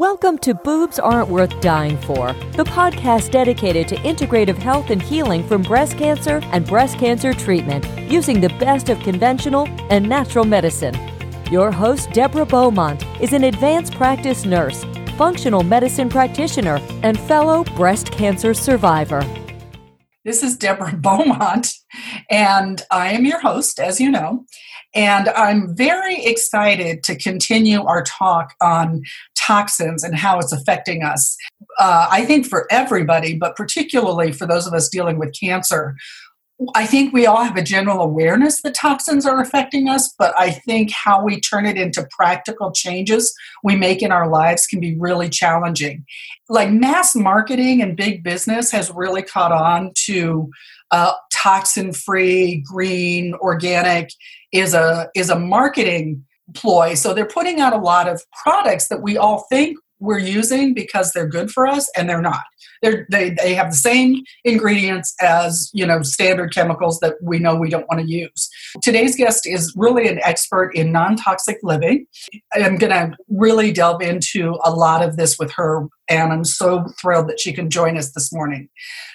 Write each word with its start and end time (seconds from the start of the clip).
Welcome 0.00 0.38
to 0.38 0.54
Boobs 0.54 0.98
Aren't 0.98 1.28
Worth 1.28 1.60
Dying 1.60 1.98
For, 1.98 2.32
the 2.56 2.64
podcast 2.64 3.32
dedicated 3.32 3.86
to 3.88 3.96
integrative 3.96 4.56
health 4.56 4.88
and 4.88 5.02
healing 5.02 5.46
from 5.46 5.60
breast 5.60 5.98
cancer 5.98 6.40
and 6.52 6.66
breast 6.66 6.98
cancer 6.98 7.34
treatment 7.34 7.86
using 8.10 8.40
the 8.40 8.48
best 8.58 8.88
of 8.88 8.98
conventional 9.00 9.68
and 9.90 10.08
natural 10.08 10.46
medicine. 10.46 10.96
Your 11.50 11.70
host, 11.70 12.12
Deborah 12.12 12.46
Beaumont, 12.46 13.04
is 13.20 13.34
an 13.34 13.44
advanced 13.44 13.92
practice 13.92 14.46
nurse, 14.46 14.86
functional 15.18 15.64
medicine 15.64 16.08
practitioner, 16.08 16.80
and 17.02 17.20
fellow 17.20 17.64
breast 17.76 18.10
cancer 18.10 18.54
survivor. 18.54 19.22
This 20.24 20.42
is 20.42 20.56
Deborah 20.56 20.96
Beaumont, 20.96 21.74
and 22.30 22.80
I 22.90 23.10
am 23.12 23.26
your 23.26 23.40
host, 23.40 23.78
as 23.78 24.00
you 24.00 24.10
know. 24.10 24.46
And 24.94 25.28
I'm 25.30 25.76
very 25.76 26.24
excited 26.24 27.04
to 27.04 27.16
continue 27.16 27.84
our 27.84 28.02
talk 28.02 28.54
on 28.60 29.02
toxins 29.36 30.02
and 30.02 30.16
how 30.16 30.38
it's 30.38 30.52
affecting 30.52 31.02
us. 31.02 31.36
Uh, 31.78 32.08
I 32.10 32.24
think 32.24 32.46
for 32.46 32.66
everybody, 32.70 33.36
but 33.36 33.56
particularly 33.56 34.32
for 34.32 34.46
those 34.46 34.66
of 34.66 34.74
us 34.74 34.88
dealing 34.88 35.18
with 35.18 35.34
cancer, 35.38 35.94
I 36.74 36.86
think 36.86 37.14
we 37.14 37.24
all 37.24 37.42
have 37.42 37.56
a 37.56 37.62
general 37.62 38.02
awareness 38.02 38.60
that 38.62 38.74
toxins 38.74 39.24
are 39.24 39.40
affecting 39.40 39.88
us, 39.88 40.14
but 40.18 40.34
I 40.38 40.50
think 40.50 40.90
how 40.90 41.24
we 41.24 41.40
turn 41.40 41.64
it 41.64 41.78
into 41.78 42.06
practical 42.10 42.70
changes 42.70 43.34
we 43.64 43.76
make 43.76 44.02
in 44.02 44.12
our 44.12 44.28
lives 44.28 44.66
can 44.66 44.78
be 44.78 44.94
really 44.98 45.30
challenging. 45.30 46.04
Like 46.50 46.70
mass 46.70 47.16
marketing 47.16 47.80
and 47.80 47.96
big 47.96 48.22
business 48.22 48.70
has 48.72 48.90
really 48.90 49.22
caught 49.22 49.52
on 49.52 49.92
to 50.06 50.50
uh, 50.90 51.12
toxin 51.32 51.92
free, 51.92 52.62
green, 52.66 53.32
organic 53.34 54.10
is 54.52 54.74
a 54.74 55.08
is 55.14 55.30
a 55.30 55.38
marketing 55.38 56.24
ploy. 56.54 56.94
So 56.94 57.14
they're 57.14 57.26
putting 57.26 57.60
out 57.60 57.72
a 57.72 57.78
lot 57.78 58.08
of 58.08 58.22
products 58.42 58.88
that 58.88 59.02
we 59.02 59.16
all 59.16 59.46
think 59.50 59.78
we're 60.00 60.18
using 60.18 60.72
because 60.74 61.12
they're 61.12 61.28
good 61.28 61.50
for 61.50 61.66
us 61.66 61.90
and 61.96 62.08
they're 62.08 62.22
not. 62.22 62.44
They're, 62.82 63.06
they 63.10 63.30
they 63.30 63.54
have 63.54 63.70
the 63.70 63.76
same 63.76 64.22
ingredients 64.44 65.14
as 65.20 65.70
you 65.74 65.84
know 65.84 66.00
standard 66.00 66.54
chemicals 66.54 66.98
that 67.00 67.16
we 67.22 67.38
know 67.38 67.54
we 67.54 67.68
don't 67.68 67.86
want 67.88 68.00
to 68.00 68.10
use. 68.10 68.48
Today's 68.82 69.14
guest 69.14 69.46
is 69.46 69.74
really 69.76 70.08
an 70.08 70.18
expert 70.24 70.74
in 70.74 70.90
non-toxic 70.90 71.58
living. 71.62 72.06
I'm 72.54 72.76
going 72.76 72.92
to 72.92 73.14
really 73.28 73.70
delve 73.70 74.00
into 74.00 74.58
a 74.64 74.70
lot 74.70 75.06
of 75.06 75.18
this 75.18 75.38
with 75.38 75.52
her 75.52 75.88
and 76.08 76.32
i'm 76.32 76.44
so 76.44 76.86
thrilled 77.00 77.28
that 77.28 77.38
she 77.38 77.52
can 77.52 77.68
join 77.68 77.98
us 77.98 78.12
this 78.12 78.32
morning. 78.32 78.68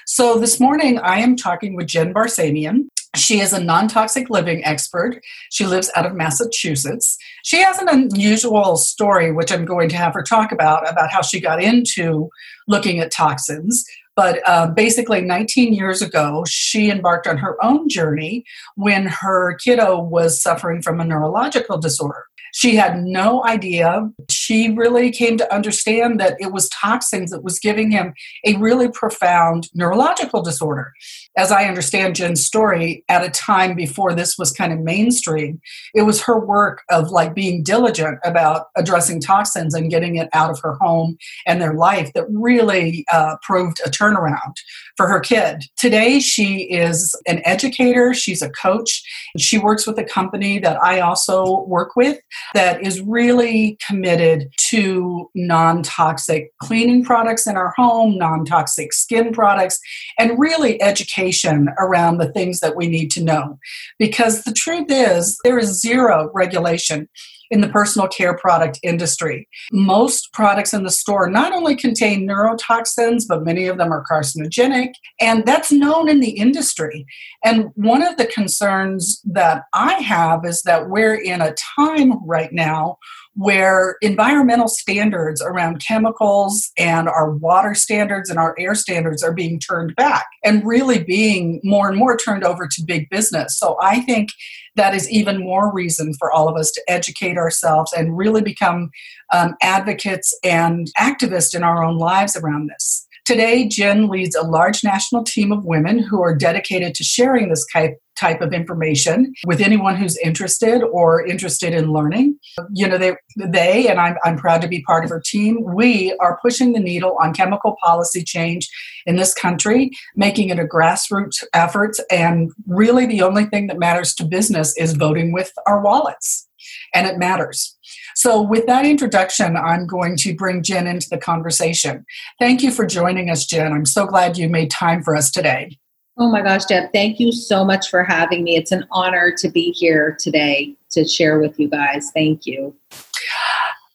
So 0.06 0.38
this 0.38 0.60
morning 0.60 1.00
i 1.00 1.20
am 1.20 1.36
talking 1.36 1.76
with 1.76 1.88
jen 1.88 2.14
barsamian 2.14 2.84
she 3.16 3.40
is 3.40 3.54
a 3.54 3.64
non 3.64 3.88
toxic 3.88 4.30
living 4.30 4.64
expert. 4.66 5.22
She 5.52 5.66
lives 5.66 5.92
out 5.96 6.06
of 6.06 6.16
Massachusetts. 6.16 7.18
She 7.44 7.62
has 7.62 7.78
an 7.80 7.90
unusual 7.90 8.78
story, 8.78 9.32
which 9.32 9.52
I'm 9.52 9.66
going 9.66 9.90
to 9.90 9.98
have 9.98 10.14
her 10.14 10.24
talk 10.24 10.52
about, 10.52 10.90
about 10.90 11.12
how 11.12 11.22
she 11.22 11.40
got 11.40 11.62
into 11.62 12.30
looking 12.68 13.00
at 13.00 13.12
toxins. 13.12 13.86
But 14.16 14.42
uh, 14.48 14.68
basically, 14.68 15.22
19 15.22 15.74
years 15.74 16.02
ago, 16.02 16.46
she 16.48 16.90
embarked 16.90 17.28
on 17.28 17.38
her 17.38 17.64
own 17.64 17.90
journey 17.90 18.46
when 18.76 19.08
her 19.08 19.56
kiddo 19.56 20.02
was 20.02 20.42
suffering 20.42 20.82
from 20.82 21.02
a 21.02 21.06
neurological 21.06 21.78
disorder. 21.78 22.26
She 22.56 22.78
had 22.78 23.04
no 23.04 23.44
idea. 23.44 24.10
She 24.30 24.72
really 24.72 25.12
came 25.12 25.36
to 25.40 25.54
understand 25.54 26.22
that 26.22 26.38
it 26.40 26.54
was 26.54 26.70
toxins 26.70 27.32
that 27.32 27.44
was 27.44 27.60
giving 27.60 27.92
him 27.92 28.14
a 28.46 28.56
really 28.56 28.88
profound 28.88 29.68
neurological 29.74 30.42
disorder. 30.42 30.94
As 31.38 31.52
I 31.52 31.66
understand 31.66 32.16
Jen's 32.16 32.46
story, 32.46 33.04
at 33.10 33.26
a 33.26 33.30
time 33.30 33.76
before 33.76 34.14
this 34.14 34.38
was 34.38 34.54
kind 34.54 34.72
of 34.72 34.80
mainstream, 34.80 35.60
it 35.94 36.04
was 36.04 36.22
her 36.22 36.40
work 36.40 36.84
of 36.90 37.10
like 37.10 37.36
being 37.36 37.62
diligent 37.62 38.20
about 38.24 38.68
addressing 38.78 39.20
toxins 39.20 39.74
and 39.74 39.92
getting 39.92 40.16
it 40.16 40.30
out 40.32 40.50
of 40.50 40.62
her 40.62 40.76
home 40.76 41.18
and 41.46 41.62
their 41.62 41.74
life 41.74 42.14
that 42.14 42.26
really 42.30 43.04
uh, 43.12 43.36
proved 43.42 43.82
a 43.86 43.90
turnaround 43.90 44.54
for 44.96 45.10
her 45.10 45.20
kid. 45.20 45.66
Today, 45.76 46.22
she 46.22 46.60
is 46.72 47.14
an 47.28 47.42
educator, 47.44 48.14
she's 48.14 48.42
a 48.42 48.50
coach. 48.50 49.04
She 49.38 49.58
works 49.58 49.86
with 49.86 50.00
a 50.00 50.06
company 50.06 50.58
that 50.60 50.82
I 50.82 51.02
also 51.02 51.66
work 51.66 51.98
with 51.98 52.18
that 52.54 52.86
is 52.86 53.02
really 53.02 53.78
committed 53.86 54.50
to 54.70 55.30
non 55.36 55.84
toxic 55.84 56.52
cleaning 56.60 57.04
products 57.04 57.48
in 57.48 57.56
our 57.56 57.74
home, 57.76 58.18
non 58.18 58.46
toxic 58.46 58.94
skin 58.94 59.34
products, 59.34 59.80
and 60.18 60.40
really 60.40 60.82
education 60.82 61.70
around 61.80 62.18
the 62.18 62.32
things 62.32 62.60
that 62.60 62.76
we 62.76 62.88
need 62.88 63.12
to 63.12 63.24
know. 63.24 63.58
Because 64.00 64.44
the 64.44 64.54
truth 64.54 64.88
is, 64.90 65.38
there 65.44 65.58
is 65.58 65.80
zero 65.82 66.32
regulation 66.34 67.10
in 67.56 67.62
the 67.62 67.70
personal 67.70 68.06
care 68.10 68.38
product 68.38 68.78
industry. 68.84 69.48
Most 69.72 70.34
products 70.34 70.74
in 70.74 70.84
the 70.84 70.92
store 70.92 71.30
not 71.30 71.54
only 71.54 71.74
contain 71.74 72.28
neurotoxins, 72.28 73.24
but 73.28 73.46
many 73.46 73.68
of 73.68 73.78
them 73.78 73.94
are 73.94 74.04
carcinogenic, 74.12 74.90
and 75.22 75.46
that's 75.46 75.72
known 75.72 76.10
in 76.10 76.20
the 76.20 76.32
industry. 76.32 77.06
And 77.46 77.70
one 77.76 78.02
of 78.02 78.18
the 78.18 78.28
concerns 78.28 79.22
that 79.24 79.64
I 79.74 79.94
have 79.94 80.44
is 80.44 80.64
that 80.64 80.90
we're 80.90 81.16
in 81.16 81.42
a 81.42 81.56
time 81.78 82.20
right 82.28 82.52
now 82.52 82.98
where 83.36 83.98
environmental 84.02 84.68
standards 84.70 85.42
around 85.42 85.84
chemicals 85.86 86.72
and 86.78 87.10
our 87.10 87.32
water 87.32 87.74
standards 87.74 88.30
and 88.30 88.40
our 88.40 88.56
air 88.58 88.74
standards 88.74 89.22
are 89.22 89.34
being 89.34 89.60
turned 89.60 89.94
back 89.96 90.28
and 90.44 90.66
really 90.66 91.04
being 91.04 91.60
more 91.64 91.90
and 91.90 91.98
more 91.98 92.16
turned 92.16 92.46
over 92.46 92.66
to 92.66 92.84
big 92.86 93.10
business. 93.10 93.60
So 93.60 93.78
I 93.82 94.00
think 94.02 94.30
that 94.76 94.94
is 94.94 95.10
even 95.12 95.44
more 95.44 95.74
reason 95.74 96.14
for 96.18 96.32
all 96.32 96.48
of 96.48 96.56
us 96.56 96.72
to 96.72 96.82
educate 96.88 97.38
ourselves 97.38 97.92
and 97.92 98.18
really 98.18 98.42
become 98.42 98.90
um, 99.34 99.56
advocates 99.62 100.38
and 100.44 100.88
activists 100.98 101.54
in 101.54 101.64
our 101.64 101.84
own 101.84 101.98
lives 101.98 102.38
around 102.38 102.70
this. 102.70 103.06
Today, 103.26 103.68
Jen 103.68 104.08
leads 104.08 104.36
a 104.36 104.44
large 104.44 104.84
national 104.84 105.24
team 105.24 105.52
of 105.52 105.66
women 105.66 105.98
who 105.98 106.22
are 106.22 106.36
dedicated 106.36 106.94
to 106.94 107.04
sharing 107.04 107.50
this 107.50 107.66
type, 107.74 107.98
type 108.16 108.40
of 108.40 108.54
information 108.54 109.34
with 109.48 109.62
anyone 109.62 109.96
who's 109.96 110.16
interested 110.18 110.84
or 110.84 111.26
interested 111.26 111.74
in 111.74 111.92
learning. 111.92 112.38
You 112.72 112.88
know, 112.88 113.00
they, 113.00 113.16
they 113.36 113.88
and 113.88 114.00
I'm, 114.00 114.18
I'm 114.24 114.38
proud 114.38 114.62
to 114.62 114.68
be 114.68 114.84
part 114.84 115.04
of 115.04 115.10
her 115.10 115.20
team, 115.26 115.64
we 115.64 116.16
are 116.20 116.38
pushing 116.40 116.74
the 116.74 116.80
needle 116.80 117.18
on 117.20 117.34
chemical 117.34 117.76
policy 117.84 118.24
change 118.24 118.70
in 119.08 119.16
this 119.16 119.34
country, 119.34 119.90
making 120.16 120.50
it 120.50 120.60
a 120.60 120.64
grassroots 120.64 121.44
effort. 121.52 121.96
And 122.12 122.52
really, 122.68 123.08
the 123.08 123.24
only 123.24 123.46
thing 123.46 123.66
that 123.68 123.80
matters 123.80 124.14
to 124.16 124.24
business 124.24 124.78
is 124.78 124.94
voting 124.94 125.32
with 125.34 125.52
our 125.66 125.82
wallets. 125.82 126.48
And 126.94 127.08
it 127.08 127.18
matters. 127.18 127.75
So, 128.16 128.42
with 128.42 128.66
that 128.68 128.86
introduction, 128.86 129.58
I'm 129.58 129.86
going 129.86 130.16
to 130.18 130.34
bring 130.36 130.64
Jen 130.64 130.88
into 130.88 131.10
the 131.10 131.18
conversation. 131.18 132.06
Thank 132.40 132.64
you 132.64 132.72
for 132.72 132.86
joining 132.86 133.30
us, 133.30 133.46
Jen. 133.46 133.74
I'm 133.74 133.86
so 133.86 134.06
glad 134.06 134.38
you 134.38 134.50
made 134.50 134.72
time 134.72 135.04
for 135.04 135.16
us 135.16 135.30
today. 135.30 135.78
Oh 136.18 136.30
my 136.30 136.42
gosh, 136.42 136.64
Deb, 136.64 136.94
thank 136.94 137.20
you 137.20 137.34
so 137.34 137.66
much 137.66 137.90
for 137.90 138.04
having 138.04 138.46
me. 138.46 138.56
It's 138.56 138.72
an 138.72 138.86
honor 138.92 139.34
to 139.38 139.50
be 139.50 139.72
here 139.72 140.16
today 140.18 140.74
to 140.92 141.06
share 141.06 141.40
with 141.40 141.60
you 141.60 141.68
guys. 141.68 142.10
Thank 142.14 142.46
you. 142.46 142.74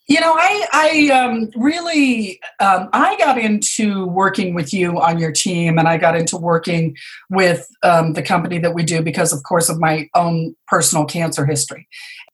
You 0.06 0.20
know, 0.20 0.34
I, 0.36 0.66
I 0.72 1.08
um, 1.16 1.50
really, 1.54 2.40
um, 2.58 2.90
I 2.92 3.16
got 3.16 3.38
into 3.38 4.06
working 4.06 4.54
with 4.54 4.74
you 4.74 5.00
on 5.00 5.18
your 5.18 5.30
team, 5.30 5.78
and 5.78 5.86
I 5.86 5.98
got 5.98 6.16
into 6.16 6.36
working 6.36 6.96
with 7.30 7.66
um, 7.84 8.14
the 8.14 8.22
company 8.22 8.58
that 8.58 8.74
we 8.74 8.82
do 8.82 9.02
because, 9.02 9.32
of 9.32 9.44
course, 9.44 9.68
of 9.68 9.78
my 9.78 10.10
own 10.16 10.56
personal 10.66 11.04
cancer 11.04 11.46
history. 11.46 11.86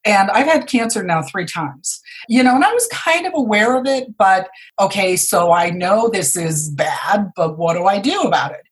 And 0.06 0.30
I've 0.30 0.46
had 0.46 0.68
cancer 0.68 1.02
now 1.02 1.22
three 1.22 1.44
times, 1.44 2.00
you 2.28 2.42
know, 2.42 2.54
and 2.54 2.64
I 2.64 2.72
was 2.72 2.88
kind 2.92 3.26
of 3.26 3.34
aware 3.34 3.76
of 3.76 3.86
it, 3.86 4.16
but 4.16 4.48
okay, 4.80 5.16
so 5.16 5.52
I 5.52 5.70
know 5.70 6.08
this 6.08 6.36
is 6.36 6.70
bad, 6.70 7.32
but 7.34 7.58
what 7.58 7.74
do 7.74 7.86
I 7.86 7.98
do 7.98 8.22
about 8.22 8.52
it? 8.52 8.62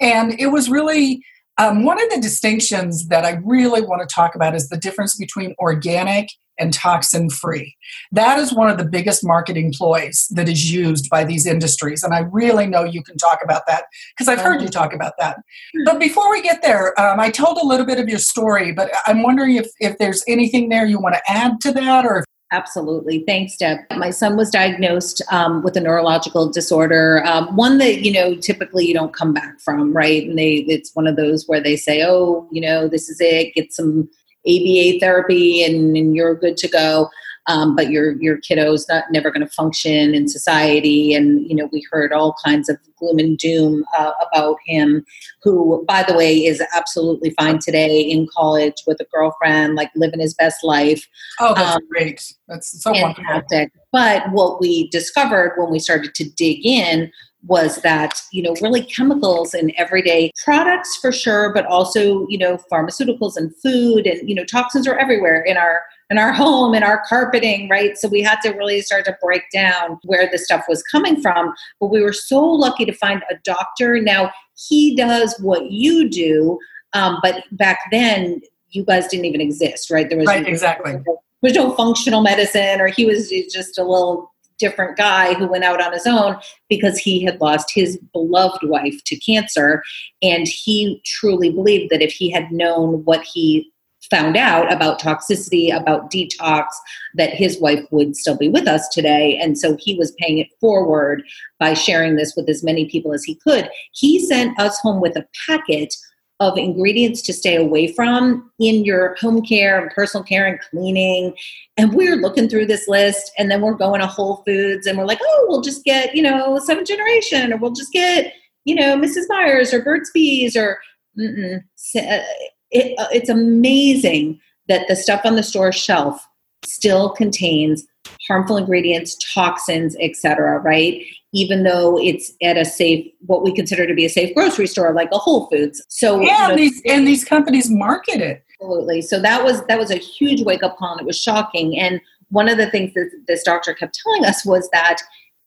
And 0.00 0.38
it 0.38 0.46
was 0.46 0.70
really 0.70 1.24
um, 1.58 1.84
one 1.84 2.02
of 2.02 2.10
the 2.10 2.20
distinctions 2.20 3.08
that 3.08 3.24
I 3.24 3.40
really 3.44 3.82
want 3.82 4.08
to 4.08 4.12
talk 4.12 4.34
about 4.34 4.54
is 4.54 4.68
the 4.68 4.76
difference 4.76 5.16
between 5.16 5.54
organic 5.58 6.28
and 6.58 6.72
toxin 6.72 7.30
free. 7.30 7.76
That 8.12 8.38
is 8.38 8.52
one 8.52 8.70
of 8.70 8.78
the 8.78 8.84
biggest 8.84 9.24
marketing 9.24 9.72
ploys 9.76 10.26
that 10.30 10.48
is 10.48 10.72
used 10.72 11.10
by 11.10 11.24
these 11.24 11.46
industries. 11.46 12.02
And 12.02 12.14
I 12.14 12.20
really 12.30 12.66
know 12.66 12.84
you 12.84 13.02
can 13.02 13.16
talk 13.16 13.40
about 13.42 13.66
that 13.66 13.84
because 14.16 14.28
I've 14.28 14.40
heard 14.40 14.62
you 14.62 14.68
talk 14.68 14.92
about 14.92 15.14
that. 15.18 15.38
But 15.84 15.98
before 15.98 16.30
we 16.30 16.42
get 16.42 16.62
there, 16.62 16.98
um, 17.00 17.20
I 17.20 17.30
told 17.30 17.58
a 17.58 17.66
little 17.66 17.86
bit 17.86 17.98
of 17.98 18.08
your 18.08 18.18
story, 18.18 18.72
but 18.72 18.90
I'm 19.06 19.22
wondering 19.22 19.56
if, 19.56 19.68
if 19.80 19.98
there's 19.98 20.24
anything 20.28 20.68
there 20.68 20.86
you 20.86 20.98
want 20.98 21.14
to 21.14 21.22
add 21.28 21.60
to 21.62 21.72
that 21.72 22.04
or 22.04 22.24
Absolutely. 22.54 23.24
Thanks, 23.26 23.56
Deb. 23.56 23.78
My 23.96 24.10
son 24.10 24.36
was 24.36 24.48
diagnosed 24.48 25.20
um, 25.32 25.64
with 25.64 25.76
a 25.76 25.80
neurological 25.80 26.48
disorder, 26.48 27.24
um, 27.26 27.56
one 27.56 27.78
that, 27.78 28.02
you 28.02 28.12
know, 28.12 28.36
typically 28.36 28.86
you 28.86 28.94
don't 28.94 29.12
come 29.12 29.32
back 29.32 29.60
from, 29.60 29.92
right? 29.92 30.22
And 30.24 30.38
they, 30.38 30.58
it's 30.68 30.94
one 30.94 31.08
of 31.08 31.16
those 31.16 31.46
where 31.48 31.60
they 31.60 31.74
say, 31.74 32.04
oh, 32.06 32.48
you 32.52 32.60
know, 32.60 32.86
this 32.86 33.08
is 33.08 33.20
it, 33.20 33.54
get 33.54 33.72
some 33.72 34.08
ABA 34.46 34.98
therapy 35.00 35.64
and, 35.64 35.96
and 35.96 36.14
you're 36.14 36.34
good 36.34 36.56
to 36.58 36.68
go. 36.68 37.10
um, 37.46 37.76
but 37.76 37.90
your 37.90 38.12
your 38.22 38.38
kiddo's 38.38 38.88
not 38.88 39.04
never 39.10 39.30
going 39.30 39.46
to 39.46 39.52
function 39.52 40.14
in 40.14 40.28
society. 40.28 41.14
And 41.14 41.48
you 41.48 41.54
know, 41.54 41.68
we 41.72 41.86
heard 41.90 42.12
all 42.12 42.34
kinds 42.44 42.68
of 42.68 42.78
gloom 42.98 43.18
and 43.18 43.36
doom 43.36 43.84
uh, 43.98 44.12
about 44.32 44.56
him, 44.66 45.04
who, 45.42 45.84
by 45.86 46.02
the 46.02 46.14
way, 46.14 46.46
is 46.46 46.62
absolutely 46.74 47.34
fine 47.38 47.58
today 47.58 48.00
in 48.00 48.26
college 48.34 48.82
with 48.86 48.98
a 49.00 49.06
girlfriend, 49.12 49.74
like 49.74 49.90
living 49.94 50.20
his 50.20 50.34
best 50.34 50.64
life. 50.64 51.06
Oh, 51.40 51.54
that's 51.54 51.76
um, 51.76 51.88
great. 51.90 52.34
That's 52.48 52.82
so 52.82 52.94
fantastic. 52.94 53.72
Wonderful. 53.92 54.30
But 54.32 54.32
what 54.32 54.60
we 54.60 54.88
discovered 54.88 55.54
when 55.56 55.70
we 55.70 55.78
started 55.78 56.14
to 56.14 56.28
dig 56.30 56.64
in 56.64 57.12
was 57.46 57.76
that 57.82 58.20
you 58.32 58.42
know 58.42 58.54
really 58.62 58.82
chemicals 58.82 59.54
in 59.54 59.72
everyday 59.76 60.30
products 60.42 60.96
for 60.96 61.12
sure 61.12 61.52
but 61.52 61.66
also 61.66 62.26
you 62.28 62.38
know 62.38 62.58
pharmaceuticals 62.72 63.36
and 63.36 63.54
food 63.56 64.06
and 64.06 64.28
you 64.28 64.34
know 64.34 64.44
toxins 64.44 64.86
are 64.86 64.98
everywhere 64.98 65.42
in 65.42 65.56
our 65.56 65.82
in 66.10 66.18
our 66.18 66.32
home 66.42 66.74
in 66.74 66.82
our 66.82 67.02
carpeting 67.08 67.68
right? 67.68 67.96
So 67.96 68.08
we 68.08 68.22
had 68.22 68.40
to 68.42 68.50
really 68.50 68.80
start 68.80 69.04
to 69.06 69.16
break 69.20 69.42
down 69.52 69.98
where 70.04 70.28
the 70.30 70.38
stuff 70.38 70.64
was 70.68 70.82
coming 70.84 71.20
from 71.20 71.52
but 71.80 71.88
we 71.88 72.02
were 72.02 72.12
so 72.12 72.42
lucky 72.44 72.84
to 72.84 72.92
find 72.92 73.22
a 73.30 73.34
doctor. 73.44 74.00
Now 74.00 74.30
he 74.68 74.94
does 74.96 75.38
what 75.40 75.70
you 75.70 76.08
do 76.08 76.58
um, 76.92 77.18
but 77.22 77.44
back 77.52 77.80
then 77.90 78.40
you 78.70 78.84
guys 78.84 79.06
didn't 79.08 79.26
even 79.26 79.40
exist 79.40 79.90
right? 79.90 80.08
There 80.08 80.18
was 80.18 80.26
right 80.26 80.46
exactly. 80.46 80.92
there 80.92 81.16
was 81.42 81.54
no 81.54 81.74
functional 81.74 82.22
medicine 82.22 82.80
or 82.80 82.88
he 82.88 83.04
was 83.04 83.30
just 83.52 83.78
a 83.78 83.82
little 83.82 84.33
different 84.58 84.96
guy 84.96 85.34
who 85.34 85.46
went 85.46 85.64
out 85.64 85.82
on 85.82 85.92
his 85.92 86.06
own 86.06 86.36
because 86.68 86.98
he 86.98 87.22
had 87.24 87.40
lost 87.40 87.72
his 87.74 87.98
beloved 88.12 88.60
wife 88.64 89.02
to 89.04 89.16
cancer. 89.16 89.82
And 90.22 90.46
he 90.46 91.02
truly 91.04 91.50
believed 91.50 91.90
that 91.90 92.02
if 92.02 92.12
he 92.12 92.30
had 92.30 92.52
known 92.52 93.04
what 93.04 93.24
he 93.24 93.70
found 94.10 94.36
out 94.36 94.70
about 94.72 95.00
toxicity, 95.00 95.74
about 95.74 96.10
detox, 96.10 96.66
that 97.14 97.30
his 97.30 97.58
wife 97.58 97.84
would 97.90 98.16
still 98.16 98.36
be 98.36 98.48
with 98.48 98.68
us 98.68 98.88
today. 98.88 99.38
And 99.40 99.58
so 99.58 99.76
he 99.78 99.96
was 99.96 100.14
paying 100.18 100.38
it 100.38 100.48
forward 100.60 101.22
by 101.58 101.74
sharing 101.74 102.16
this 102.16 102.34
with 102.36 102.48
as 102.48 102.62
many 102.62 102.88
people 102.88 103.12
as 103.12 103.24
he 103.24 103.36
could. 103.36 103.68
He 103.92 104.24
sent 104.24 104.58
us 104.58 104.78
home 104.80 105.00
with 105.00 105.16
a 105.16 105.26
packet 105.46 105.94
of 106.40 106.58
ingredients 106.58 107.22
to 107.22 107.32
stay 107.32 107.56
away 107.56 107.86
from 107.86 108.50
in 108.58 108.84
your 108.84 109.14
home 109.20 109.40
care 109.42 109.80
and 109.80 109.90
personal 109.92 110.24
care 110.24 110.46
and 110.46 110.60
cleaning. 110.60 111.34
And 111.76 111.92
we're 111.94 112.16
looking 112.16 112.48
through 112.48 112.66
this 112.66 112.88
list 112.88 113.30
and 113.38 113.50
then 113.50 113.60
we're 113.60 113.74
going 113.74 114.00
to 114.00 114.06
Whole 114.06 114.42
Foods 114.46 114.86
and 114.86 114.98
we're 114.98 115.06
like, 115.06 115.20
oh, 115.22 115.46
we'll 115.48 115.62
just 115.62 115.84
get, 115.84 116.14
you 116.14 116.22
know, 116.22 116.58
seventh 116.58 116.88
generation 116.88 117.52
or 117.52 117.56
we'll 117.56 117.72
just 117.72 117.92
get, 117.92 118.32
you 118.64 118.74
know, 118.74 118.96
Mrs. 118.96 119.24
Meyer's 119.28 119.72
or 119.72 119.82
Burt's 119.82 120.10
Bees 120.12 120.56
or 120.56 120.78
uh, 121.18 121.58
it, 121.94 122.98
uh, 122.98 123.06
it's 123.12 123.28
amazing 123.28 124.40
that 124.66 124.88
the 124.88 124.96
stuff 124.96 125.20
on 125.24 125.36
the 125.36 125.42
store 125.42 125.72
shelf 125.72 126.26
still 126.64 127.10
contains 127.10 127.84
harmful 128.26 128.56
ingredients, 128.56 129.16
toxins, 129.34 129.96
etc. 130.00 130.58
Right? 130.60 131.04
Even 131.32 131.64
though 131.64 131.98
it's 131.98 132.32
at 132.42 132.56
a 132.56 132.64
safe, 132.64 133.10
what 133.26 133.42
we 133.42 133.52
consider 133.52 133.86
to 133.86 133.94
be 133.94 134.04
a 134.04 134.08
safe 134.08 134.34
grocery 134.34 134.68
store, 134.68 134.92
like 134.92 135.08
a 135.12 135.18
Whole 135.18 135.48
Foods. 135.48 135.84
So 135.88 136.20
yeah, 136.20 136.42
you 136.42 136.48
know, 136.48 136.56
these 136.56 136.82
and 136.86 137.06
these 137.06 137.24
companies 137.24 137.70
market 137.70 138.20
it 138.20 138.44
absolutely. 138.64 139.02
So 139.02 139.20
that 139.20 139.44
was 139.44 139.64
that 139.66 139.78
was 139.78 139.90
a 139.90 139.96
huge 139.96 140.42
wake 140.42 140.62
up 140.62 140.76
call, 140.76 140.92
and 140.92 141.00
it 141.00 141.06
was 141.06 141.20
shocking. 141.20 141.78
And 141.78 142.00
one 142.30 142.48
of 142.48 142.56
the 142.56 142.70
things 142.70 142.94
that 142.94 143.10
this 143.26 143.42
doctor 143.42 143.74
kept 143.74 143.98
telling 144.02 144.24
us 144.24 144.44
was 144.44 144.68
that 144.72 144.98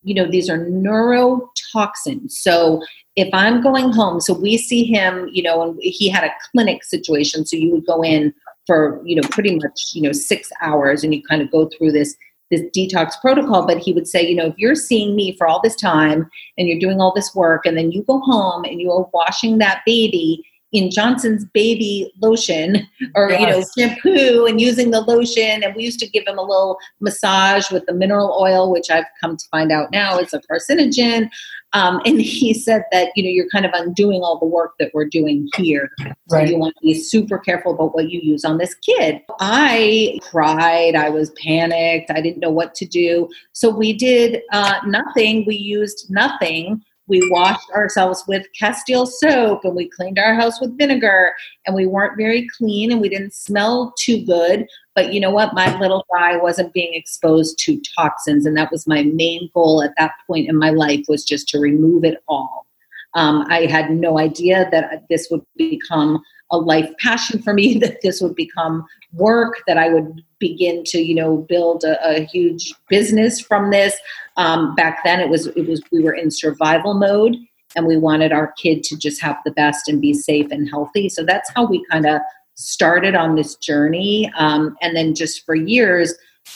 you 0.04 0.16
know 0.16 0.30
these 0.30 0.50
are 0.50 0.60
neurotoxins. 0.60 2.32
So 2.32 2.84
if 3.16 3.30
I'm 3.34 3.62
going 3.62 3.92
home, 3.92 4.22
so 4.22 4.34
we 4.34 4.58
see 4.58 4.84
him, 4.84 5.30
you 5.32 5.42
know, 5.42 5.62
and 5.62 5.78
he 5.82 6.10
had 6.10 6.24
a 6.24 6.34
clinic 6.52 6.84
situation, 6.84 7.46
so 7.46 7.58
you 7.58 7.72
would 7.72 7.86
go 7.86 8.04
in 8.04 8.34
for 8.66 9.02
you 9.06 9.16
know 9.16 9.28
pretty 9.30 9.56
much 9.56 9.92
you 9.94 10.02
know 10.02 10.12
six 10.12 10.50
hours, 10.62 11.04
and 11.04 11.14
you 11.14 11.22
kind 11.24 11.42
of 11.42 11.52
go 11.52 11.70
through 11.78 11.92
this 11.92 12.16
this 12.50 12.62
detox 12.76 13.20
protocol, 13.22 13.66
but 13.66 13.78
he 13.78 13.94
would 13.94 14.08
say, 14.08 14.26
you 14.26 14.36
know, 14.36 14.48
if 14.48 14.58
you're 14.58 14.76
seeing 14.76 15.16
me 15.16 15.36
for 15.38 15.48
all 15.48 15.62
this 15.62 15.76
time 15.76 16.30
and 16.58 16.68
you're 16.68 16.80
doing 16.80 17.02
all 17.02 17.14
this 17.14 17.36
work 17.36 17.66
and 17.66 17.78
then 17.78 17.92
you 17.92 18.04
go 18.04 18.20
home 18.20 18.64
and 18.64 18.80
you 18.80 18.92
are 18.92 19.08
washing 19.14 19.58
that 19.58 19.82
baby 19.86 20.44
in 20.74 20.92
Johnson's 20.92 21.46
baby 21.46 22.12
lotion 22.22 22.88
or 23.16 23.30
yes. 23.32 23.40
you 23.40 23.48
know 23.48 23.64
shampoo 23.88 24.46
and 24.46 24.60
using 24.60 24.92
the 24.92 25.02
lotion 25.02 25.64
and 25.64 25.74
we 25.76 25.84
used 25.84 26.00
to 26.00 26.10
give 26.10 26.28
him 26.28 26.38
a 26.38 26.42
little 26.42 26.78
massage 27.00 27.72
with 27.72 27.86
the 27.86 27.94
mineral 27.94 28.38
oil 28.40 28.72
which 28.72 28.90
I've 28.90 29.06
come 29.22 29.38
to 29.38 29.46
find 29.50 29.72
out 29.72 29.92
now 29.92 30.20
is 30.20 30.34
a 30.34 30.42
carcinogen 30.42 31.30
um, 31.78 32.02
and 32.06 32.20
he 32.20 32.54
said 32.56 32.86
that 32.92 33.12
you 33.16 33.24
know 33.24 33.30
you're 33.30 33.50
kind 33.50 33.66
of 33.66 33.72
undoing 33.76 34.22
all 34.22 34.40
the 34.40 34.48
work 34.48 34.74
that 34.80 34.92
we're 34.94 35.06
doing 35.06 35.48
here. 35.58 35.92
So 36.00 36.38
right. 36.38 36.48
you 36.50 36.58
want 36.58 36.76
to 36.76 36.82
be 36.82 36.96
super 36.96 37.38
careful 37.38 37.74
about 37.74 37.94
what 37.94 38.10
you 38.10 38.20
use 38.20 38.44
on 38.44 38.58
this 38.58 38.74
kid. 38.76 39.22
I 39.40 40.18
cried. 40.24 40.96
I 40.96 41.10
was 41.10 41.30
panicked. 41.32 42.10
I 42.10 42.22
didn't 42.22 42.40
know 42.40 42.50
what 42.50 42.74
to 42.76 42.86
do. 42.86 43.30
So 43.54 43.70
we 43.70 43.94
did 43.94 44.42
uh, 44.52 44.80
nothing. 44.88 45.46
We 45.46 45.56
used 45.56 46.08
nothing. 46.10 46.84
We 47.08 47.26
washed 47.32 47.70
ourselves 47.72 48.24
with 48.28 48.46
Castile 48.58 49.06
soap 49.06 49.64
and 49.64 49.76
we 49.76 49.88
cleaned 49.88 50.20
our 50.20 50.34
house 50.34 50.60
with 50.60 50.78
vinegar 50.78 51.34
and 51.66 51.76
we 51.76 51.86
weren't 51.86 52.18
very 52.18 52.50
clean 52.58 52.92
and 52.92 53.00
we 53.00 53.08
didn't 53.08 53.34
smell 53.34 53.94
too 53.98 54.26
good. 54.26 54.68
But 54.98 55.14
you 55.14 55.20
know 55.20 55.30
what? 55.30 55.54
My 55.54 55.78
little 55.78 56.08
guy 56.12 56.38
wasn't 56.38 56.74
being 56.74 56.96
exposed 56.96 57.60
to 57.60 57.80
toxins. 57.96 58.48
And 58.48 58.58
that 58.58 58.72
was 58.72 58.88
my 58.88 59.04
main 59.04 59.48
goal 59.54 59.84
at 59.84 59.94
that 60.00 60.14
point 60.26 60.50
in 60.50 60.58
my 60.58 60.72
life 60.72 61.06
was 61.08 61.24
just 61.24 61.48
to 61.50 61.60
remove 61.60 62.04
it 62.04 62.18
all. 62.28 62.66
Um, 63.14 63.46
I 63.48 63.68
had 63.68 63.92
no 63.92 64.18
idea 64.18 64.68
that 64.72 65.04
this 65.08 65.28
would 65.30 65.44
become 65.56 66.24
a 66.50 66.58
life 66.58 66.90
passion 66.98 67.44
for 67.44 67.54
me, 67.54 67.78
that 67.82 68.02
this 68.02 68.22
would 68.22 68.34
become 68.34 68.88
work, 69.14 69.62
that 69.68 69.78
I 69.78 69.90
would 69.90 70.24
begin 70.40 70.84
to, 70.86 70.98
you 70.98 71.14
know, 71.14 71.46
build 71.48 71.84
a, 71.84 72.04
a 72.04 72.24
huge 72.24 72.74
business 72.90 73.40
from 73.40 73.70
this. 73.70 73.96
Um, 74.36 74.74
back 74.74 75.04
then, 75.04 75.20
it 75.20 75.30
was 75.30 75.46
it 75.46 75.68
was 75.68 75.80
we 75.92 76.02
were 76.02 76.14
in 76.14 76.32
survival 76.32 76.96
mode, 76.96 77.38
and 77.76 77.86
we 77.86 77.98
wanted 77.98 78.32
our 78.32 78.52
kid 78.54 78.84
to 78.86 78.98
just 78.98 79.22
have 79.22 79.38
the 79.46 79.52
best 79.52 79.88
and 79.88 80.02
be 80.02 80.16
safe 80.16 80.48
and 80.50 80.68
healthy. 80.68 81.08
So 81.08 81.24
that's 81.24 81.52
how 81.54 81.68
we 81.68 81.86
kind 81.92 82.08
of 82.08 82.20
started 82.58 83.16
on 83.16 83.36
this 83.36 83.56
journey. 83.56 84.32
Um, 84.38 84.76
and 84.82 84.96
then 84.96 85.16
just 85.16 85.46
for 85.46 85.56
years, 85.56 86.14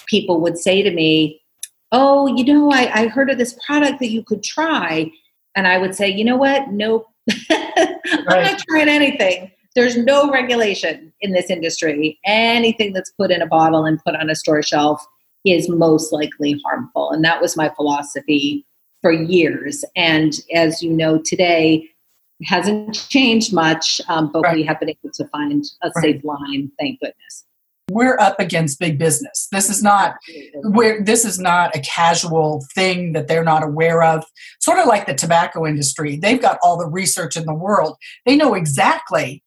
people 0.07 0.41
would 0.41 0.57
say 0.57 0.81
to 0.81 0.91
me, 0.91 1.41
"Oh, 1.91 2.27
you 2.27 2.43
know, 2.43 2.71
I, 2.71 3.03
I 3.03 3.07
heard 3.07 3.29
of 3.29 3.37
this 3.37 3.57
product 3.65 3.99
that 3.99 4.09
you 4.09 4.23
could 4.23 4.43
try," 4.43 5.11
and 5.55 5.67
I 5.67 5.77
would 5.77 5.95
say, 5.95 6.09
"You 6.09 6.25
know 6.25 6.37
what? 6.37 6.69
Nope, 6.69 7.07
I'm 7.49 8.25
not 8.27 8.59
trying 8.67 8.89
anything." 8.89 9.51
There's 9.73 9.95
no 9.95 10.29
regulation 10.29 11.13
in 11.21 11.31
this 11.31 11.49
industry. 11.49 12.19
Anything 12.25 12.91
that's 12.91 13.11
put 13.11 13.31
in 13.31 13.41
a 13.41 13.47
bottle 13.47 13.85
and 13.85 14.03
put 14.03 14.15
on 14.17 14.29
a 14.29 14.35
store 14.35 14.61
shelf 14.61 15.05
is 15.45 15.69
most 15.69 16.11
likely 16.11 16.59
harmful. 16.65 17.11
And 17.11 17.23
that 17.23 17.41
was 17.41 17.55
my 17.55 17.69
philosophy 17.75 18.65
for 19.01 19.11
years. 19.13 19.85
And 19.95 20.33
as 20.53 20.83
you 20.83 20.91
know, 20.91 21.19
today 21.23 21.89
hasn't 22.45 22.95
changed 23.09 23.53
much, 23.53 24.01
um, 24.07 24.31
but 24.31 24.41
right. 24.41 24.55
we 24.55 24.63
have 24.63 24.79
been 24.79 24.89
able 24.89 25.11
to 25.13 25.27
find 25.27 25.63
a 25.83 25.91
right. 25.95 26.03
safe 26.03 26.23
line, 26.23 26.71
thank 26.79 26.99
goodness. 26.99 27.45
We're 27.89 28.17
up 28.19 28.39
against 28.39 28.79
big 28.79 28.97
business. 28.97 29.49
This 29.51 29.69
is 29.69 29.83
not 29.83 30.15
where 30.63 31.03
this 31.03 31.25
is 31.25 31.39
not 31.39 31.75
a 31.75 31.81
casual 31.81 32.63
thing 32.73 33.11
that 33.13 33.27
they're 33.27 33.43
not 33.43 33.63
aware 33.63 34.01
of. 34.01 34.23
Sort 34.61 34.79
of 34.79 34.87
like 34.87 35.07
the 35.07 35.13
tobacco 35.13 35.65
industry. 35.65 36.15
They've 36.15 36.41
got 36.41 36.57
all 36.63 36.77
the 36.77 36.87
research 36.87 37.35
in 37.35 37.45
the 37.45 37.53
world. 37.53 37.97
They 38.25 38.37
know 38.37 38.53
exactly 38.53 39.43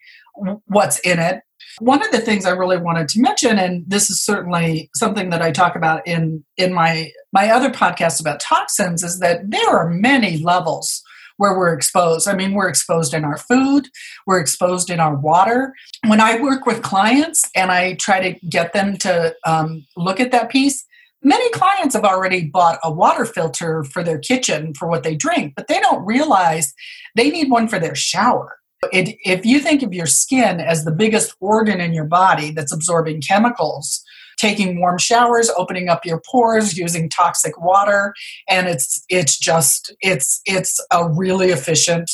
what's 0.67 0.99
in 1.01 1.19
it 1.19 1.41
one 1.81 2.05
of 2.05 2.13
the 2.13 2.21
things 2.21 2.47
I 2.47 2.51
really 2.51 2.77
wanted 2.77 3.09
to 3.09 3.21
mention, 3.21 3.59
and 3.59 3.85
this 3.87 4.11
is 4.11 4.25
certainly 4.25 4.91
something 4.95 5.31
that 5.31 5.43
I 5.43 5.51
talk 5.51 5.77
about 5.77 6.07
in 6.07 6.45
in 6.57 6.73
my 6.73 7.11
my 7.33 7.51
other 7.51 7.71
podcast 7.71 8.21
about 8.21 8.41
toxins, 8.41 9.03
is 9.03 9.19
that 9.21 9.51
there 9.51 9.69
are 9.71 9.91
many 9.91 10.39
levels 10.39 11.03
where 11.37 11.57
we're 11.57 11.73
exposed. 11.73 12.29
I 12.29 12.35
mean, 12.35 12.53
we're 12.53 12.69
exposed 12.69 13.15
in 13.15 13.25
our 13.25 13.39
food, 13.39 13.89
we're 14.27 14.41
exposed 14.41 14.91
in 14.91 15.01
our 15.01 15.17
water. 15.17 15.75
When 16.07 16.21
I 16.21 16.41
work 16.41 16.67
with 16.67 16.83
clients 16.83 17.49
and 17.55 17.71
I 17.71 17.95
try 17.95 18.33
to 18.33 18.47
get 18.47 18.73
them 18.73 18.97
to 18.99 19.35
um, 19.47 19.87
look 19.97 20.21
at 20.21 20.33
that 20.33 20.51
piece, 20.51 20.85
many 21.23 21.51
clients 21.51 21.95
have 21.95 22.05
already 22.05 22.45
bought 22.45 22.79
a 22.85 22.93
water 22.93 23.25
filter 23.25 23.83
for 23.85 24.05
their 24.05 24.19
kitchen 24.19 24.75
for 24.75 24.89
what 24.89 25.03
they 25.03 25.17
drink, 25.17 25.55
but 25.57 25.69
they 25.69 25.81
don't 25.81 26.05
realize 26.05 26.75
they 27.17 27.31
need 27.31 27.51
one 27.51 27.67
for 27.67 27.79
their 27.79 27.95
shower. 27.95 28.59
It, 28.93 29.17
if 29.25 29.47
you 29.47 29.61
think 29.61 29.83
of 29.83 29.95
your 29.95 30.07
skin 30.07 30.61
as 30.61 30.85
the 30.85 30.93
biggest 30.93 31.35
organ 31.41 31.81
in 31.81 31.95
your 31.95 32.05
body 32.05 32.51
that's 32.51 32.73
absorbing 32.73 33.23
chemicals, 33.23 34.04
taking 34.39 34.81
warm 34.81 34.99
showers, 34.99 35.51
opening 35.57 35.89
up 35.89 36.05
your 36.05 36.21
pores, 36.31 36.77
using 36.77 37.09
toxic 37.09 37.61
water, 37.61 38.15
and 38.49 38.69
it's 38.69 39.05
it's 39.09 39.39
just 39.39 39.95
it's 40.01 40.41
it's 40.47 40.81
a 40.91 41.09
really 41.09 41.51
efficient 41.51 42.11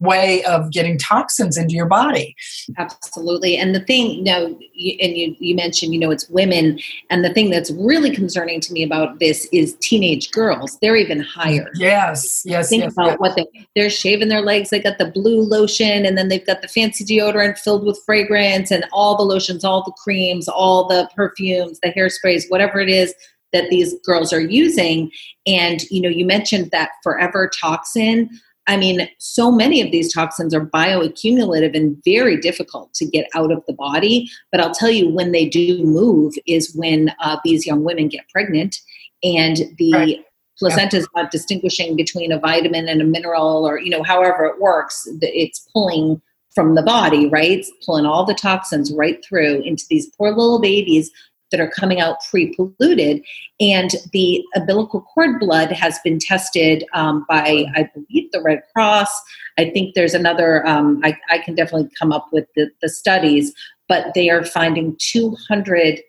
way 0.00 0.42
of 0.44 0.70
getting 0.70 0.98
toxins 0.98 1.56
into 1.56 1.74
your 1.74 1.86
body. 1.86 2.34
Absolutely. 2.76 3.56
And 3.56 3.74
the 3.74 3.80
thing, 3.80 4.10
you 4.10 4.24
know, 4.24 4.46
and 4.46 5.16
you, 5.16 5.36
you 5.38 5.54
mentioned, 5.54 5.92
you 5.92 6.00
know, 6.00 6.10
it's 6.10 6.28
women. 6.28 6.78
And 7.10 7.24
the 7.24 7.32
thing 7.32 7.50
that's 7.50 7.70
really 7.72 8.14
concerning 8.14 8.60
to 8.60 8.72
me 8.72 8.82
about 8.82 9.18
this 9.18 9.46
is 9.52 9.76
teenage 9.80 10.30
girls. 10.30 10.78
They're 10.80 10.96
even 10.96 11.20
higher. 11.20 11.70
Yes, 11.74 12.42
yes. 12.44 12.68
Think 12.68 12.84
yes, 12.84 12.92
about 12.92 13.10
yes. 13.10 13.18
what 13.18 13.36
they, 13.36 13.46
they're 13.74 13.90
shaving 13.90 14.28
their 14.28 14.42
legs. 14.42 14.70
They 14.70 14.80
got 14.80 14.98
the 14.98 15.10
blue 15.10 15.42
lotion 15.42 16.04
and 16.04 16.18
then 16.18 16.28
they've 16.28 16.46
got 16.46 16.62
the 16.62 16.68
fancy 16.68 17.04
deodorant 17.04 17.58
filled 17.58 17.84
with 17.84 18.00
fragrance 18.04 18.70
and 18.70 18.84
all 18.92 19.16
the 19.16 19.22
lotions, 19.22 19.64
all 19.64 19.82
the 19.82 19.94
creams, 20.02 20.48
all 20.48 20.86
the 20.88 21.08
perfumes, 21.14 21.80
the 21.82 21.92
hairsprays, 21.92 22.44
whatever 22.48 22.80
it 22.80 22.88
is 22.88 23.14
that 23.52 23.70
these 23.70 23.94
girls 24.04 24.32
are 24.32 24.40
using. 24.40 25.10
And, 25.46 25.82
you 25.90 26.02
know, 26.02 26.08
you 26.08 26.26
mentioned 26.26 26.70
that 26.72 26.90
forever 27.02 27.50
toxin. 27.60 28.28
I 28.66 28.76
mean, 28.76 29.08
so 29.18 29.50
many 29.50 29.82
of 29.82 29.90
these 29.92 30.12
toxins 30.12 30.54
are 30.54 30.66
bioaccumulative 30.66 31.76
and 31.76 31.96
very 32.04 32.38
difficult 32.38 32.94
to 32.94 33.04
get 33.04 33.28
out 33.34 33.52
of 33.52 33.62
the 33.66 33.74
body. 33.74 34.30
But 34.50 34.60
I'll 34.60 34.74
tell 34.74 34.90
you, 34.90 35.08
when 35.10 35.32
they 35.32 35.48
do 35.48 35.84
move, 35.84 36.34
is 36.46 36.74
when 36.74 37.12
uh, 37.20 37.38
these 37.44 37.66
young 37.66 37.84
women 37.84 38.08
get 38.08 38.28
pregnant 38.30 38.76
and 39.22 39.56
the 39.78 39.92
Right. 39.92 40.24
placenta 40.58 40.96
is 40.98 41.08
not 41.14 41.30
distinguishing 41.30 41.96
between 41.96 42.32
a 42.32 42.38
vitamin 42.38 42.88
and 42.88 43.02
a 43.02 43.04
mineral, 43.04 43.66
or 43.66 43.78
you 43.78 43.90
know, 43.90 44.02
however 44.02 44.46
it 44.46 44.60
works. 44.60 45.06
It's 45.20 45.66
pulling 45.72 46.22
from 46.54 46.74
the 46.74 46.82
body, 46.82 47.28
right? 47.28 47.50
It's 47.50 47.72
pulling 47.84 48.06
all 48.06 48.24
the 48.24 48.34
toxins 48.34 48.92
right 48.92 49.22
through 49.24 49.62
into 49.62 49.84
these 49.90 50.10
poor 50.16 50.30
little 50.30 50.60
babies 50.60 51.10
that 51.54 51.60
are 51.60 51.70
coming 51.70 52.00
out 52.00 52.16
pre-polluted 52.28 53.22
and 53.60 53.90
the 54.12 54.42
umbilical 54.56 55.02
cord 55.02 55.38
blood 55.38 55.70
has 55.70 56.00
been 56.02 56.18
tested 56.18 56.84
um, 56.94 57.24
by 57.28 57.66
i 57.76 57.88
believe 57.94 58.30
the 58.32 58.42
red 58.42 58.60
cross. 58.74 59.08
I 59.56 59.70
think 59.70 59.94
there's 59.94 60.14
another 60.14 60.66
um, 60.66 61.00
I, 61.04 61.16
I 61.30 61.38
can 61.38 61.54
definitely 61.54 61.88
come 61.96 62.10
up 62.10 62.26
with 62.32 62.46
the, 62.56 62.70
the 62.82 62.88
studies 62.88 63.54
but 63.88 64.14
they 64.14 64.30
are 64.30 64.44
finding 64.44 64.96
200 64.98 66.00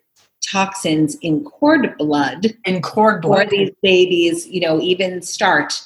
toxins 0.43 1.15
in 1.21 1.43
cord 1.43 1.95
blood 1.97 2.47
in 2.65 2.81
cord 2.81 3.21
blood. 3.21 3.43
for 3.43 3.49
these 3.51 3.69
babies 3.83 4.47
you 4.47 4.61
know 4.61 4.81
even 4.81 5.21
start 5.21 5.79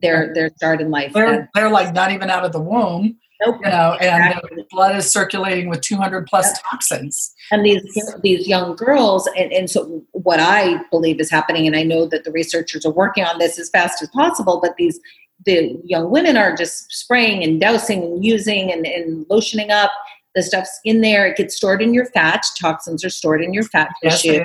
their 0.00 0.32
their 0.34 0.50
start 0.56 0.80
in 0.80 0.90
life. 0.90 1.12
They're, 1.12 1.50
they're 1.54 1.70
like 1.70 1.94
not 1.94 2.12
even 2.12 2.30
out 2.30 2.44
of 2.44 2.52
the 2.52 2.60
womb, 2.60 3.18
Nope. 3.44 3.56
you 3.64 3.70
know, 3.70 3.96
and 4.00 4.24
Exactly. 4.24 4.56
the 4.56 4.66
blood 4.70 4.96
is 4.96 5.10
circulating 5.10 5.68
with 5.68 5.80
200 5.80 6.26
plus 6.26 6.60
toxins. 6.62 7.34
and 7.50 7.64
these 7.64 7.82
these 8.22 8.46
young 8.48 8.76
girls 8.76 9.28
and, 9.36 9.52
and 9.52 9.68
so 9.68 10.02
what 10.12 10.38
i 10.40 10.78
believe 10.90 11.20
is 11.20 11.30
happening 11.30 11.66
and 11.66 11.74
i 11.76 11.82
know 11.82 12.06
that 12.06 12.24
the 12.24 12.30
researchers 12.32 12.86
are 12.86 12.92
working 12.92 13.24
on 13.24 13.38
this 13.38 13.58
as 13.58 13.68
fast 13.70 14.00
as 14.02 14.08
possible 14.10 14.60
but 14.62 14.74
these 14.76 14.98
the 15.44 15.76
young 15.84 16.10
women 16.10 16.36
are 16.36 16.54
just 16.56 16.90
spraying 16.92 17.42
and 17.42 17.60
dousing 17.60 18.02
and 18.04 18.24
using 18.24 18.70
and, 18.72 18.86
and 18.86 19.26
lotioning 19.26 19.70
up. 19.70 19.90
The 20.36 20.42
stuff's 20.42 20.78
in 20.84 21.00
there. 21.00 21.26
It 21.26 21.36
gets 21.36 21.56
stored 21.56 21.82
in 21.82 21.92
your 21.92 22.06
fat. 22.06 22.42
Toxins 22.60 23.04
are 23.04 23.10
stored 23.10 23.42
in 23.42 23.52
your 23.52 23.64
fat 23.64 23.90
Yes, 24.04 24.22
tissue. 24.22 24.44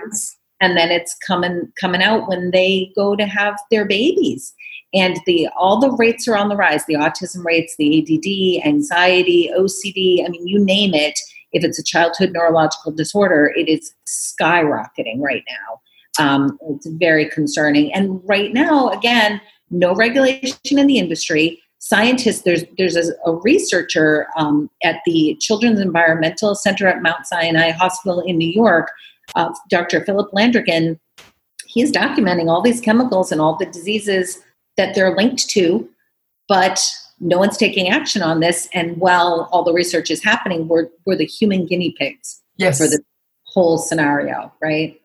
and 0.60 0.76
then 0.76 0.90
it's 0.90 1.16
coming 1.26 1.72
coming 1.80 2.02
out 2.02 2.28
when 2.28 2.50
they 2.50 2.92
go 2.96 3.16
to 3.16 3.28
have 3.28 3.60
their 3.70 3.86
babies 3.86 4.54
and 4.94 5.20
the 5.26 5.48
all 5.58 5.80
the 5.80 5.92
rates 5.92 6.28
are 6.28 6.38
on 6.38 6.50
the 6.50 6.56
rise 6.56 6.86
the 6.86 6.96
autism 6.96 7.44
rates 7.44 7.76
the 7.78 8.00
add 8.00 8.68
anxiety 8.68 9.52
ocd 9.58 10.26
i 10.26 10.30
mean 10.30 10.48
you 10.48 10.64
name 10.64 10.94
it. 10.94 11.20
If 11.54 11.64
it's 11.64 11.80
a 11.80 11.84
childhood 11.84 12.32
neurological 12.34 12.92
disorder 12.92 13.52
it 13.56 13.68
is 13.70 13.94
skyrocketing 14.08 15.20
right 15.20 15.44
now. 15.50 15.82
Um, 16.20 16.58
it's 16.70 16.88
very 16.88 17.30
concerning. 17.30 17.94
And 17.94 18.22
right 18.26 18.54
now 18.54 18.90
again 18.90 19.42
no 19.70 19.94
regulation 19.94 20.80
in 20.80 20.88
the 20.88 20.98
industry. 20.98 21.62
Scientists 21.80 22.42
there's 22.42 22.64
there's 22.78 22.96
a, 22.96 23.12
a 23.26 23.36
researcher 23.38 24.28
um, 24.38 24.70
at 24.84 24.98
the 25.06 25.38
children's 25.40 25.80
environmental 25.80 26.56
center 26.56 26.88
at 26.88 27.02
mount 27.02 27.26
sinai 27.28 27.72
hospital 27.72 28.20
in 28.22 28.38
new 28.38 28.50
york 28.50 28.92
uh, 29.36 29.54
Dr. 29.70 30.04
Philip 30.06 30.32
Landrigan, 30.32 31.00
he's 31.66 31.92
documenting 31.92 32.50
all 32.50 32.62
these 32.62 32.82
chemicals 32.82 33.32
and 33.32 33.42
all 33.42 33.58
the 33.58 33.66
diseases 33.66 34.40
that 34.78 34.96
they're 34.96 35.16
linked 35.16 35.50
to, 35.50 35.90
but 36.48 36.84
no 37.20 37.38
one's 37.38 37.58
taking 37.58 37.90
action 37.90 38.22
on 38.22 38.40
this. 38.40 38.70
And 38.74 38.98
while 38.98 39.50
all 39.52 39.64
the 39.64 39.74
research 39.74 40.12
is 40.12 40.24
happening, 40.24 40.68
we're, 40.68 40.88
we're 41.06 41.16
the 41.16 41.26
human 41.26 41.66
guinea 41.66 41.96
pigs 41.98 42.42
Yes. 42.58 42.78
for 42.78 42.86
the 42.88 43.02
whole 43.46 43.78
scenario, 43.78 44.52
right? 44.62 45.00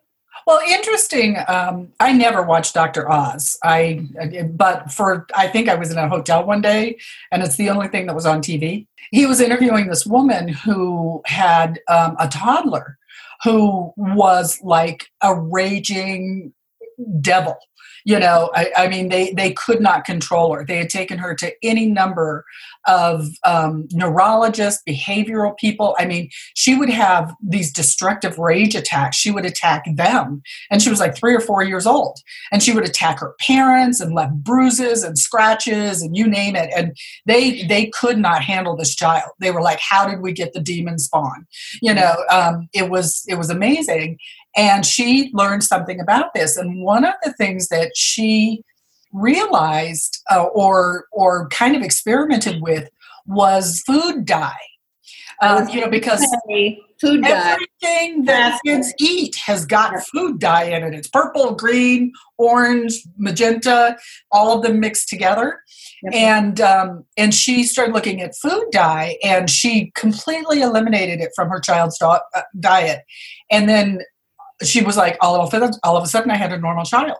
Well, 0.46 0.60
interesting. 0.68 1.36
Um, 1.46 1.92
I 2.00 2.12
never 2.12 2.42
watched 2.42 2.74
Dr. 2.74 3.08
Oz. 3.10 3.58
I, 3.62 4.06
but 4.50 4.90
for 4.90 5.26
I 5.36 5.46
think 5.46 5.68
I 5.68 5.76
was 5.76 5.92
in 5.92 5.98
a 5.98 6.08
hotel 6.08 6.44
one 6.44 6.60
day, 6.60 6.98
and 7.30 7.42
it's 7.44 7.56
the 7.56 7.70
only 7.70 7.86
thing 7.88 8.06
that 8.06 8.14
was 8.14 8.26
on 8.26 8.42
TV. 8.42 8.86
He 9.12 9.24
was 9.24 9.40
interviewing 9.40 9.86
this 9.86 10.04
woman 10.04 10.48
who 10.48 11.22
had 11.26 11.80
um, 11.88 12.16
a 12.18 12.26
toddler 12.28 12.98
who 13.44 13.92
was 13.96 14.60
like 14.62 15.06
a 15.22 15.34
raging 15.34 16.52
devil. 17.20 17.56
You 18.04 18.18
know, 18.18 18.50
I, 18.54 18.70
I 18.76 18.88
mean, 18.88 19.08
they 19.08 19.32
they 19.32 19.52
could 19.52 19.80
not 19.80 20.04
control 20.04 20.54
her. 20.54 20.64
They 20.64 20.78
had 20.78 20.90
taken 20.90 21.18
her 21.18 21.34
to 21.36 21.52
any 21.62 21.86
number 21.86 22.44
of 22.86 23.28
um, 23.44 23.86
neurologists, 23.92 24.82
behavioral 24.88 25.56
people. 25.56 25.94
I 25.98 26.06
mean, 26.06 26.30
she 26.54 26.74
would 26.74 26.88
have 26.88 27.32
these 27.42 27.72
destructive 27.72 28.38
rage 28.38 28.74
attacks. 28.74 29.16
She 29.16 29.30
would 29.30 29.44
attack 29.44 29.84
them, 29.94 30.42
and 30.70 30.82
she 30.82 30.90
was 30.90 31.00
like 31.00 31.16
three 31.16 31.34
or 31.34 31.40
four 31.40 31.62
years 31.62 31.86
old, 31.86 32.18
and 32.50 32.62
she 32.62 32.72
would 32.72 32.84
attack 32.84 33.20
her 33.20 33.34
parents 33.40 34.00
and 34.00 34.14
left 34.14 34.34
bruises 34.34 35.02
and 35.04 35.18
scratches 35.18 36.02
and 36.02 36.16
you 36.16 36.26
name 36.26 36.56
it. 36.56 36.70
And 36.76 36.96
they 37.26 37.62
they 37.64 37.86
could 37.86 38.18
not 38.18 38.42
handle 38.42 38.76
this 38.76 38.94
child. 38.94 39.30
They 39.38 39.50
were 39.50 39.62
like, 39.62 39.80
"How 39.80 40.08
did 40.08 40.20
we 40.20 40.32
get 40.32 40.52
the 40.52 40.60
demon 40.60 40.98
spawn?" 40.98 41.46
You 41.80 41.94
know, 41.94 42.16
um, 42.30 42.68
it 42.72 42.90
was 42.90 43.24
it 43.28 43.36
was 43.36 43.50
amazing. 43.50 44.18
And 44.56 44.84
she 44.84 45.30
learned 45.32 45.64
something 45.64 46.00
about 46.00 46.34
this. 46.34 46.56
And 46.56 46.82
one 46.82 47.04
of 47.04 47.14
the 47.22 47.32
things 47.32 47.68
that 47.68 47.96
she 47.96 48.62
realized 49.12 50.22
uh, 50.30 50.44
or 50.44 51.06
or 51.12 51.48
kind 51.48 51.76
of 51.76 51.82
experimented 51.82 52.62
with 52.62 52.88
was 53.26 53.82
food 53.86 54.24
dye. 54.24 54.56
Um, 55.40 55.68
you 55.70 55.80
know, 55.80 55.88
because 55.88 56.24
food 57.00 57.22
dye. 57.22 57.56
everything 57.82 58.24
that 58.26 58.60
kids 58.64 58.94
eat 59.00 59.34
has 59.44 59.66
got 59.66 60.00
food 60.04 60.38
dye 60.38 60.64
in 60.64 60.84
it. 60.84 60.94
It's 60.94 61.08
purple, 61.08 61.54
green, 61.54 62.12
orange, 62.38 63.02
magenta, 63.16 63.96
all 64.30 64.56
of 64.56 64.62
them 64.62 64.78
mixed 64.78 65.08
together. 65.08 65.60
Yep. 66.04 66.14
And 66.14 66.60
um, 66.60 67.04
and 67.16 67.34
she 67.34 67.64
started 67.64 67.92
looking 67.92 68.20
at 68.20 68.36
food 68.36 68.66
dye, 68.70 69.16
and 69.24 69.50
she 69.50 69.90
completely 69.96 70.60
eliminated 70.60 71.20
it 71.20 71.30
from 71.34 71.48
her 71.48 71.58
child's 71.58 71.98
do- 71.98 72.06
uh, 72.06 72.42
diet. 72.60 73.00
And 73.50 73.68
then 73.68 74.00
she 74.64 74.82
was 74.82 74.96
like, 74.96 75.16
all 75.20 75.34
of 75.36 75.46
a 75.46 75.50
sudden, 75.50 75.72
all 75.82 75.96
of 75.96 76.04
a 76.04 76.06
sudden, 76.06 76.30
I 76.30 76.36
had 76.36 76.52
a 76.52 76.58
normal 76.58 76.84
child. 76.84 77.18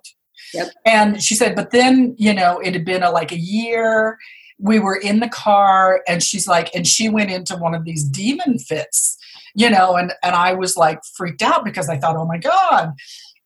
Yep. 0.54 0.68
And 0.84 1.22
she 1.22 1.34
said, 1.34 1.54
but 1.54 1.70
then 1.70 2.14
you 2.18 2.34
know, 2.34 2.58
it 2.58 2.74
had 2.74 2.84
been 2.84 3.02
a, 3.02 3.10
like 3.10 3.32
a 3.32 3.38
year. 3.38 4.18
We 4.58 4.78
were 4.78 4.96
in 4.96 5.20
the 5.20 5.28
car, 5.28 6.02
and 6.06 6.22
she's 6.22 6.46
like, 6.46 6.70
and 6.74 6.86
she 6.86 7.08
went 7.08 7.30
into 7.30 7.56
one 7.56 7.74
of 7.74 7.84
these 7.84 8.04
demon 8.04 8.58
fits, 8.58 9.18
you 9.54 9.70
know, 9.70 9.96
and 9.96 10.12
and 10.22 10.34
I 10.34 10.52
was 10.54 10.76
like 10.76 11.00
freaked 11.16 11.42
out 11.42 11.64
because 11.64 11.88
I 11.88 11.98
thought, 11.98 12.16
oh 12.16 12.26
my 12.26 12.38
god. 12.38 12.92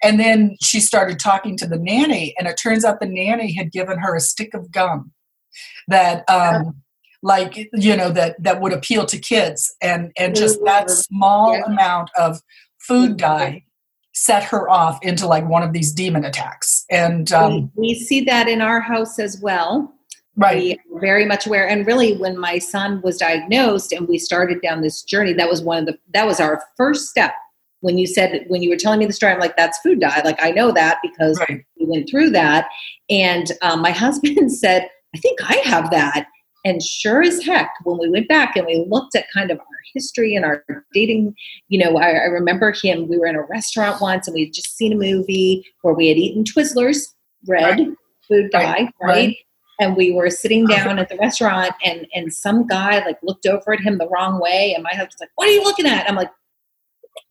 And 0.02 0.20
then 0.20 0.56
she 0.60 0.80
started 0.80 1.18
talking 1.18 1.56
to 1.58 1.66
the 1.66 1.78
nanny, 1.78 2.34
and 2.38 2.46
it 2.46 2.58
turns 2.62 2.84
out 2.84 3.00
the 3.00 3.06
nanny 3.06 3.54
had 3.54 3.72
given 3.72 3.98
her 3.98 4.14
a 4.14 4.20
stick 4.20 4.52
of 4.54 4.70
gum 4.70 5.12
that 5.88 6.24
um 6.28 6.76
like 7.22 7.56
you 7.72 7.96
know 7.96 8.10
that 8.10 8.36
that 8.42 8.60
would 8.60 8.72
appeal 8.72 9.06
to 9.06 9.18
kids 9.18 9.74
and 9.80 10.12
and 10.18 10.34
just 10.36 10.62
that 10.64 10.90
small 10.90 11.54
Yeah. 11.54 11.64
amount 11.64 12.10
of 12.18 12.42
food 12.78 13.16
dye 13.16 13.64
set 14.16 14.42
her 14.42 14.68
off 14.70 14.98
into 15.02 15.26
like 15.26 15.46
one 15.46 15.62
of 15.62 15.74
these 15.74 15.92
demon 15.92 16.24
attacks 16.24 16.86
and 16.90 17.32
um 17.32 17.70
we, 17.76 17.88
we 17.88 17.94
see 17.94 18.22
that 18.22 18.48
in 18.48 18.62
our 18.62 18.80
house 18.80 19.18
as 19.18 19.38
well. 19.42 19.92
right 20.36 20.56
We 20.56 20.72
are 20.96 21.00
very 21.00 21.26
much 21.26 21.46
aware. 21.46 21.68
And 21.68 21.86
really, 21.86 22.16
when 22.16 22.38
my 22.38 22.58
son 22.58 23.02
was 23.02 23.18
diagnosed 23.18 23.92
and 23.92 24.08
we 24.08 24.18
started 24.18 24.62
down 24.62 24.80
this 24.80 25.02
journey, 25.02 25.34
that 25.34 25.50
was 25.50 25.62
one 25.62 25.80
of 25.80 25.86
the 25.86 25.98
that 26.14 26.26
was 26.26 26.40
our 26.40 26.62
first 26.76 27.08
step. 27.08 27.34
When 27.80 27.98
you 27.98 28.06
said 28.06 28.46
when 28.48 28.62
you 28.62 28.70
were 28.70 28.76
telling 28.76 28.98
me 29.00 29.06
the 29.06 29.12
story, 29.12 29.32
I'm 29.32 29.38
like, 29.38 29.56
"That's 29.56 29.78
food 29.80 30.00
dye." 30.00 30.22
Like 30.24 30.42
I 30.42 30.50
know 30.50 30.72
that 30.72 30.98
because 31.02 31.38
right 31.40 31.62
we 31.78 31.86
went 31.86 32.08
through 32.08 32.30
that. 32.30 32.68
And 33.10 33.52
um, 33.60 33.82
my 33.82 33.90
husband 34.04 34.50
said, 34.50 34.88
"I 35.14 35.18
think 35.18 35.38
I 35.42 35.56
have 35.64 35.90
that." 35.90 36.26
And 36.66 36.82
sure 36.82 37.22
as 37.22 37.42
heck, 37.44 37.70
when 37.84 37.96
we 37.98 38.08
went 38.10 38.28
back 38.28 38.56
and 38.56 38.66
we 38.66 38.84
looked 38.88 39.14
at 39.14 39.26
kind 39.32 39.50
of 39.52 39.58
our 39.60 39.64
history 39.94 40.34
and 40.34 40.44
our 40.44 40.64
dating, 40.92 41.32
you 41.68 41.78
know, 41.78 41.96
I, 41.96 42.10
I 42.10 42.24
remember 42.24 42.72
him. 42.72 43.06
We 43.08 43.18
were 43.18 43.26
in 43.26 43.36
a 43.36 43.42
restaurant 43.42 44.00
once 44.00 44.26
and 44.26 44.34
we 44.34 44.44
had 44.46 44.52
just 44.52 44.76
seen 44.76 44.92
a 44.92 44.96
movie 44.96 45.64
where 45.82 45.94
we 45.94 46.08
had 46.08 46.16
eaten 46.16 46.42
Twizzlers, 46.42 46.98
red 47.46 47.78
Right. 47.78 47.88
food 48.28 48.50
dye, 48.50 48.60
Right, 48.62 48.78
right? 48.80 48.90
right. 49.00 49.36
And 49.78 49.94
we 49.96 50.10
were 50.10 50.28
sitting 50.28 50.66
down 50.66 50.98
at 50.98 51.08
the 51.08 51.16
restaurant 51.18 51.70
and 51.84 52.06
and 52.14 52.32
some 52.32 52.66
guy 52.66 53.04
like 53.04 53.18
looked 53.22 53.46
over 53.46 53.72
at 53.74 53.80
him 53.80 53.98
the 53.98 54.08
wrong 54.08 54.40
way. 54.40 54.72
And 54.74 54.82
my 54.82 54.90
husband's 54.90 55.20
like, 55.20 55.30
What 55.36 55.46
are 55.48 55.52
you 55.52 55.62
looking 55.62 55.86
at? 55.86 56.08
I'm 56.08 56.16
like, 56.16 56.30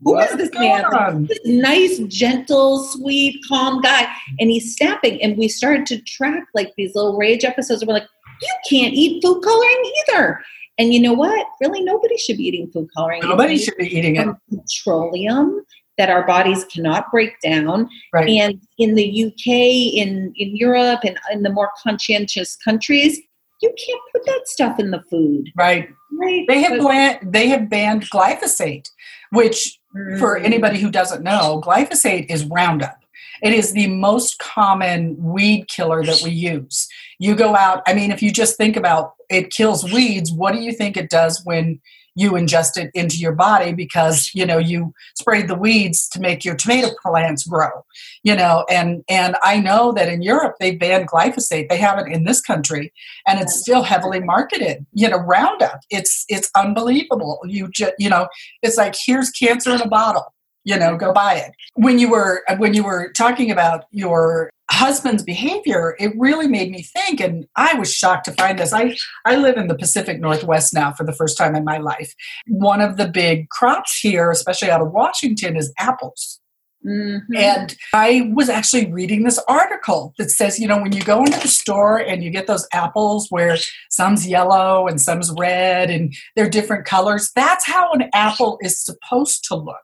Who 0.03 0.17
is 0.17 0.29
What's 0.29 0.35
this 0.37 0.51
man? 0.53 0.85
on? 0.85 1.25
This 1.25 1.39
nice, 1.43 1.97
gentle, 2.07 2.83
sweet, 2.83 3.43
calm 3.49 3.81
guy. 3.81 4.07
And 4.39 4.49
he's 4.49 4.75
snapping. 4.77 5.21
And 5.21 5.37
we 5.37 5.47
started 5.49 5.85
to 5.87 5.99
track 6.03 6.43
like 6.53 6.71
these 6.77 6.93
little 6.95 7.17
rage 7.17 7.43
episodes. 7.43 7.81
And 7.81 7.87
we're 7.89 7.95
like, 7.95 8.07
you 8.41 8.55
can't 8.69 8.93
eat 8.93 9.23
food 9.23 9.41
coloring 9.41 9.91
either. 10.09 10.41
And 10.77 10.93
you 10.93 10.99
know 10.99 11.13
what? 11.13 11.47
Really, 11.61 11.81
nobody 11.81 12.17
should 12.17 12.37
be 12.37 12.47
eating 12.47 12.69
food 12.71 12.89
coloring. 12.95 13.21
Nobody 13.23 13.57
should 13.57 13.77
be 13.77 13.95
eating 13.95 14.17
it. 14.17 14.27
Petroleum 14.49 15.65
that 15.97 16.09
our 16.09 16.25
bodies 16.27 16.65
cannot 16.65 17.09
break 17.09 17.39
down. 17.41 17.89
Right. 18.11 18.27
And 18.27 18.59
in 18.77 18.95
the 18.95 19.25
UK, 19.25 19.47
in, 19.47 20.33
in 20.35 20.55
Europe, 20.55 21.01
and 21.05 21.17
in 21.31 21.43
the 21.43 21.49
more 21.49 21.71
conscientious 21.81 22.57
countries, 22.57 23.19
you 23.61 23.69
can't 23.69 24.01
put 24.11 24.25
that 24.25 24.41
stuff 24.47 24.79
in 24.79 24.91
the 24.91 25.01
food. 25.09 25.51
Right. 25.55 25.89
Right. 26.11 26.45
They 26.47 26.61
have 26.61 26.79
banned, 26.79 27.33
they 27.33 27.47
have 27.47 27.69
banned 27.69 28.09
glyphosate, 28.09 28.89
which 29.31 29.79
for 30.19 30.37
Mhm. 30.37 30.45
anybody 30.45 30.79
who 30.79 30.91
doesn't 30.91 31.23
know, 31.23 31.61
glyphosate 31.63 32.29
is 32.29 32.45
Roundup. 32.45 32.99
It 33.41 33.53
is 33.53 33.73
the 33.73 33.87
most 33.87 34.39
common 34.39 35.15
weed 35.21 35.67
killer 35.67 36.03
that 36.03 36.21
we 36.23 36.31
use. 36.31 36.87
You 37.19 37.35
go 37.35 37.55
out, 37.55 37.81
I 37.87 37.93
mean, 37.93 38.11
if 38.11 38.21
you 38.21 38.31
just 38.31 38.57
think 38.57 38.75
about 38.75 39.13
it 39.29 39.51
kills 39.51 39.83
weeds, 39.91 40.31
what 40.31 40.53
do 40.53 40.59
you 40.59 40.71
think 40.71 40.97
it 40.97 41.09
does 41.09 41.41
when 41.43 41.81
you 42.15 42.31
ingest 42.31 42.77
it 42.77 42.91
into 42.93 43.17
your 43.17 43.33
body? 43.33 43.73
Because 43.73 44.31
you 44.33 44.45
know 44.45 44.57
you 44.57 44.93
sprayed 45.15 45.47
the 45.47 45.55
weeds 45.55 46.07
to 46.09 46.19
make 46.19 46.45
your 46.45 46.55
tomato 46.55 46.89
plants 47.01 47.45
grow 47.45 47.83
you 48.23 48.35
know 48.35 48.65
and 48.69 49.03
and 49.07 49.35
i 49.43 49.59
know 49.59 49.91
that 49.91 50.09
in 50.09 50.21
europe 50.21 50.55
they 50.59 50.75
banned 50.75 51.07
glyphosate. 51.07 51.69
They 51.69 51.77
have 51.77 51.99
it 51.99 52.11
in 52.11 52.25
this 52.25 52.41
country 52.41 52.91
and 53.27 53.39
it's 53.39 53.59
still 53.59 53.83
heavily 53.83 54.19
marketed 54.19 54.85
you 54.93 55.09
know 55.09 55.17
roundup. 55.17 55.79
It's 55.89 56.25
it's 56.27 56.49
unbelievable. 56.55 57.39
You 57.45 57.69
just 57.69 57.93
you 57.99 58.09
know 58.09 58.27
it's 58.61 58.77
like 58.77 58.95
here's 59.05 59.29
cancer 59.31 59.71
in 59.71 59.81
a 59.81 59.87
bottle 59.87 60.33
you 60.63 60.77
know 60.77 60.97
go 60.97 61.13
buy 61.13 61.35
it. 61.35 61.51
When 61.75 61.99
you 61.99 62.09
were 62.09 62.43
when 62.57 62.73
you 62.73 62.83
were 62.83 63.11
talking 63.13 63.51
about 63.51 63.85
your 63.91 64.49
husband's 64.71 65.23
behavior 65.23 65.95
it 65.99 66.11
really 66.17 66.47
made 66.47 66.71
me 66.71 66.81
think 66.81 67.19
and 67.19 67.45
i 67.55 67.73
was 67.75 67.93
shocked 67.93 68.25
to 68.25 68.31
find 68.31 68.57
this 68.57 68.73
i 68.73 68.95
i 69.25 69.35
live 69.35 69.57
in 69.57 69.67
the 69.67 69.77
pacific 69.77 70.19
northwest 70.19 70.73
now 70.73 70.91
for 70.91 71.05
the 71.05 71.13
first 71.13 71.37
time 71.37 71.55
in 71.55 71.63
my 71.63 71.77
life 71.77 72.13
one 72.47 72.81
of 72.81 72.97
the 72.97 73.07
big 73.07 73.47
crops 73.49 73.99
here 73.99 74.31
especially 74.31 74.69
out 74.71 74.81
of 74.81 74.91
washington 74.91 75.55
is 75.55 75.71
apples 75.77 76.39
Mhm. 76.85 77.21
and 77.35 77.75
I 77.93 78.31
was 78.35 78.47
actually 78.47 78.91
reading 78.91 79.23
this 79.23 79.39
article 79.47 80.13
that 80.19 80.29
says, 80.29 80.59
you 80.59 80.67
know, 80.67 80.79
when 80.79 80.91
you 80.91 81.01
go 81.01 81.23
into 81.23 81.39
the 81.39 81.47
store 81.47 81.97
and 81.97 82.23
you 82.23 82.29
get 82.29 82.45
those 82.45 82.67
apples 82.73 83.25
where 83.31 83.57
some's 83.89 84.27
yellow 84.27 84.87
and 84.87 85.01
some's 85.01 85.31
red 85.31 85.89
and 85.89 86.13
they're 86.35 86.49
different 86.49 86.85
colors, 86.85 87.31
that's 87.35 87.65
how 87.65 87.91
an 87.93 88.07
apple 88.13 88.59
is 88.61 88.79
supposed 88.79 89.43
to 89.45 89.55
look. 89.55 89.77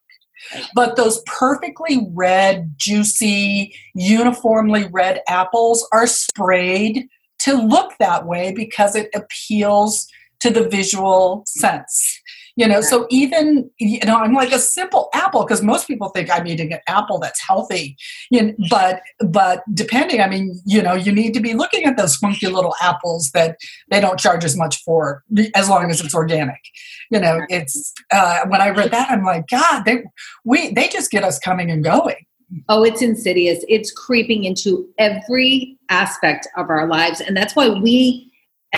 But 0.74 0.96
those 0.96 1.22
perfectly 1.26 2.08
red, 2.14 2.74
juicy, 2.78 3.76
uniformly 3.94 4.88
red 4.92 5.22
apples 5.28 5.88
are 5.92 6.08
sprayed 6.08 7.08
to 7.40 7.54
look 7.54 7.94
that 8.00 8.26
way 8.26 8.54
because 8.54 8.96
it 8.96 9.10
appeals 9.16 10.08
to 10.42 10.50
the 10.50 10.68
visual 10.68 11.44
sense. 11.48 12.22
You 12.56 12.68
know, 12.68 12.82
so 12.82 13.08
even 13.10 13.70
you 13.80 14.00
know, 14.06 14.18
I'm 14.18 14.34
like 14.34 14.52
a 14.52 14.60
simple 14.60 15.10
apple 15.14 15.44
because 15.44 15.62
most 15.62 15.88
people 15.88 16.10
think 16.10 16.30
I'm 16.30 16.48
eating 16.48 16.74
an 16.74 16.80
apple 16.88 17.20
that's 17.20 17.42
healthy. 17.42 17.98
You 18.30 18.48
know, 18.48 18.54
but 18.70 19.02
but 19.20 19.64
depending, 19.74 20.22
I 20.22 20.30
mean, 20.30 20.60
you 20.66 20.82
know, 20.82 20.94
you 20.94 21.12
need 21.12 21.34
to 21.34 21.40
be 21.40 21.54
looking 21.54 21.86
at 21.86 21.98
those 21.98 22.16
funky 22.16 22.48
little 22.48 22.76
apples 22.82 23.32
that 23.34 23.58
they 23.90 24.00
don't 24.00 24.20
charge 24.20 24.44
as 24.44 24.58
much 24.58 24.84
for, 24.84 25.24
as 25.56 25.70
long 25.70 25.90
as 25.90 26.02
it's 26.02 26.16
organic. 26.16 26.62
You 27.10 27.20
know, 27.20 27.42
it's 27.50 27.94
uh, 28.12 28.46
when 28.48 28.62
I 28.62 28.70
read 28.70 28.92
that, 28.92 29.10
I'm 29.10 29.24
like, 29.24 29.48
God, 29.48 29.84
they 29.84 30.04
we 30.44 30.74
they 30.74 30.88
just 30.88 31.12
get 31.12 31.24
us 31.24 31.40
coming 31.40 31.72
and 31.72 31.84
going. 31.84 32.26
Oh, 32.68 32.84
it's 32.84 33.02
insidious. 33.02 33.64
It's 33.68 33.92
creeping 33.92 34.44
into 34.44 34.88
every 34.98 35.78
aspect 35.90 36.48
of 36.58 36.70
our 36.70 36.88
lives. 36.88 37.22
And 37.22 37.36
that's 37.36 37.56
why 37.56 37.70
we 37.70 38.31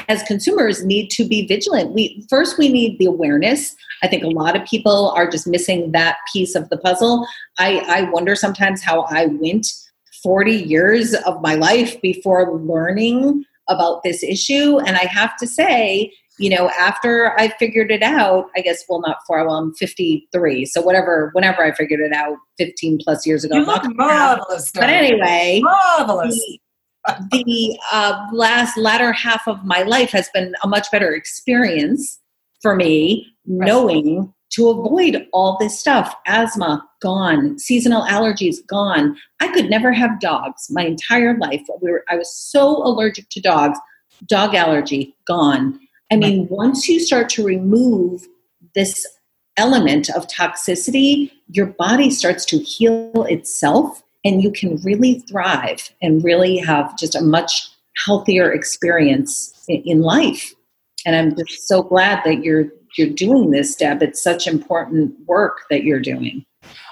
as 0.07 0.23
consumers 0.23 0.83
need 0.83 1.09
to 1.09 1.25
be 1.25 1.47
vigilant. 1.47 1.93
We 1.93 2.25
first 2.29 2.57
we 2.57 2.69
need 2.69 2.97
the 3.00 3.05
awareness. 3.05 3.75
I 4.01 4.07
think 4.07 4.23
a 4.23 4.29
lot 4.29 4.55
of 4.55 4.67
people 4.67 5.12
are 5.15 5.29
just 5.29 5.47
missing 5.47 5.91
that 5.91 6.17
piece 6.31 6.55
of 6.55 6.69
the 6.69 6.77
puzzle. 6.77 7.27
I, 7.59 7.79
I 7.88 8.09
wonder 8.12 8.35
sometimes 8.35 8.83
how 8.83 9.01
I 9.03 9.27
went 9.27 9.67
40 10.21 10.51
years 10.51 11.13
of 11.13 11.41
my 11.41 11.55
life 11.55 12.01
before 12.01 12.57
learning 12.57 13.43
about 13.69 14.03
this 14.03 14.23
issue. 14.23 14.79
And 14.79 14.97
I 14.97 15.05
have 15.05 15.38
to 15.38 15.47
say, 15.47 16.12
you 16.39 16.50
know, 16.50 16.69
after 16.79 17.39
I 17.39 17.50
figured 17.59 17.91
it 17.91 18.01
out, 18.01 18.45
I 18.55 18.62
guess, 18.62 18.83
well, 18.89 19.01
not 19.01 19.17
for, 19.27 19.45
well, 19.45 19.55
I'm 19.55 19.73
53. 19.75 20.65
So 20.65 20.81
whatever, 20.81 21.29
whenever 21.33 21.63
I 21.63 21.71
figured 21.73 22.00
it 22.00 22.12
out 22.12 22.38
15 22.57 23.00
plus 23.03 23.25
years 23.25 23.43
ago. 23.43 23.57
You 23.57 23.65
look 23.65 23.83
marvelous, 23.95 24.71
But 24.73 24.89
anyway, 24.89 25.62
marvelous. 25.63 26.41
The, 27.31 27.77
uh, 27.91 28.27
last 28.31 28.77
latter 28.77 29.12
half 29.12 29.48
of 29.48 29.63
my 29.65 29.81
life 29.83 30.12
has 30.12 30.29
been 30.33 30.53
a 30.63 30.67
much 30.67 30.89
better 30.91 31.13
experience 31.13 32.19
for 32.62 32.75
me 32.75 33.27
Right. 33.45 33.67
knowing 33.67 34.33
to 34.51 34.69
avoid 34.69 35.27
all 35.33 35.57
this 35.60 35.77
stuff 35.77 36.15
asthma 36.27 36.88
gone 37.01 37.60
seasonal 37.60 38.03
allergies 38.03 38.65
gone. 38.67 39.17
I 39.41 39.50
could 39.50 39.69
never 39.69 39.91
have 39.91 40.22
dogs 40.22 40.67
my 40.69 40.86
entire 40.86 41.38
life. 41.38 41.62
We 41.81 41.91
were, 41.91 42.05
i 42.10 42.15
was 42.15 42.33
so 42.33 42.77
allergic 42.86 43.27
to 43.31 43.41
dogs 43.41 43.77
dog 44.27 44.55
allergy 44.55 45.13
gone. 45.25 45.78
I 46.12 46.15
mean 46.15 46.47
once 46.49 46.88
you 46.88 46.99
start 47.01 47.28
to 47.32 47.43
remove 47.43 48.25
this 48.75 49.06
element 49.58 50.10
of 50.12 50.28
toxicity 50.28 51.32
your 51.49 51.65
body 51.67 52.10
starts 52.10 52.45
to 52.45 52.58
heal 52.60 53.25
itself 53.30 54.03
and 54.23 54.41
you 54.41 54.51
can 54.51 54.77
really 54.83 55.19
thrive 55.19 55.89
and 56.01 56.23
really 56.23 56.57
have 56.57 56.97
just 56.97 57.15
a 57.15 57.21
much 57.21 57.69
healthier 58.05 58.51
experience 58.51 59.53
in, 59.67 60.01
life. 60.01 60.53
And 61.05 61.15
I'm 61.15 61.36
just 61.36 61.67
so 61.67 61.83
glad 61.83 62.21
that 62.25 62.43
you're 62.43 62.65
you're 62.97 63.09
doing 63.09 63.51
this, 63.51 63.75
Deb. 63.75 64.03
It's 64.03 64.21
such 64.21 64.47
important 64.47 65.15
work 65.25 65.62
that 65.69 65.83
you're 65.83 65.99
doing. 65.99 66.45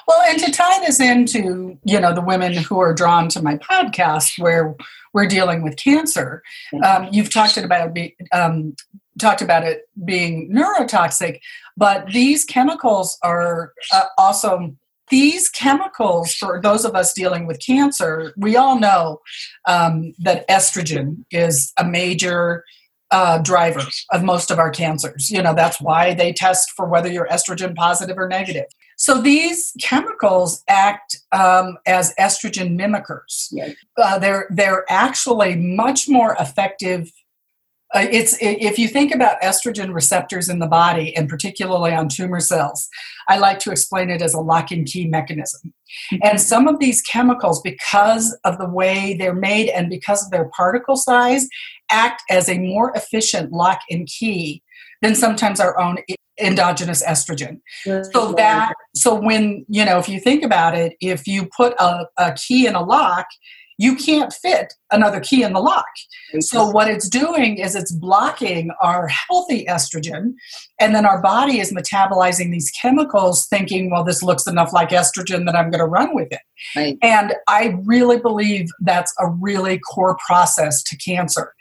Well, 0.07 0.21
and 0.27 0.39
to 0.39 0.51
tie 0.51 0.79
this 0.79 0.99
into, 0.99 1.77
you 1.85 1.99
know, 1.99 2.13
the 2.13 2.21
women 2.21 2.53
who 2.53 2.79
are 2.79 2.93
drawn 2.93 3.29
to 3.29 3.41
my 3.41 3.57
podcast 3.57 4.39
where 4.39 4.75
we're 5.13 5.27
dealing 5.27 5.61
with 5.61 5.77
cancer, 5.77 6.41
um, 6.83 7.07
you've 7.11 7.31
talked 7.31 7.57
about 7.57 7.95
um, 8.33 8.75
talked 9.19 9.41
about 9.41 9.63
it 9.63 9.83
being 10.03 10.51
neurotoxic, 10.51 11.39
but 11.77 12.07
these 12.07 12.43
chemicals 12.43 13.17
are 13.23 13.73
uh, 13.93 14.05
also 14.17 14.75
these 15.12 15.50
chemicals 15.50 16.34
for 16.34 16.60
those 16.62 16.86
of 16.86 16.95
us 16.95 17.13
dealing 17.13 17.45
with 17.45 17.63
cancer. 17.63 18.34
We 18.38 18.56
all 18.56 18.80
know 18.80 19.19
um, 19.67 20.13
that 20.19 20.47
estrogen 20.47 21.26
is 21.30 21.71
a 21.78 21.84
major 21.84 22.63
uh, 23.12 23.39
driver 23.39 23.82
of 24.12 24.24
most 24.24 24.50
of 24.50 24.58
our 24.58 24.71
cancers. 24.71 25.30
You 25.30 25.43
know, 25.43 25.54
that's 25.54 25.80
why 25.82 26.13
they 26.13 26.34
test 26.34 26.71
for 26.71 26.88
whether 26.88 27.10
you're 27.10 27.28
estrogen 27.28 27.76
positive 27.76 28.17
or 28.17 28.28
negative. 28.28 28.65
So 28.97 29.21
these 29.21 29.74
chemicals 29.82 30.63
act 30.67 31.17
um, 31.32 31.78
as 31.86 32.13
estrogen 32.19 32.80
mimickers. 32.80 33.50
Uh, 33.97 34.19
they're 34.19 34.47
they're 34.52 34.86
actually 34.89 35.56
much 35.56 36.08
more 36.08 36.36
effective. 36.39 37.12
Uh, 37.93 38.08
it's 38.10 38.38
if 38.39 38.80
you 38.80 38.88
think 38.88 39.13
about 39.13 39.41
estrogen 39.41 39.93
receptors 39.93 40.47
in 40.47 40.60
the 40.60 40.67
body, 40.67 41.15
and 41.15 41.27
particularly 41.27 41.91
on 41.91 42.08
tumor 42.08 42.39
cells, 42.39 42.88
I 43.27 43.38
like 43.38 43.60
to 43.60 43.71
explain 43.71 44.10
it 44.10 44.21
as 44.21 44.34
a 44.34 44.39
lock 44.39 44.71
and 44.71 44.86
key 44.86 45.08
mechanism. 45.08 45.73
And 46.23 46.39
some 46.39 46.67
of 46.67 46.80
these 46.80 47.01
chemicals, 47.01 47.62
because 47.62 48.38
of 48.45 48.58
the 48.58 48.69
way 48.69 49.15
they're 49.17 49.34
made 49.34 49.69
and 49.69 49.89
because 49.89 50.23
of 50.23 50.32
their 50.32 50.49
particle 50.56 50.95
size, 50.95 51.47
act 51.89 52.23
as 52.30 52.47
a 52.47 52.58
more 52.58 52.93
efficient 52.95 53.51
lock 53.51 53.80
and 53.89 54.08
key 54.08 54.63
than 55.01 55.15
sometimes 55.15 55.60
our 55.60 55.77
own 55.80 55.97
endogenous 56.39 57.04
estrogen. 57.04 57.60
So 58.13 58.34
that 58.34 58.73
so 58.95 59.15
when 59.15 59.65
you 59.67 59.86
know 59.86 59.99
if 59.99 60.08
you 60.10 60.19
think 60.19 60.43
about 60.43 60.75
it 60.75 60.95
if 61.01 61.27
you 61.27 61.49
put 61.56 61.73
a, 61.80 62.08
a 62.17 62.34
key 62.34 62.67
in 62.67 62.75
a 62.75 62.84
lock 62.84 63.27
you 63.81 63.95
can't 63.95 64.31
fit 64.31 64.73
another 64.91 65.19
key 65.19 65.41
in 65.43 65.53
the 65.53 65.59
lock 65.59 65.85
so 66.39 66.69
what 66.69 66.87
it's 66.87 67.09
doing 67.09 67.57
is 67.57 67.75
it's 67.75 67.91
blocking 67.91 68.69
our 68.81 69.07
healthy 69.07 69.65
estrogen 69.65 70.33
and 70.79 70.93
then 70.93 71.05
our 71.05 71.21
body 71.21 71.59
is 71.59 71.73
metabolizing 71.73 72.51
these 72.51 72.69
chemicals 72.71 73.47
thinking 73.47 73.89
well 73.89 74.03
this 74.03 74.21
looks 74.21 74.45
enough 74.45 74.71
like 74.71 74.89
estrogen 74.89 75.45
that 75.45 75.55
i'm 75.55 75.71
going 75.71 75.79
to 75.79 75.85
run 75.85 76.13
with 76.13 76.31
it 76.31 76.41
Right. 76.75 76.97
and 77.01 77.33
I 77.47 77.75
really 77.85 78.19
believe 78.19 78.69
that's 78.81 79.13
a 79.19 79.27
really 79.27 79.79
core 79.79 80.17
process 80.25 80.83
to 80.83 80.97
cancer. 80.97 81.53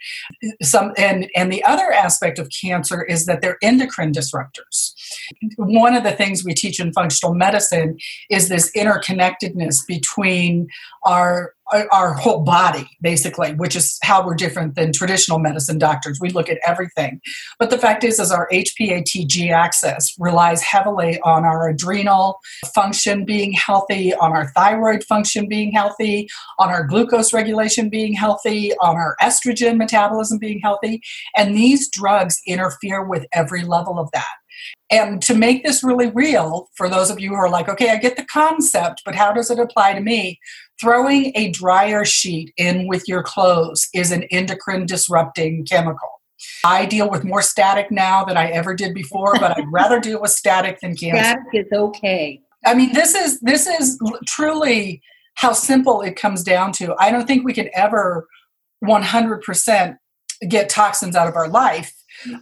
Some 0.61 0.93
and 0.97 1.29
and 1.35 1.51
the 1.51 1.63
other 1.63 1.91
aspect 1.91 2.37
of 2.39 2.49
cancer 2.49 3.03
is 3.03 3.25
that 3.25 3.41
they're 3.41 3.57
endocrine 3.61 4.13
disruptors. 4.13 4.93
One 5.57 5.95
of 5.95 6.03
the 6.03 6.11
things 6.11 6.43
we 6.45 6.53
teach 6.53 6.79
in 6.79 6.93
functional 6.93 7.33
medicine 7.33 7.97
is 8.29 8.49
this 8.49 8.71
interconnectedness 8.75 9.85
between 9.87 10.67
our 11.03 11.53
our 11.91 12.13
whole 12.13 12.41
body 12.41 12.85
basically 12.99 13.53
which 13.53 13.77
is 13.77 13.97
how 14.03 14.25
we're 14.25 14.35
different 14.35 14.75
than 14.75 14.91
traditional 14.91 15.39
medicine 15.39 15.77
doctors. 15.77 16.19
We 16.19 16.29
look 16.29 16.49
at 16.49 16.59
everything. 16.67 17.21
But 17.59 17.69
the 17.69 17.77
fact 17.77 18.03
is 18.03 18.19
is 18.19 18.31
our 18.31 18.49
hpatg 18.51 19.51
axis 19.51 20.13
relies 20.19 20.61
heavily 20.61 21.19
on 21.21 21.45
our 21.45 21.69
adrenal 21.69 22.39
function 22.75 23.23
being 23.23 23.53
healthy 23.53 24.13
on 24.13 24.33
our 24.33 24.49
thyroid 24.51 25.03
function 25.05 25.47
being 25.47 25.71
healthy 25.71 26.27
on 26.59 26.69
our 26.69 26.85
glucose 26.85 27.33
regulation 27.33 27.89
being 27.89 28.13
healthy 28.13 28.73
on 28.81 28.97
our 28.97 29.15
estrogen 29.21 29.77
metabolism 29.77 30.39
being 30.39 30.59
healthy. 30.59 31.01
And 31.37 31.55
these 31.55 31.89
drugs 31.89 32.41
interfere 32.45 33.05
with 33.05 33.25
every 33.33 33.63
level 33.63 33.97
of 33.97 34.09
that 34.11 34.40
and 34.91 35.21
to 35.23 35.33
make 35.33 35.63
this 35.63 35.83
really 35.83 36.11
real, 36.11 36.69
for 36.75 36.89
those 36.89 37.09
of 37.09 37.19
you 37.19 37.29
who 37.29 37.35
are 37.35 37.49
like, 37.49 37.69
okay, 37.69 37.89
I 37.89 37.95
get 37.95 38.17
the 38.17 38.25
concept, 38.25 39.01
but 39.05 39.15
how 39.15 39.31
does 39.31 39.49
it 39.49 39.57
apply 39.57 39.93
to 39.93 40.01
me? 40.01 40.37
Throwing 40.79 41.31
a 41.35 41.49
dryer 41.51 42.03
sheet 42.03 42.53
in 42.57 42.87
with 42.87 43.07
your 43.07 43.23
clothes 43.23 43.87
is 43.93 44.11
an 44.11 44.23
endocrine 44.23 44.85
disrupting 44.85 45.65
chemical. 45.65 46.09
I 46.65 46.85
deal 46.85 47.09
with 47.09 47.23
more 47.23 47.41
static 47.41 47.89
now 47.89 48.25
than 48.25 48.35
I 48.35 48.49
ever 48.49 48.73
did 48.73 48.93
before, 48.93 49.33
but 49.39 49.57
I'd 49.57 49.71
rather 49.71 49.99
deal 49.99 50.21
with 50.21 50.31
static 50.31 50.79
than 50.81 50.95
cancer. 50.95 51.23
Static 51.23 51.43
is 51.53 51.71
okay. 51.71 52.41
I 52.65 52.73
mean, 52.73 52.93
this 52.93 53.15
is 53.15 53.39
this 53.39 53.67
is 53.67 53.99
truly 54.27 55.01
how 55.35 55.53
simple 55.53 56.01
it 56.01 56.15
comes 56.15 56.43
down 56.43 56.71
to. 56.73 56.95
I 56.99 57.11
don't 57.11 57.25
think 57.25 57.45
we 57.45 57.53
can 57.53 57.69
ever 57.73 58.27
100% 58.83 59.97
get 60.47 60.69
toxins 60.69 61.15
out 61.15 61.27
of 61.27 61.35
our 61.35 61.47
life 61.47 61.93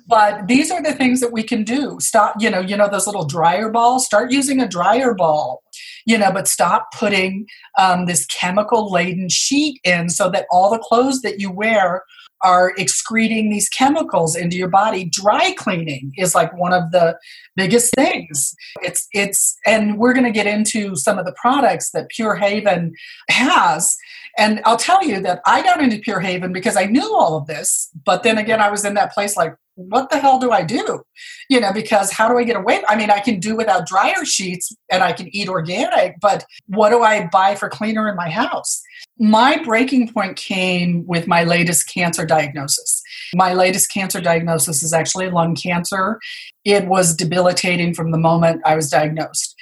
but 0.07 0.47
these 0.47 0.71
are 0.71 0.81
the 0.81 0.93
things 0.93 1.19
that 1.21 1.31
we 1.31 1.43
can 1.43 1.63
do. 1.63 1.97
Stop 1.99 2.35
you 2.39 2.49
know 2.49 2.59
you 2.59 2.77
know 2.77 2.89
those 2.89 3.07
little 3.07 3.25
dryer 3.25 3.69
balls? 3.69 4.05
Start 4.05 4.31
using 4.31 4.59
a 4.59 4.67
dryer 4.67 5.13
ball 5.13 5.63
you 6.05 6.17
know 6.17 6.31
but 6.31 6.47
stop 6.47 6.87
putting 6.93 7.45
um, 7.77 8.05
this 8.05 8.25
chemical 8.27 8.91
laden 8.91 9.29
sheet 9.29 9.79
in 9.83 10.09
so 10.09 10.29
that 10.29 10.45
all 10.49 10.69
the 10.69 10.79
clothes 10.79 11.21
that 11.21 11.39
you 11.39 11.51
wear 11.51 12.03
are 12.41 12.73
excreting 12.77 13.49
these 13.49 13.69
chemicals 13.69 14.35
into 14.35 14.55
your 14.55 14.69
body. 14.69 15.05
Dry 15.05 15.53
cleaning 15.57 16.13
is 16.17 16.33
like 16.33 16.55
one 16.57 16.73
of 16.73 16.91
the 16.91 17.17
biggest 17.55 17.93
things. 17.95 18.55
It's 18.81 19.07
it's 19.13 19.57
and 19.65 19.97
we're 19.97 20.13
going 20.13 20.25
to 20.25 20.31
get 20.31 20.47
into 20.47 20.95
some 20.95 21.19
of 21.19 21.25
the 21.25 21.35
products 21.39 21.91
that 21.91 22.09
pure 22.09 22.35
haven 22.35 22.93
has. 23.29 23.97
And 24.37 24.61
I'll 24.63 24.77
tell 24.77 25.03
you 25.03 25.19
that 25.21 25.41
I 25.45 25.61
got 25.63 25.81
into 25.81 25.97
Pure 25.97 26.21
Haven 26.21 26.53
because 26.53 26.77
I 26.77 26.85
knew 26.85 27.13
all 27.13 27.35
of 27.35 27.47
this, 27.47 27.89
but 28.05 28.23
then 28.23 28.37
again, 28.37 28.61
I 28.61 28.69
was 28.69 28.85
in 28.85 28.93
that 28.93 29.11
place 29.11 29.35
like, 29.35 29.53
what 29.87 30.09
the 30.09 30.19
hell 30.19 30.39
do 30.39 30.51
I 30.51 30.63
do? 30.63 31.03
You 31.49 31.61
know, 31.61 31.71
because 31.71 32.11
how 32.11 32.27
do 32.27 32.37
I 32.37 32.43
get 32.43 32.57
away? 32.57 32.83
I 32.89 32.97
mean, 32.97 33.09
I 33.09 33.19
can 33.19 33.39
do 33.39 33.55
without 33.55 33.87
dryer 33.87 34.25
sheets 34.25 34.75
and 34.91 35.01
I 35.01 35.13
can 35.13 35.33
eat 35.33 35.47
organic, 35.47 36.19
but 36.19 36.45
what 36.67 36.89
do 36.89 37.01
I 37.01 37.27
buy 37.27 37.55
for 37.55 37.69
cleaner 37.69 38.09
in 38.09 38.15
my 38.15 38.29
house? 38.29 38.81
My 39.17 39.61
breaking 39.63 40.11
point 40.11 40.35
came 40.35 41.05
with 41.07 41.27
my 41.27 41.43
latest 41.43 41.91
cancer 41.91 42.25
diagnosis. 42.25 43.01
My 43.33 43.53
latest 43.53 43.91
cancer 43.91 44.19
diagnosis 44.19 44.83
is 44.83 44.91
actually 44.91 45.29
lung 45.29 45.55
cancer. 45.55 46.19
It 46.65 46.87
was 46.87 47.15
debilitating 47.15 47.93
from 47.93 48.11
the 48.11 48.17
moment 48.17 48.61
I 48.65 48.75
was 48.75 48.89
diagnosed. 48.89 49.55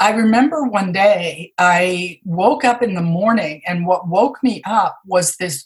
I 0.00 0.10
remember 0.10 0.64
one 0.64 0.90
day 0.90 1.52
I 1.58 2.20
woke 2.24 2.64
up 2.64 2.82
in 2.82 2.94
the 2.94 3.02
morning, 3.02 3.62
and 3.64 3.86
what 3.86 4.08
woke 4.08 4.42
me 4.42 4.60
up 4.66 4.98
was 5.06 5.36
this 5.36 5.64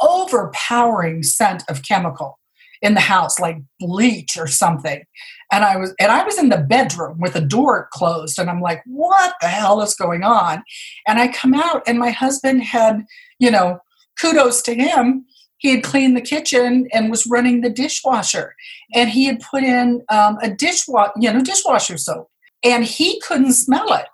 overpowering 0.00 1.22
scent 1.22 1.64
of 1.68 1.82
chemical 1.82 2.38
in 2.82 2.94
the 2.94 3.00
house 3.00 3.38
like 3.38 3.58
bleach 3.80 4.36
or 4.36 4.46
something. 4.46 5.02
And 5.50 5.64
i 5.64 5.76
was 5.76 5.94
and 5.98 6.12
i 6.12 6.24
was 6.24 6.38
in 6.38 6.48
the 6.50 6.58
bedroom 6.58 7.18
with 7.20 7.32
the 7.32 7.40
door 7.40 7.88
closed 7.92 8.38
and 8.38 8.50
i'm 8.50 8.60
like 8.60 8.82
what 8.86 9.34
the 9.40 9.48
hell 9.48 9.80
is 9.80 9.94
going 9.94 10.22
on? 10.22 10.62
And 11.06 11.18
i 11.18 11.28
come 11.28 11.54
out 11.54 11.82
and 11.86 11.98
my 11.98 12.10
husband 12.10 12.62
had 12.62 13.04
you 13.38 13.50
know 13.50 13.78
kudos 14.20 14.62
to 14.62 14.74
him. 14.74 15.24
He 15.58 15.74
had 15.74 15.82
cleaned 15.82 16.16
the 16.16 16.20
kitchen 16.20 16.86
and 16.92 17.10
was 17.10 17.26
running 17.26 17.62
the 17.62 17.70
dishwasher. 17.70 18.54
And 18.94 19.10
he 19.10 19.24
had 19.24 19.40
put 19.40 19.64
in 19.64 20.04
um, 20.08 20.38
a 20.42 20.50
dishwasher 20.50 21.12
you 21.18 21.32
know 21.32 21.42
dishwasher 21.42 21.96
soap. 21.96 22.30
And 22.64 22.84
he 22.84 23.20
couldn't 23.20 23.52
smell 23.52 23.92
it. 23.92 24.06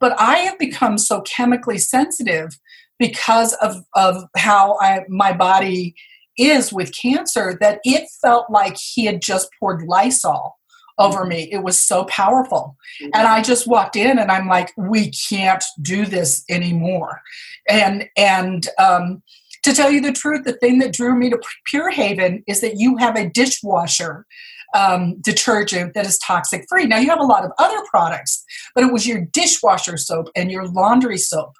But 0.00 0.18
I 0.18 0.38
have 0.38 0.58
become 0.58 0.98
so 0.98 1.20
chemically 1.20 1.78
sensitive 1.78 2.58
because 2.98 3.52
of, 3.54 3.84
of 3.94 4.24
how 4.36 4.76
I, 4.80 5.04
my 5.08 5.32
body 5.32 5.94
is 6.38 6.72
with 6.72 6.96
cancer 6.96 7.56
that 7.60 7.80
it 7.84 8.08
felt 8.20 8.50
like 8.50 8.76
he 8.76 9.04
had 9.04 9.20
just 9.20 9.48
poured 9.58 9.82
Lysol 9.82 10.56
over 10.98 11.24
me. 11.24 11.48
It 11.50 11.62
was 11.62 11.80
so 11.80 12.04
powerful. 12.04 12.76
And 13.00 13.26
I 13.26 13.42
just 13.42 13.66
walked 13.66 13.96
in 13.96 14.18
and 14.18 14.30
I'm 14.30 14.46
like, 14.48 14.72
we 14.76 15.10
can't 15.10 15.64
do 15.80 16.06
this 16.06 16.44
anymore. 16.48 17.22
And 17.68 18.08
and 18.16 18.66
um, 18.78 19.22
to 19.62 19.72
tell 19.72 19.90
you 19.90 20.00
the 20.00 20.12
truth, 20.12 20.44
the 20.44 20.52
thing 20.54 20.78
that 20.80 20.92
drew 20.92 21.14
me 21.14 21.30
to 21.30 21.40
Pure 21.66 21.90
Haven 21.90 22.42
is 22.46 22.60
that 22.60 22.78
you 22.78 22.96
have 22.96 23.16
a 23.16 23.28
dishwasher 23.28 24.26
um, 24.74 25.20
detergent 25.20 25.94
that 25.94 26.06
is 26.06 26.18
toxic 26.18 26.64
free. 26.68 26.86
Now, 26.86 26.98
you 26.98 27.08
have 27.10 27.20
a 27.20 27.24
lot 27.24 27.44
of 27.44 27.52
other 27.58 27.82
products, 27.90 28.44
but 28.74 28.84
it 28.84 28.92
was 28.92 29.06
your 29.06 29.20
dishwasher 29.32 29.96
soap 29.96 30.28
and 30.34 30.50
your 30.50 30.66
laundry 30.66 31.18
soap. 31.18 31.52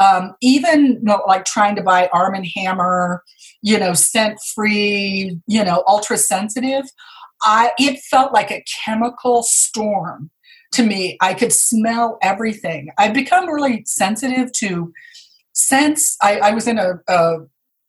Um, 0.00 0.34
even 0.40 0.86
you 0.86 0.98
know, 1.02 1.22
like 1.26 1.44
trying 1.44 1.76
to 1.76 1.82
buy 1.82 2.08
Arm 2.12 2.34
and 2.34 2.46
Hammer, 2.56 3.22
you 3.62 3.78
know, 3.78 3.94
scent 3.94 4.38
free, 4.54 5.38
you 5.46 5.64
know, 5.64 5.82
ultra 5.86 6.16
sensitive. 6.16 6.84
I, 7.42 7.72
it 7.78 8.00
felt 8.10 8.32
like 8.32 8.50
a 8.50 8.64
chemical 8.84 9.42
storm 9.42 10.30
to 10.72 10.84
me. 10.84 11.16
I 11.20 11.34
could 11.34 11.52
smell 11.52 12.18
everything. 12.22 12.90
I've 12.98 13.14
become 13.14 13.48
really 13.48 13.82
sensitive 13.86 14.52
to 14.52 14.92
scents. 15.52 16.16
I, 16.22 16.38
I 16.38 16.50
was 16.52 16.66
in 16.66 16.78
a, 16.78 16.94
a 17.08 17.38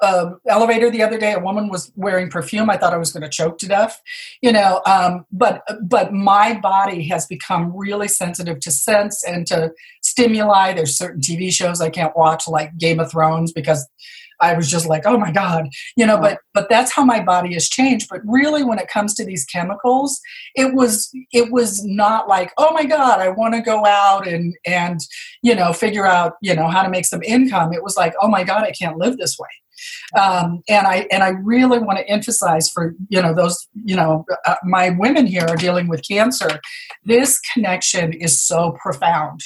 uh, 0.01 0.31
elevator 0.47 0.89
the 0.89 1.03
other 1.03 1.17
day. 1.17 1.33
A 1.33 1.39
woman 1.39 1.69
was 1.69 1.91
wearing 1.95 2.29
perfume. 2.29 2.69
I 2.69 2.77
thought 2.77 2.93
I 2.93 2.97
was 2.97 3.13
going 3.13 3.23
to 3.23 3.29
choke 3.29 3.57
to 3.59 3.67
death, 3.67 4.01
you 4.41 4.51
know. 4.51 4.81
Um, 4.85 5.25
but 5.31 5.63
but 5.83 6.11
my 6.11 6.59
body 6.59 7.07
has 7.09 7.25
become 7.27 7.75
really 7.75 8.07
sensitive 8.07 8.59
to 8.61 8.71
scents 8.71 9.23
and 9.23 9.45
to 9.47 9.71
stimuli. 10.01 10.73
There's 10.73 10.97
certain 10.97 11.21
TV 11.21 11.51
shows 11.51 11.81
I 11.81 11.89
can't 11.89 12.17
watch, 12.17 12.47
like 12.47 12.77
Game 12.77 12.99
of 12.99 13.11
Thrones, 13.11 13.51
because 13.53 13.87
I 14.41 14.55
was 14.55 14.69
just 14.69 14.87
like, 14.87 15.03
oh 15.05 15.17
my 15.17 15.31
god, 15.31 15.69
you 15.95 16.05
know. 16.05 16.17
But 16.17 16.39
but 16.53 16.67
that's 16.67 16.93
how 16.93 17.05
my 17.05 17.23
body 17.23 17.53
has 17.53 17.69
changed. 17.69 18.07
But 18.09 18.21
really, 18.25 18.63
when 18.63 18.79
it 18.79 18.87
comes 18.87 19.13
to 19.15 19.25
these 19.25 19.45
chemicals, 19.45 20.19
it 20.55 20.73
was 20.73 21.11
it 21.31 21.51
was 21.51 21.85
not 21.85 22.27
like, 22.27 22.51
oh 22.57 22.73
my 22.73 22.85
god, 22.85 23.19
I 23.19 23.29
want 23.29 23.53
to 23.53 23.61
go 23.61 23.85
out 23.85 24.27
and 24.27 24.55
and 24.65 24.99
you 25.43 25.53
know 25.53 25.73
figure 25.73 26.07
out 26.07 26.33
you 26.41 26.55
know 26.55 26.67
how 26.67 26.81
to 26.81 26.89
make 26.89 27.05
some 27.05 27.21
income. 27.21 27.71
It 27.71 27.83
was 27.83 27.95
like, 27.95 28.15
oh 28.19 28.27
my 28.27 28.43
god, 28.43 28.63
I 28.63 28.71
can't 28.71 28.97
live 28.97 29.17
this 29.17 29.37
way 29.37 29.47
um, 30.19 30.61
and 30.67 30.87
I 30.87 31.07
and 31.11 31.23
I 31.23 31.29
really 31.29 31.79
want 31.79 31.99
to 31.99 32.07
emphasize 32.07 32.69
for 32.69 32.95
you 33.09 33.21
know 33.21 33.33
those 33.33 33.67
you 33.73 33.95
know 33.95 34.25
uh, 34.45 34.55
my 34.63 34.89
women 34.91 35.25
here 35.25 35.45
are 35.47 35.55
dealing 35.55 35.87
with 35.87 36.07
cancer. 36.07 36.59
This 37.05 37.39
connection 37.53 38.13
is 38.13 38.41
so 38.41 38.77
profound. 38.81 39.41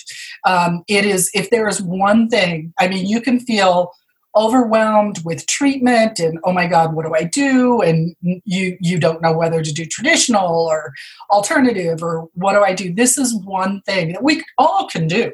Um, 0.46 0.84
it 0.88 1.06
is 1.06 1.30
if 1.34 1.50
there 1.50 1.68
is 1.68 1.82
one 1.82 2.30
thing. 2.30 2.74
I 2.80 2.88
mean, 2.88 3.06
you 3.06 3.22
can 3.22 3.40
feel 3.40 3.92
overwhelmed 4.36 5.24
with 5.24 5.48
treatment 5.48 6.20
and 6.20 6.38
oh 6.44 6.52
my 6.52 6.68
god 6.68 6.94
what 6.94 7.06
do 7.06 7.14
i 7.16 7.24
do 7.24 7.82
and 7.82 8.16
you 8.44 8.78
you 8.82 9.00
don't 9.00 9.22
know 9.22 9.32
whether 9.36 9.62
to 9.62 9.72
do 9.72 9.86
traditional 9.86 10.68
or 10.68 10.92
alternative 11.32 12.04
or 12.04 12.28
what 12.34 12.54
do 12.54 12.62
i 12.62 12.74
do 12.74 12.94
this 12.94 13.18
is 13.18 13.34
one 13.46 13.82
thing 13.86 14.12
that 14.12 14.24
we 14.24 14.44
all 14.58 14.88
can 14.88 15.08
do 15.08 15.32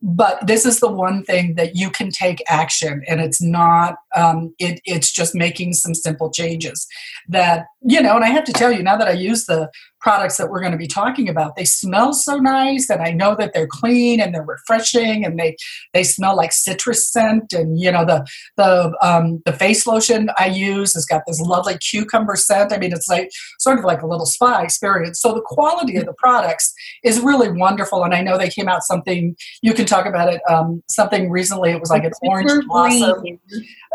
but 0.00 0.46
this 0.46 0.64
is 0.64 0.78
the 0.80 0.90
one 0.90 1.24
thing 1.24 1.54
that 1.54 1.74
you 1.74 1.90
can 1.90 2.10
take 2.10 2.42
action 2.48 3.02
and 3.08 3.20
it's 3.20 3.42
not 3.42 3.96
um, 4.14 4.54
it, 4.58 4.80
it's 4.84 5.10
just 5.10 5.34
making 5.34 5.72
some 5.72 5.94
simple 5.94 6.30
changes 6.30 6.86
that 7.28 7.66
you 7.82 8.00
know 8.00 8.14
and 8.14 8.24
i 8.24 8.28
have 8.28 8.44
to 8.44 8.52
tell 8.52 8.72
you 8.72 8.82
now 8.82 8.96
that 8.96 9.08
i 9.08 9.12
use 9.12 9.46
the 9.46 9.70
products 10.00 10.36
that 10.36 10.50
we're 10.50 10.60
going 10.60 10.72
to 10.72 10.78
be 10.78 10.86
talking 10.86 11.28
about. 11.28 11.56
They 11.56 11.64
smell 11.64 12.12
so 12.12 12.36
nice 12.36 12.88
and 12.90 13.02
i 13.02 13.10
know 13.10 13.34
that 13.36 13.52
they're 13.52 13.66
clean 13.66 14.20
and 14.20 14.34
they're 14.34 14.42
refreshing 14.42 15.24
and 15.24 15.38
they 15.38 15.56
they 15.92 16.04
smell 16.04 16.36
like 16.36 16.52
citrus 16.52 17.10
scent 17.10 17.52
and 17.52 17.78
you 17.78 17.90
know 17.90 18.04
the 18.04 18.26
the 18.56 18.96
um, 19.02 19.42
the 19.44 19.52
face 19.52 19.86
lotion 19.86 20.30
i 20.38 20.46
use 20.46 20.94
has 20.94 21.04
got 21.04 21.22
this 21.26 21.40
lovely 21.40 21.76
cucumber 21.78 22.36
scent. 22.36 22.72
I 22.72 22.78
mean 22.78 22.92
it's 22.92 23.08
like 23.08 23.30
sort 23.58 23.78
of 23.78 23.84
like 23.84 24.02
a 24.02 24.06
little 24.06 24.26
spa 24.26 24.60
experience. 24.60 25.20
So 25.20 25.34
the 25.34 25.42
quality 25.44 25.96
of 25.96 26.06
the 26.06 26.14
products 26.14 26.72
is 27.02 27.20
really 27.20 27.50
wonderful 27.50 28.04
and 28.04 28.14
i 28.14 28.20
know 28.20 28.38
they 28.38 28.50
came 28.50 28.68
out 28.68 28.82
something 28.82 29.36
you 29.62 29.72
can 29.72 29.86
talk 29.86 30.06
about 30.06 30.32
it 30.32 30.40
um, 30.48 30.82
something 30.88 31.30
recently. 31.30 31.70
It 31.70 31.80
was 31.80 31.90
like 31.90 32.04
an 32.04 32.12
orange 32.22 32.66
blossom. 32.66 33.22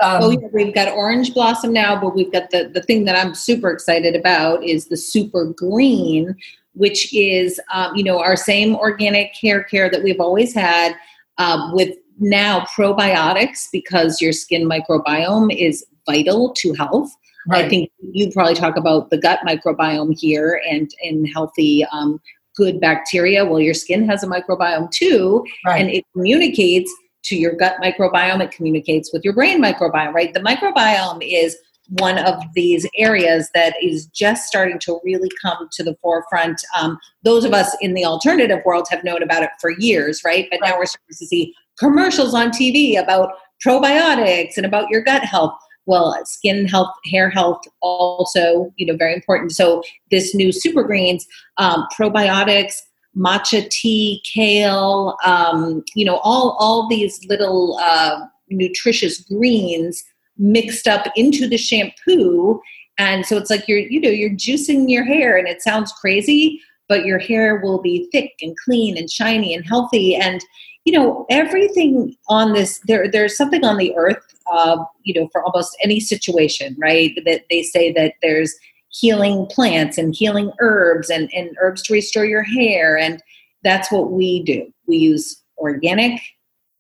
Um, 0.02 0.24
oh, 0.24 0.30
yeah, 0.32 0.48
we've 0.52 0.74
got 0.74 0.92
orange 0.94 1.34
blossom 1.34 1.72
now 1.72 2.00
but 2.00 2.16
we've 2.16 2.32
got 2.32 2.50
the 2.50 2.70
the 2.74 2.82
thing 2.82 3.06
that 3.06 3.16
i'm 3.16 3.36
super 3.36 3.70
excited 3.70 4.16
about 4.16 4.64
is 4.64 4.88
the 4.88 4.98
super 4.98 5.54
green 5.56 5.93
green, 5.96 6.36
which 6.74 7.14
is 7.14 7.60
um, 7.74 7.96
you 7.96 8.04
know 8.04 8.20
our 8.20 8.36
same 8.36 8.76
organic 8.76 9.34
hair 9.36 9.64
care 9.64 9.90
that 9.90 10.04
we've 10.04 10.20
always 10.20 10.54
had 10.54 10.96
um, 11.38 11.74
with 11.74 11.96
now 12.20 12.66
probiotics 12.78 13.68
because 13.72 14.22
your 14.22 14.32
skin 14.32 14.68
microbiome 14.70 15.56
is 15.56 15.86
vital 16.06 16.54
to 16.54 16.74
health. 16.74 17.12
Right. 17.46 17.66
I 17.66 17.70
think 17.70 17.92
you 18.00 18.32
probably 18.32 18.54
talk 18.54 18.78
about 18.78 19.10
the 19.10 19.18
gut 19.18 19.40
microbiome 19.46 20.18
here 20.18 20.62
and 20.70 20.90
and 21.04 21.28
healthy 21.34 21.86
um, 21.86 22.22
good 22.56 22.80
bacteria. 22.80 23.46
Well, 23.46 23.60
your 23.60 23.74
skin 23.74 24.08
has 24.08 24.24
a 24.24 24.28
microbiome 24.28 24.92
too, 24.92 25.46
right. 25.66 25.82
and 25.82 25.90
it 25.90 26.06
communicates 26.14 26.94
to 27.24 27.36
your 27.38 27.54
gut 27.54 27.78
microbiome, 27.82 28.42
it 28.42 28.52
communicates 28.52 29.12
with 29.14 29.24
your 29.24 29.34
brain 29.34 29.62
microbiome, 29.62 30.14
right? 30.14 30.34
The 30.34 30.42
microbiome 30.42 31.20
is 31.22 31.58
one 31.90 32.18
of 32.18 32.36
these 32.56 32.88
areas 32.98 33.50
that 33.54 33.76
is 33.82 34.06
just 34.08 34.48
starting 34.48 34.80
to 34.80 35.00
really 35.04 35.30
come 35.42 35.68
to 35.74 35.84
the 35.84 35.96
forefront. 36.02 36.62
Um, 36.80 36.98
those 37.24 37.46
of 37.46 37.54
us 37.54 37.76
in 37.82 37.94
the 37.94 38.06
alternative 38.06 38.62
world 38.66 38.88
have 38.90 39.04
known 39.04 39.22
about 39.22 39.44
it 39.44 39.50
for 39.60 39.72
years, 39.72 40.22
right? 40.26 40.48
But 40.50 40.62
now 40.62 40.78
we're 40.78 40.86
starting 40.86 41.08
to 41.10 41.26
see 41.26 41.54
commercials 41.78 42.34
on 42.34 42.52
TV 42.52 43.02
about 43.02 43.34
probiotics 43.66 44.58
and 44.58 44.66
about 44.66 44.90
your 44.90 45.02
gut 45.02 45.24
health. 45.24 45.54
Well, 45.86 46.18
skin 46.26 46.66
health, 46.66 46.94
hair 47.12 47.30
health, 47.30 47.62
also, 47.82 48.72
you 48.78 48.86
know, 48.86 48.96
very 48.96 49.14
important. 49.14 49.52
So 49.52 49.84
this 50.12 50.34
new 50.34 50.54
super 50.54 50.84
greens, 50.84 51.28
um, 51.58 51.86
probiotics, 51.98 52.76
matcha 53.18 53.70
tea, 53.70 54.24
kale, 54.34 55.18
um, 55.26 55.84
you 55.94 56.06
know, 56.06 56.22
all 56.24 56.56
all 56.58 56.88
these 56.88 57.20
little 57.28 57.78
uh, 57.82 58.22
nutritious 58.50 59.22
greens 59.22 60.04
mixed 60.38 60.88
up 60.88 61.08
into 61.16 61.48
the 61.48 61.58
shampoo. 61.58 62.62
And 62.98 63.26
so 63.26 63.38
it's 63.38 63.50
like 63.50 63.68
you're 63.68 63.80
you 63.80 64.00
know 64.00 64.10
you're 64.10 64.32
juicing 64.32 64.90
your 64.90 65.04
hair 65.04 65.38
and 65.38 65.48
it 65.48 65.62
sounds 65.62 65.92
crazy 65.94 66.62
but 66.90 67.06
your 67.06 67.18
hair 67.18 67.62
will 67.64 67.82
be 67.82 68.10
thick 68.12 68.34
and 68.42 68.56
clean 68.66 68.98
and 68.98 69.10
shiny 69.10 69.54
and 69.56 69.66
healthy. 69.66 70.16
And 70.16 70.42
you 70.86 70.94
know 70.94 71.26
everything 71.30 72.16
on 72.28 72.54
this 72.54 72.82
there 72.88 73.10
there's 73.10 73.38
something 73.38 73.64
on 73.64 73.78
the 73.78 73.96
earth 73.96 74.22
uh, 74.52 74.84
you 75.04 75.14
know 75.14 75.30
for 75.32 75.44
almost 75.44 75.78
any 75.84 76.00
situation 76.00 76.76
right? 76.80 77.14
That 77.26 77.44
they 77.50 77.64
say 77.64 77.92
that 77.94 78.16
there's 78.22 78.54
healing 78.94 79.48
plants 79.48 79.98
and 79.98 80.16
healing 80.16 80.52
herbs 80.60 81.10
and, 81.10 81.30
and 81.34 81.56
herbs 81.60 81.82
to 81.84 81.94
restore 81.94 82.26
your 82.26 82.44
hair. 82.44 82.98
And 82.98 83.22
that's 83.64 83.92
what 83.92 84.12
we 84.12 84.44
do. 84.44 84.72
We 84.88 84.98
use 84.98 85.42
organic 85.58 86.22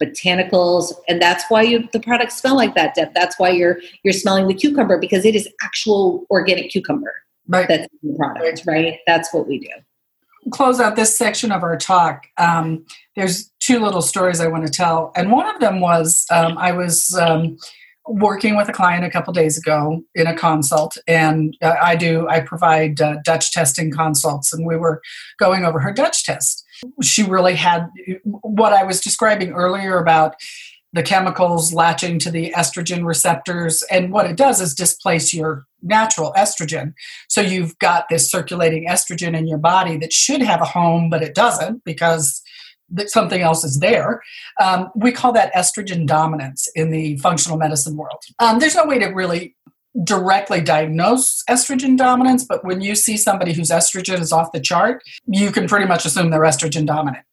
botanicals 0.01 0.93
and 1.08 1.21
that's 1.21 1.45
why 1.49 1.62
you, 1.62 1.88
the 1.93 1.99
products 1.99 2.38
smell 2.38 2.56
like 2.56 2.75
that 2.75 2.95
Deb. 2.95 3.13
that's 3.13 3.39
why 3.39 3.49
you're 3.49 3.77
you're 4.03 4.13
smelling 4.13 4.47
the 4.47 4.53
cucumber 4.53 4.97
because 4.97 5.23
it 5.25 5.36
is 5.36 5.47
actual 5.63 6.25
organic 6.29 6.69
cucumber 6.71 7.13
right. 7.47 7.67
that's 7.67 7.88
in 8.01 8.12
the 8.12 8.17
product 8.17 8.63
right. 8.65 8.84
right 8.84 8.99
that's 9.06 9.34
what 9.34 9.47
we 9.47 9.60
do 9.60 9.69
close 10.51 10.79
out 10.79 10.95
this 10.95 11.17
section 11.17 11.51
of 11.51 11.63
our 11.63 11.77
talk 11.77 12.25
um, 12.38 12.86
there's 13.15 13.51
two 13.60 13.79
little 13.79 14.01
stories 14.01 14.39
i 14.39 14.47
want 14.47 14.65
to 14.65 14.71
tell 14.71 15.12
and 15.15 15.32
one 15.32 15.47
of 15.53 15.62
them 15.62 15.79
was 15.79 16.25
um, 16.32 16.58
i 16.58 16.71
was 16.71 17.15
um, 17.15 17.56
working 18.08 18.58
with 18.58 18.67
a 18.67 18.73
client 18.73 19.06
a 19.06 19.10
couple 19.10 19.32
days 19.32 19.58
ago 19.58 20.03
in 20.15 20.27
a 20.27 20.36
consult 20.36 20.97
and 21.08 21.56
uh, 21.62 21.75
i 21.82 21.95
do 21.95 22.27
i 22.27 22.39
provide 22.39 22.99
uh, 22.99 23.15
dutch 23.23 23.51
testing 23.51 23.91
consults 23.91 24.51
and 24.51 24.65
we 24.65 24.75
were 24.75 25.01
going 25.39 25.63
over 25.63 25.79
her 25.79 25.93
dutch 25.93 26.25
test 26.25 26.65
she 27.02 27.24
really 27.24 27.56
had 27.56 27.89
what 28.24 28.74
I 28.74 28.84
was 28.84 29.02
describing 29.02 29.52
earlier 29.52 29.98
about 29.98 30.36
the 30.93 31.04
chemicals 31.04 31.74
latching 31.74 32.19
to 32.19 32.30
the 32.30 32.54
estrogen 32.56 33.04
receptors. 33.04 33.84
And 33.89 34.12
what 34.12 34.28
it 34.28 34.38
does 34.38 34.62
is 34.62 34.76
displace 34.76 35.34
your 35.34 35.65
natural 35.82 36.32
estrogen. 36.38 36.93
So 37.28 37.41
you've 37.41 37.78
got 37.80 38.06
this 38.10 38.30
circulating 38.30 38.88
estrogen 38.88 39.36
in 39.36 39.48
your 39.48 39.58
body 39.58 39.98
that 39.98 40.13
should 40.13 40.41
have 40.41 40.62
a 40.62 40.65
home, 40.65 41.10
but 41.10 41.24
it 41.24 41.34
doesn't 41.34 41.84
because 41.84 42.41
something 43.08 43.41
else 43.41 43.63
is 43.63 43.80
there. 43.80 44.22
Um, 44.62 44.89
we 44.96 45.12
call 45.12 45.34
that 45.34 45.54
estrogen 45.54 46.06
dominance 46.06 46.67
in 46.76 46.91
the 46.91 47.17
functional 47.17 47.58
medicine 47.58 47.98
world. 47.98 48.22
Um, 48.39 48.60
there's 48.60 48.76
no 48.76 48.86
way 48.86 49.00
to 49.00 49.08
really 49.08 49.56
directly 50.03 50.60
diagnose 50.60 51.43
estrogen 51.49 51.95
dominance, 51.97 52.43
but 52.43 52.65
when 52.65 52.82
you 52.82 52.95
see 52.95 53.15
somebody 53.15 53.53
whose 53.53 53.69
estrogen 53.69 54.19
is 54.19 54.32
off 54.32 54.51
the 54.51 54.60
chart, 54.60 55.03
you 55.27 55.51
can 55.51 55.67
pretty 55.67 55.86
much 55.86 56.06
assume 56.06 56.32
they're 56.32 56.41
estrogen 56.41 56.86
dominant. 56.86 57.23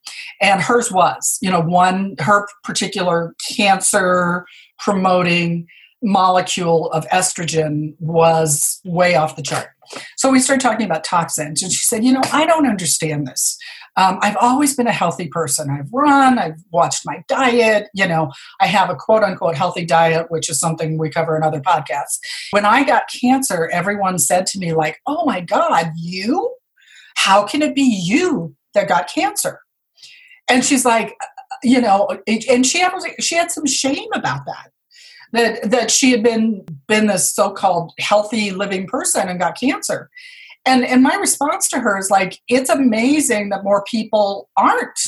And 0.43 0.61
hers 0.61 0.93
was, 0.93 1.39
you 1.41 1.51
know, 1.51 1.61
one, 1.61 2.17
her 2.19 2.47
particular 2.65 3.35
cancer 3.49 4.45
promoting 4.79 5.67
molecule 6.03 6.91
of 6.93 7.07
estrogen 7.09 7.95
was 7.99 8.81
way 8.85 9.15
off 9.15 9.37
the 9.37 9.43
chart. 9.43 9.69
So 10.17 10.31
we 10.31 10.41
started 10.41 10.63
talking 10.63 10.87
about 10.87 11.05
toxins, 11.05 11.63
and 11.63 11.73
she 11.73 11.85
said, 11.85 12.05
You 12.05 12.13
know, 12.13 12.23
I 12.33 12.47
don't 12.47 12.67
understand 12.67 13.27
this. 13.27 13.59
Um, 13.97 14.19
I've 14.23 14.37
always 14.41 14.77
been 14.77 14.87
a 14.87 14.93
healthy 14.93 15.29
person. 15.29 15.71
I've 15.71 15.93
run, 15.93 16.39
I've 16.39 16.63
watched 16.73 17.03
my 17.05 17.23
diet, 17.29 17.89
you 17.95 18.07
know, 18.07 18.31
I 18.61 18.67
have 18.67 18.91
a 18.91 18.95
quote 18.95 19.23
unquote 19.23 19.57
healthy 19.57 19.85
diet, 19.85 20.27
which 20.31 20.49
is 20.49 20.59
something 20.59 20.99
we 20.99 21.11
cover 21.11 21.37
in 21.37 21.43
other 21.43 21.61
podcasts. 21.61 22.19
When 22.53 22.65
I 22.65 22.85
got 22.85 23.05
cancer, 23.21 23.69
everyone 23.73 24.19
said 24.19 24.47
to 24.47 24.59
me, 24.59 24.73
like, 24.73 25.01
oh 25.07 25.25
my 25.25 25.41
God, 25.41 25.91
you? 25.97 26.55
How 27.17 27.45
can 27.45 27.63
it 27.63 27.75
be 27.75 27.83
you 27.83 28.55
that 28.75 28.89
got 28.89 29.09
cancer? 29.09 29.61
And 30.49 30.65
she's 30.65 30.85
like, 30.85 31.17
you 31.63 31.81
know, 31.81 32.09
and 32.27 32.67
she 32.67 32.79
had 32.79 32.93
she 33.21 33.35
had 33.35 33.51
some 33.51 33.67
shame 33.67 34.09
about 34.15 34.47
that 34.47 34.71
that 35.33 35.71
that 35.71 35.91
she 35.91 36.11
had 36.11 36.23
been 36.23 36.65
been 36.87 37.07
this 37.07 37.33
so-called 37.35 37.93
healthy 37.99 38.51
living 38.51 38.87
person 38.87 39.29
and 39.29 39.39
got 39.39 39.59
cancer 39.59 40.11
and 40.67 40.85
and 40.85 41.03
my 41.03 41.15
response 41.15 41.69
to 41.69 41.81
her 41.81 41.99
is 41.99 42.11
like 42.11 42.39
it's 42.49 42.71
amazing 42.71 43.49
that 43.51 43.65
more 43.65 43.85
people 43.85 44.49
aren't 44.57 44.99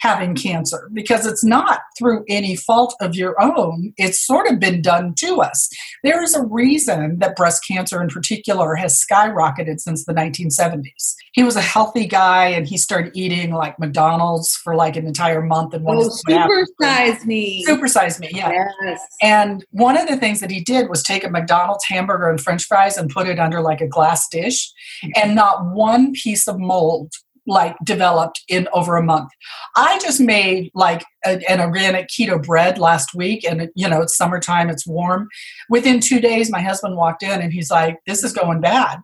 having 0.00 0.34
cancer 0.34 0.90
because 0.92 1.26
it's 1.26 1.44
not 1.44 1.80
through 1.98 2.24
any 2.28 2.56
fault 2.56 2.94
of 3.00 3.14
your 3.14 3.40
own. 3.40 3.92
It's 3.96 4.26
sort 4.26 4.50
of 4.50 4.58
been 4.58 4.80
done 4.82 5.14
to 5.16 5.40
us. 5.42 5.68
There 6.02 6.22
is 6.22 6.34
a 6.34 6.44
reason 6.44 7.18
that 7.18 7.36
breast 7.36 7.64
cancer 7.66 8.02
in 8.02 8.08
particular 8.08 8.74
has 8.76 8.98
skyrocketed 8.98 9.78
since 9.78 10.04
the 10.04 10.14
1970s. 10.14 11.14
He 11.32 11.42
was 11.42 11.56
a 11.56 11.60
healthy 11.60 12.06
guy 12.06 12.46
and 12.46 12.66
he 12.66 12.78
started 12.78 13.12
eating 13.14 13.52
like 13.52 13.78
McDonald's 13.78 14.56
for 14.56 14.74
like 14.74 14.96
an 14.96 15.06
entire 15.06 15.42
month 15.42 15.74
and 15.74 15.84
wanted 15.84 16.06
oh, 16.06 16.16
supersize 16.28 17.24
me. 17.26 17.64
Supersize 17.66 18.18
me, 18.18 18.30
yeah. 18.32 18.68
Yes. 18.82 19.06
And 19.20 19.64
one 19.70 19.98
of 19.98 20.08
the 20.08 20.16
things 20.16 20.40
that 20.40 20.50
he 20.50 20.60
did 20.60 20.88
was 20.88 21.02
take 21.02 21.24
a 21.24 21.30
McDonald's 21.30 21.84
hamburger 21.84 22.30
and 22.30 22.40
french 22.40 22.64
fries 22.64 22.96
and 22.96 23.10
put 23.10 23.28
it 23.28 23.38
under 23.38 23.60
like 23.60 23.82
a 23.82 23.86
glass 23.86 24.28
dish 24.28 24.72
and 25.14 25.34
not 25.34 25.74
one 25.74 26.12
piece 26.12 26.48
of 26.48 26.58
mold 26.58 27.12
like 27.46 27.76
developed 27.84 28.42
in 28.48 28.68
over 28.72 28.96
a 28.96 29.02
month. 29.02 29.30
I 29.76 29.98
just 29.98 30.20
made 30.20 30.70
like 30.74 31.04
a, 31.24 31.40
an 31.50 31.60
organic 31.60 32.08
keto 32.08 32.42
bread 32.42 32.78
last 32.78 33.14
week, 33.14 33.44
and 33.44 33.68
you 33.74 33.88
know 33.88 34.02
it's 34.02 34.16
summertime, 34.16 34.70
it's 34.70 34.86
warm. 34.86 35.28
Within 35.68 36.00
two 36.00 36.20
days, 36.20 36.50
my 36.50 36.60
husband 36.60 36.96
walked 36.96 37.22
in 37.22 37.40
and 37.40 37.52
he's 37.52 37.70
like, 37.70 37.98
"This 38.06 38.22
is 38.24 38.32
going 38.32 38.60
bad." 38.60 39.00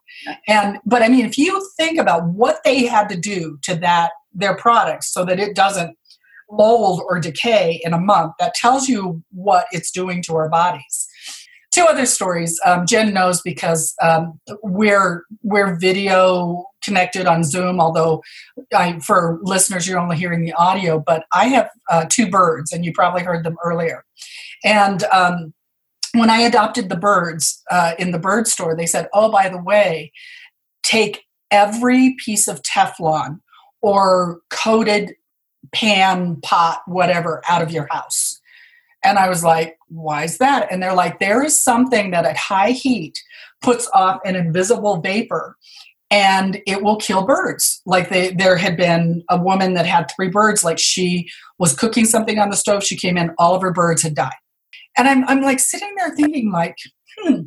And 0.48 0.78
but 0.84 1.02
I 1.02 1.08
mean, 1.08 1.26
if 1.26 1.38
you 1.38 1.68
think 1.76 1.98
about 1.98 2.26
what 2.26 2.58
they 2.64 2.86
had 2.86 3.08
to 3.10 3.16
do 3.16 3.58
to 3.62 3.74
that 3.76 4.12
their 4.34 4.56
products 4.56 5.12
so 5.12 5.24
that 5.24 5.40
it 5.40 5.56
doesn't 5.56 5.96
mold 6.50 7.02
or 7.08 7.18
decay 7.18 7.80
in 7.84 7.92
a 7.92 8.00
month, 8.00 8.32
that 8.38 8.54
tells 8.54 8.88
you 8.88 9.22
what 9.32 9.66
it's 9.72 9.90
doing 9.90 10.22
to 10.22 10.36
our 10.36 10.48
bodies 10.48 11.08
two 11.76 11.84
other 11.84 12.06
stories. 12.06 12.58
Um, 12.64 12.86
Jen 12.86 13.12
knows 13.12 13.42
because 13.42 13.94
um, 14.02 14.40
we're 14.62 15.24
we're 15.42 15.76
video 15.76 16.64
connected 16.82 17.26
on 17.26 17.44
Zoom. 17.44 17.80
Although 17.80 18.22
I, 18.74 18.98
for 19.00 19.38
listeners, 19.42 19.86
you're 19.86 19.98
only 19.98 20.16
hearing 20.16 20.44
the 20.44 20.54
audio. 20.54 20.98
But 20.98 21.24
I 21.32 21.46
have 21.48 21.68
uh, 21.90 22.06
two 22.08 22.30
birds, 22.30 22.72
and 22.72 22.84
you 22.84 22.92
probably 22.92 23.22
heard 23.22 23.44
them 23.44 23.56
earlier. 23.62 24.04
And 24.64 25.04
um, 25.04 25.52
when 26.14 26.30
I 26.30 26.38
adopted 26.38 26.88
the 26.88 26.96
birds 26.96 27.62
uh, 27.70 27.92
in 27.98 28.10
the 28.10 28.18
bird 28.18 28.46
store, 28.46 28.74
they 28.74 28.86
said, 28.86 29.08
"Oh, 29.12 29.30
by 29.30 29.48
the 29.48 29.62
way, 29.62 30.12
take 30.82 31.24
every 31.50 32.16
piece 32.24 32.48
of 32.48 32.62
Teflon 32.62 33.40
or 33.82 34.40
coated 34.50 35.14
pan, 35.74 36.40
pot, 36.42 36.80
whatever, 36.86 37.42
out 37.48 37.60
of 37.60 37.70
your 37.70 37.86
house." 37.90 38.40
And 39.06 39.18
I 39.18 39.28
was 39.28 39.44
like, 39.44 39.78
why 39.88 40.24
is 40.24 40.38
that? 40.38 40.66
And 40.70 40.82
they're 40.82 40.94
like, 40.94 41.20
there 41.20 41.44
is 41.44 41.62
something 41.62 42.10
that 42.10 42.24
at 42.24 42.36
high 42.36 42.72
heat 42.72 43.16
puts 43.62 43.88
off 43.94 44.20
an 44.24 44.34
invisible 44.34 45.00
vapor 45.00 45.56
and 46.10 46.60
it 46.66 46.82
will 46.82 46.96
kill 46.96 47.24
birds. 47.24 47.80
Like 47.86 48.10
they, 48.10 48.32
there 48.32 48.56
had 48.56 48.76
been 48.76 49.22
a 49.30 49.40
woman 49.40 49.74
that 49.74 49.86
had 49.86 50.10
three 50.10 50.28
birds, 50.28 50.64
like 50.64 50.78
she 50.78 51.28
was 51.58 51.74
cooking 51.74 52.04
something 52.04 52.38
on 52.38 52.50
the 52.50 52.56
stove, 52.56 52.82
she 52.82 52.96
came 52.96 53.16
in, 53.16 53.34
all 53.38 53.54
of 53.54 53.62
her 53.62 53.72
birds 53.72 54.02
had 54.02 54.14
died. 54.14 54.32
And 54.98 55.08
I'm, 55.08 55.24
I'm 55.28 55.40
like 55.40 55.60
sitting 55.60 55.94
there 55.96 56.14
thinking, 56.14 56.50
like, 56.50 56.76
hmm, 57.18 57.42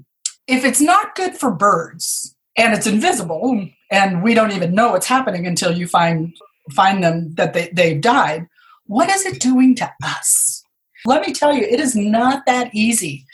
if 0.48 0.64
it's 0.64 0.82
not 0.82 1.16
good 1.16 1.36
for 1.36 1.52
birds 1.52 2.36
and 2.56 2.74
it's 2.74 2.88
invisible 2.88 3.68
and 3.92 4.24
we 4.24 4.34
don't 4.34 4.54
even 4.54 4.74
know 4.74 4.92
what's 4.92 5.08
happening 5.08 5.46
until 5.46 5.76
you 5.76 5.88
find 5.88 6.36
find 6.72 7.04
them 7.04 7.34
that 7.36 7.54
they, 7.54 7.70
they've 7.74 8.00
died, 8.00 8.46
what 8.86 9.10
is 9.10 9.26
it 9.26 9.40
doing 9.40 9.76
to 9.76 9.92
us? 10.04 10.64
Let 11.06 11.26
me 11.26 11.34
tell 11.34 11.54
you, 11.54 11.64
it 11.64 11.80
is 11.80 11.96
not 11.96 12.46
that 12.46 12.70
easy 12.74 13.26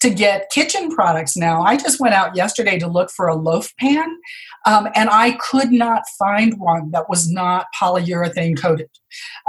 to 0.00 0.10
get 0.10 0.50
kitchen 0.50 0.90
products 0.90 1.36
now. 1.36 1.62
I 1.62 1.76
just 1.76 1.98
went 1.98 2.14
out 2.14 2.36
yesterday 2.36 2.78
to 2.78 2.86
look 2.86 3.10
for 3.10 3.26
a 3.26 3.34
loaf 3.34 3.74
pan, 3.78 4.06
um, 4.64 4.88
and 4.94 5.10
I 5.10 5.32
could 5.32 5.72
not 5.72 6.02
find 6.18 6.58
one 6.58 6.92
that 6.92 7.08
was 7.08 7.30
not 7.30 7.66
polyurethane 7.78 8.60
coated. 8.60 8.90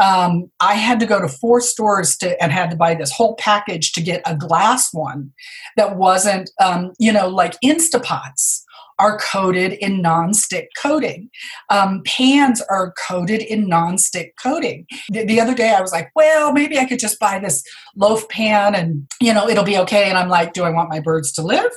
Um, 0.01 0.49
I 0.59 0.73
had 0.73 0.99
to 1.01 1.05
go 1.05 1.21
to 1.21 1.27
four 1.27 1.61
stores 1.61 2.17
to 2.17 2.41
and 2.41 2.51
had 2.51 2.71
to 2.71 2.77
buy 2.77 2.95
this 2.95 3.11
whole 3.11 3.35
package 3.35 3.91
to 3.93 4.01
get 4.01 4.23
a 4.25 4.35
glass 4.35 4.89
one 4.91 5.31
that 5.77 5.97
wasn't, 5.97 6.49
um, 6.63 6.93
you 6.97 7.13
know, 7.13 7.27
like 7.27 7.59
Instapots 7.63 8.63
are 8.99 9.17
coated 9.17 9.73
in 9.73 10.01
non-stick 10.01 10.69
coating. 10.77 11.29
Um, 11.69 12.03
pans 12.05 12.61
are 12.69 12.93
coated 13.07 13.41
in 13.41 13.67
non-stick 13.67 14.33
coating. 14.41 14.85
The, 15.09 15.25
the 15.25 15.39
other 15.39 15.55
day 15.55 15.73
I 15.73 15.81
was 15.81 15.91
like, 15.91 16.09
well, 16.15 16.51
maybe 16.51 16.77
I 16.77 16.85
could 16.85 16.99
just 16.99 17.19
buy 17.19 17.39
this 17.39 17.63
loaf 17.95 18.27
pan 18.29 18.75
and, 18.75 19.07
you 19.21 19.33
know, 19.33 19.47
it'll 19.47 19.63
be 19.63 19.77
okay. 19.79 20.09
And 20.09 20.17
I'm 20.17 20.29
like, 20.29 20.53
do 20.53 20.63
I 20.63 20.69
want 20.69 20.89
my 20.89 20.99
birds 20.99 21.31
to 21.33 21.41
live? 21.41 21.71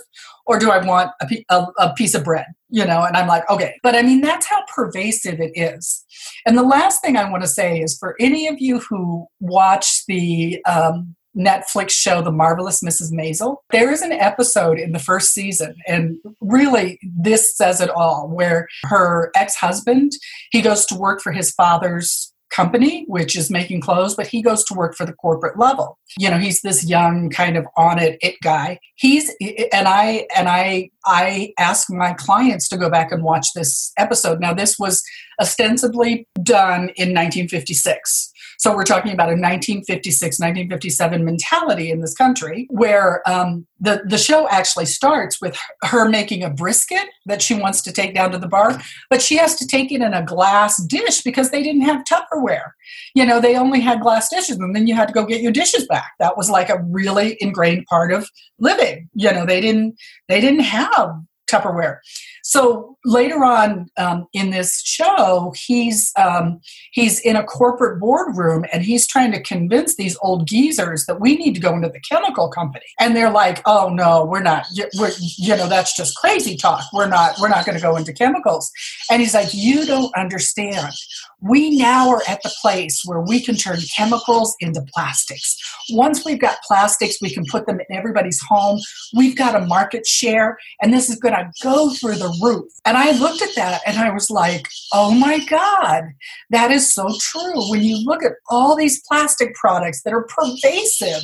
Or 0.45 0.59
do 0.59 0.73
I 0.73 0.85
want 0.85 1.13
a, 1.21 1.45
a, 1.51 1.67
a 1.79 1.95
piece 1.95 2.15
of 2.15 2.25
bread? 2.25 2.47
You 2.69 2.85
know, 2.85 3.05
and 3.05 3.17
I'm 3.17 3.29
like, 3.29 3.49
okay. 3.49 3.75
But 3.83 3.95
I 3.95 4.03
mean, 4.03 4.21
that's 4.21 4.47
how 4.47 4.65
pervasive 4.75 5.39
it 5.41 5.53
is. 5.55 6.05
And 6.47 6.59
the 6.59 6.65
last 6.65 7.01
thing 7.01 7.17
I 7.17 7.31
want 7.31 7.45
to 7.45 7.49
say 7.49 7.79
is 7.79 7.97
for 7.97 8.17
any 8.19 8.49
of 8.49 8.57
you 8.59 8.81
who 8.81 9.27
watch 9.41 10.05
the 10.09 10.59
um, 10.67 11.15
Netflix 11.37 11.91
show 11.91 12.23
The 12.23 12.33
Marvelous 12.33 12.81
Mrs. 12.83 13.13
Maisel. 13.13 13.57
There 13.71 13.91
is 13.91 14.03
an 14.03 14.13
episode 14.13 14.79
in 14.79 14.93
the 14.93 14.99
first 14.99 15.33
season, 15.33 15.75
and 15.87 16.19
really 16.41 16.99
this 17.03 17.57
says 17.57 17.81
it 17.81 17.91
all, 17.91 18.29
where 18.29 18.69
her 18.85 19.31
ex-husband, 19.35 20.13
he 20.51 20.61
goes 20.61 20.85
to 20.87 20.95
work 20.95 21.21
for 21.21 21.33
his 21.33 21.51
father's 21.53 22.33
company, 22.53 23.05
which 23.09 23.37
is 23.37 23.51
making 23.51 23.81
clothes, 23.81 24.15
but 24.15 24.27
he 24.27 24.43
goes 24.43 24.63
to 24.65 24.75
work 24.75 24.95
for 24.95 25.05
the 25.05 25.13
corporate 25.15 25.59
level. 25.59 25.99
You 26.19 26.31
know, 26.31 26.39
he's 26.39 26.61
this 26.61 26.85
young 26.85 27.31
kind 27.31 27.57
of 27.57 27.67
on 27.77 27.99
it 27.99 28.19
it 28.21 28.37
guy. 28.43 28.79
He's 28.97 29.31
and 29.73 29.89
I 29.89 30.27
and 30.37 30.49
I 30.49 30.91
I 31.05 31.55
ask 31.59 31.91
my 31.91 32.13
clients 32.13 32.69
to 32.69 32.77
go 32.77 32.91
back 32.91 33.11
and 33.11 33.25
watch 33.25 33.49
this 33.55 33.93
episode. 33.99 34.41
Now 34.41 34.53
this 34.53 34.79
was 34.79 35.03
ostensibly 35.41 36.29
done 36.43 36.91
in 36.97 37.15
1956. 37.15 38.32
So 38.63 38.73
we're 38.77 38.85
talking 38.85 39.11
about 39.11 39.27
a 39.27 39.35
1956, 39.35 40.39
1957 40.39 41.25
mentality 41.25 41.91
in 41.91 42.01
this 42.01 42.15
country 42.15 42.69
where 42.71 43.29
um, 43.29 43.67
the, 43.81 44.05
the 44.07 44.17
show 44.17 44.49
actually 44.51 44.87
starts 44.87 45.41
with 45.41 45.59
her 45.83 46.09
making 46.09 46.45
a 46.45 46.51
brisket 46.51 47.09
that 47.27 47.43
she 47.43 47.55
wants 47.55 47.83
to 47.83 47.93
take 47.93 48.15
down 48.15 48.31
to 48.31 48.39
the 48.39 48.47
bar, 48.47 48.81
but 49.11 49.21
she 49.21 49.37
has 49.37 49.57
to 49.57 49.67
take 49.67 49.91
it 49.91 50.01
in 50.01 50.15
a 50.15 50.25
glass 50.25 50.81
dish 50.85 51.23
because 51.23 51.51
they 51.51 51.61
didn't 51.61 51.83
have 51.83 52.05
Tupperware. 52.05 52.71
You 53.17 53.27
know, 53.27 53.41
they 53.41 53.57
only 53.57 53.81
had 53.81 54.01
glass 54.01 54.29
dishes 54.29 54.59
and 54.59 54.77
then 54.77 54.87
you 54.87 54.95
had 54.95 55.09
to 55.09 55.15
go 55.15 55.27
get 55.27 55.43
your 55.43 55.51
dishes 55.51 55.89
back. 55.89 56.13
That 56.21 56.37
was 56.37 56.49
like 56.49 56.71
a 56.71 56.85
really 56.85 57.37
ingrained 57.41 57.87
part 57.87 58.13
of 58.13 58.31
living. 58.61 59.09
You 59.15 59.33
know, 59.33 59.45
they 59.45 59.61
didn't 59.61 59.97
they 60.29 60.41
didn't 60.41 60.61
have 60.61 61.21
Tupperware. 61.53 61.99
So 62.43 62.97
later 63.05 63.45
on 63.45 63.89
um, 63.97 64.27
in 64.33 64.51
this 64.51 64.83
show, 64.83 65.53
he's 65.57 66.13
um, 66.19 66.61
he's 66.93 67.21
in 67.21 67.37
a 67.37 67.45
corporate 67.45 68.01
boardroom 68.01 68.65
and 68.73 68.83
he's 68.83 69.07
trying 69.07 69.33
to 69.33 69.43
convince 69.43 69.97
these 69.97 70.17
old 70.23 70.47
geezers 70.47 71.07
that 71.07 71.21
we 71.21 71.37
need 71.37 71.55
to 71.55 71.61
go 71.61 71.75
into 71.75 71.89
the 71.89 72.01
chemical 72.01 72.49
company. 72.49 72.85
And 73.01 73.15
they're 73.15 73.31
like, 73.31 73.63
"Oh 73.67 73.89
no, 73.89 74.25
we're 74.25 74.43
not. 74.43 74.67
We're, 74.99 75.13
you 75.39 75.57
know, 75.57 75.69
that's 75.69 75.97
just 75.97 76.17
crazy 76.17 76.57
talk. 76.57 76.85
We're 76.93 77.09
not. 77.09 77.37
We're 77.41 77.49
not 77.49 77.65
going 77.65 77.77
to 77.77 77.83
go 77.83 77.97
into 77.97 78.13
chemicals." 78.13 78.71
And 79.11 79.21
he's 79.21 79.35
like, 79.35 79.49
"You 79.53 79.87
don't 79.87 80.15
understand. 80.17 80.93
We 81.41 81.77
now 81.77 82.09
are 82.11 82.23
at 82.29 82.43
the 82.43 82.55
place 82.63 83.03
where 83.05 83.21
we 83.21 83.41
can 83.41 83.57
turn 83.57 83.79
chemicals 83.97 84.55
into 84.61 84.85
plastics. 84.95 85.57
Once 85.91 86.25
we've 86.25 86.41
got 86.41 86.59
plastics, 86.63 87.17
we 87.21 87.35
can 87.35 87.45
put 87.47 87.67
them 87.67 87.81
in 87.81 87.97
everybody's 87.97 88.41
home. 88.41 88.79
We've 89.13 89.37
got 89.37 89.61
a 89.61 89.67
market 89.67 90.07
share, 90.07 90.57
and 90.81 90.95
this 90.95 91.11
is 91.11 91.17
going 91.17 91.35
to 91.35 91.42
go 91.63 91.91
through 91.91 92.17
the 92.17 92.37
roof. 92.43 92.71
And 92.85 92.97
I 92.97 93.13
looked 93.19 93.43
at 93.43 93.55
that 93.57 93.83
and 93.87 93.99
I 93.99 94.11
was 94.11 94.31
like, 94.31 94.69
oh 94.93 95.13
my 95.15 95.45
God, 95.47 96.05
that 96.51 96.71
is 96.71 96.93
so 96.93 97.09
true. 97.21 97.71
When 97.71 97.83
you 97.83 97.99
look 98.05 98.23
at 98.23 98.33
all 98.49 98.77
these 98.77 99.03
plastic 99.07 99.55
products 99.55 100.03
that 100.03 100.13
are 100.13 100.27
pervasive, 100.27 101.23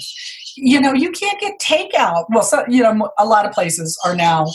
you 0.57 0.81
know, 0.81 0.93
you 0.93 1.11
can't 1.13 1.41
get 1.41 1.61
takeout. 1.61 2.25
Well, 2.31 2.43
so, 2.43 2.65
you 2.69 2.83
know, 2.83 3.11
a 3.19 3.27
lot 3.27 3.47
of 3.47 3.53
places 3.53 3.99
are 4.05 4.17
now 4.17 4.47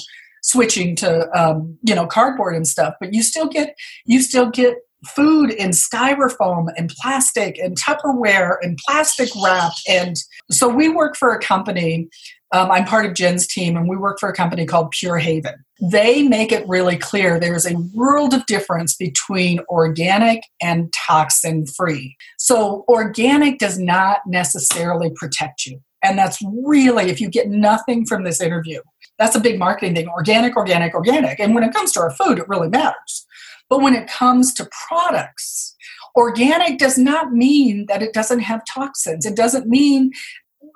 switching 0.41 0.93
to 0.93 1.29
um, 1.39 1.77
you 1.83 1.95
know 1.95 2.05
cardboard 2.05 2.53
and 2.53 2.67
stuff 2.67 2.93
but 2.99 3.13
you 3.13 3.23
still 3.23 3.47
get 3.47 3.77
you 4.03 4.21
still 4.21 4.49
get 4.49 4.75
food 5.05 5.51
in 5.51 5.71
styrofoam 5.71 6.67
and 6.77 6.89
plastic 7.01 7.57
and 7.59 7.77
Tupperware 7.77 8.57
and 8.61 8.77
plastic 8.85 9.29
wrap. 9.43 9.73
And 9.87 10.15
so 10.49 10.67
we 10.67 10.89
work 10.89 11.15
for 11.15 11.33
a 11.33 11.39
company. 11.39 12.07
Um, 12.53 12.69
I'm 12.69 12.85
part 12.85 13.07
of 13.07 13.15
Jen's 13.15 13.47
team, 13.47 13.75
and 13.75 13.89
we 13.89 13.97
work 13.97 14.19
for 14.19 14.29
a 14.29 14.33
company 14.33 14.67
called 14.67 14.91
Pure 14.91 15.17
Haven. 15.17 15.65
They 15.81 16.21
make 16.21 16.51
it 16.51 16.67
really 16.67 16.95
clear 16.95 17.39
there's 17.39 17.65
a 17.65 17.75
world 17.95 18.33
of 18.35 18.45
difference 18.45 18.95
between 18.95 19.59
organic 19.69 20.43
and 20.61 20.93
toxin 20.93 21.65
free. 21.65 22.15
So, 22.37 22.85
organic 22.87 23.57
does 23.57 23.79
not 23.79 24.19
necessarily 24.27 25.09
protect 25.15 25.65
you. 25.65 25.81
And 26.03 26.17
that's 26.17 26.37
really, 26.63 27.09
if 27.09 27.19
you 27.19 27.27
get 27.27 27.49
nothing 27.49 28.05
from 28.05 28.23
this 28.23 28.39
interview, 28.39 28.81
that's 29.17 29.35
a 29.35 29.39
big 29.39 29.57
marketing 29.57 29.95
thing 29.95 30.07
organic, 30.09 30.55
organic, 30.55 30.93
organic. 30.93 31.39
And 31.39 31.55
when 31.55 31.63
it 31.63 31.73
comes 31.73 31.91
to 31.93 32.01
our 32.01 32.11
food, 32.11 32.37
it 32.37 32.47
really 32.47 32.69
matters. 32.69 33.25
But 33.67 33.81
when 33.81 33.95
it 33.95 34.07
comes 34.07 34.53
to 34.55 34.69
products, 34.87 35.75
organic 36.15 36.77
does 36.77 36.97
not 36.97 37.31
mean 37.31 37.85
that 37.87 38.03
it 38.03 38.13
doesn't 38.13 38.41
have 38.41 38.61
toxins. 38.71 39.25
It 39.25 39.35
doesn't 39.35 39.67
mean 39.67 40.11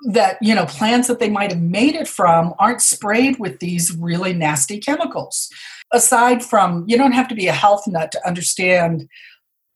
that 0.06 0.38
you 0.40 0.54
know 0.54 0.66
plants 0.66 1.08
that 1.08 1.18
they 1.18 1.28
might 1.28 1.50
have 1.50 1.60
made 1.60 1.94
it 1.94 2.08
from 2.08 2.54
aren't 2.58 2.82
sprayed 2.82 3.38
with 3.38 3.58
these 3.58 3.96
really 3.96 4.32
nasty 4.32 4.78
chemicals. 4.78 5.48
Aside 5.92 6.44
from 6.44 6.84
you 6.86 6.96
don't 6.96 7.12
have 7.12 7.28
to 7.28 7.34
be 7.34 7.48
a 7.48 7.52
health 7.52 7.86
nut 7.86 8.12
to 8.12 8.26
understand 8.26 9.08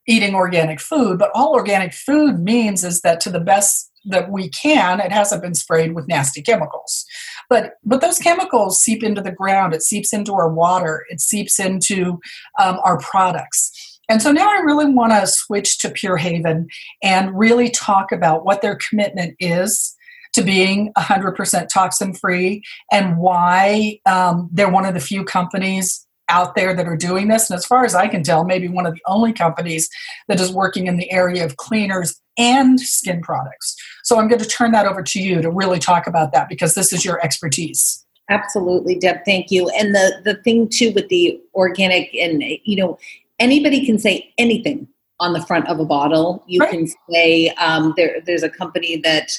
eating 0.09 0.35
organic 0.35 0.81
food 0.81 1.17
but 1.19 1.31
all 1.33 1.55
organic 1.55 1.93
food 1.93 2.41
means 2.41 2.83
is 2.83 3.03
that 3.03 3.21
to 3.21 3.31
the 3.31 3.41
best 3.41 3.93
that 4.05 4.31
we 4.31 4.49
can 4.49 5.01
it 5.01 5.13
hasn't 5.13 5.43
been 5.43 5.55
sprayed 5.55 5.95
with 5.95 6.09
nasty 6.09 6.43
chemicals. 6.43 7.05
But 7.49 7.75
but 7.85 8.01
those 8.01 8.19
chemicals 8.19 8.81
seep 8.81 9.03
into 9.03 9.23
the 9.23 9.33
ground 9.33 9.75
it 9.75 9.83
seeps 9.83 10.13
into 10.13 10.35
our 10.35 10.53
water 10.53 11.05
it 11.09 11.21
seeps 11.21 11.59
into 11.59 12.21
um, 12.61 12.79
our 12.85 12.99
products. 12.99 13.99
And 14.09 14.21
so 14.21 14.31
now 14.33 14.49
I 14.49 14.61
really 14.65 14.93
want 14.93 15.13
to 15.13 15.27
switch 15.27 15.79
to 15.79 15.91
Pure 15.91 16.19
Haven 16.19 16.69
and 17.03 17.39
really 17.39 17.71
talk 17.71 18.13
about 18.13 18.45
what 18.45 18.61
their 18.61 18.77
commitment 18.77 19.37
is 19.39 19.97
to 20.33 20.43
being 20.43 20.93
100% 20.95 21.69
toxin 21.69 22.15
free 22.15 22.63
and 22.91 23.19
why 23.19 23.99
um, 24.07 24.49
they're 24.53 24.71
one 24.71 24.87
of 24.87 24.95
the 24.95 25.01
few 25.01 25.25
companies 25.25 26.07
out 26.29 26.55
there 26.55 26.75
that 26.75 26.87
are 26.87 26.97
doing 26.97 27.29
this. 27.29 27.51
And 27.51 27.59
as 27.59 27.67
far 27.67 27.85
as 27.85 27.95
I 27.95 28.09
can 28.09 28.23
tell, 28.23 28.45
maybe 28.45 28.69
one 28.69 28.87
of 28.87 28.95
the 28.95 29.03
only 29.07 29.33
companies 29.33 29.89
that 30.29 30.41
is 30.41 30.51
working 30.51 30.87
in 30.87 30.97
the 30.97 31.11
area 31.13 31.45
of 31.45 31.57
cleaners 31.57 32.21
and 32.39 32.81
skin 32.81 33.21
products. 33.21 33.77
So 34.05 34.19
I'm 34.19 34.29
going 34.29 34.41
to 34.41 34.49
turn 34.49 34.73
that 34.73 34.87
over 34.87 35.03
to 35.03 35.21
you 35.21 35.43
to 35.43 35.51
really 35.51 35.79
talk 35.79 36.07
about 36.07 36.33
that 36.33 36.49
because 36.49 36.75
this 36.75 36.93
is 36.93 37.05
your 37.05 37.23
expertise. 37.23 38.05
Absolutely, 38.31 38.99
Deb. 38.99 39.19
Thank 39.27 39.51
you. 39.51 39.69
And 39.71 39.95
the 39.95 40.23
the 40.25 40.37
thing 40.37 40.69
too 40.69 40.93
with 40.93 41.09
the 41.09 41.39
organic 41.55 42.15
and 42.15 42.43
you 42.65 42.77
know 42.77 42.99
anybody 43.39 43.85
can 43.85 43.99
say 43.99 44.33
anything 44.39 44.89
on 45.21 45.33
the 45.33 45.43
front 45.43 45.69
of 45.69 45.81
a 45.81 45.85
bottle. 45.85 46.43
You 46.47 46.61
right. 46.61 46.71
can 46.71 46.89
say 47.11 47.51
um, 47.51 47.93
there. 47.97 48.23
There's 48.25 48.43
a 48.43 48.49
company 48.49 48.97
that 48.99 49.33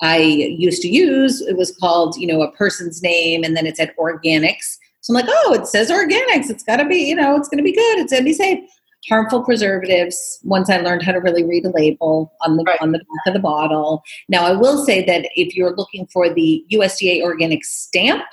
I 0.00 0.18
used 0.18 0.82
to 0.82 0.88
use. 0.88 1.40
It 1.40 1.56
was 1.56 1.76
called 1.76 2.16
you 2.16 2.26
know 2.26 2.42
a 2.42 2.52
person's 2.52 3.02
name, 3.02 3.44
and 3.44 3.56
then 3.56 3.66
it 3.66 3.76
said 3.76 3.94
organics. 3.98 4.78
So 5.00 5.12
I'm 5.12 5.24
like, 5.24 5.30
oh, 5.30 5.54
it 5.54 5.66
says 5.66 5.90
organics. 5.90 6.50
It's 6.50 6.64
got 6.64 6.76
to 6.76 6.84
be 6.84 7.08
you 7.08 7.14
know 7.14 7.36
it's 7.36 7.48
going 7.48 7.58
to 7.58 7.64
be 7.64 7.74
good. 7.74 7.98
It's 7.98 8.12
going 8.12 8.24
to 8.24 8.30
be 8.30 8.34
safe 8.34 8.60
harmful 9.08 9.42
preservatives 9.42 10.38
once 10.42 10.68
i 10.68 10.78
learned 10.78 11.02
how 11.02 11.12
to 11.12 11.18
really 11.18 11.44
read 11.44 11.64
a 11.64 11.70
label 11.70 12.32
on 12.42 12.56
the 12.56 12.64
right. 12.64 12.80
on 12.80 12.92
the 12.92 12.98
back 12.98 13.26
of 13.26 13.32
the 13.32 13.38
bottle 13.38 14.02
now 14.28 14.44
i 14.44 14.52
will 14.52 14.84
say 14.84 15.04
that 15.04 15.28
if 15.34 15.56
you're 15.56 15.74
looking 15.76 16.06
for 16.12 16.32
the 16.32 16.64
usda 16.72 17.22
organic 17.22 17.64
stamp 17.64 18.24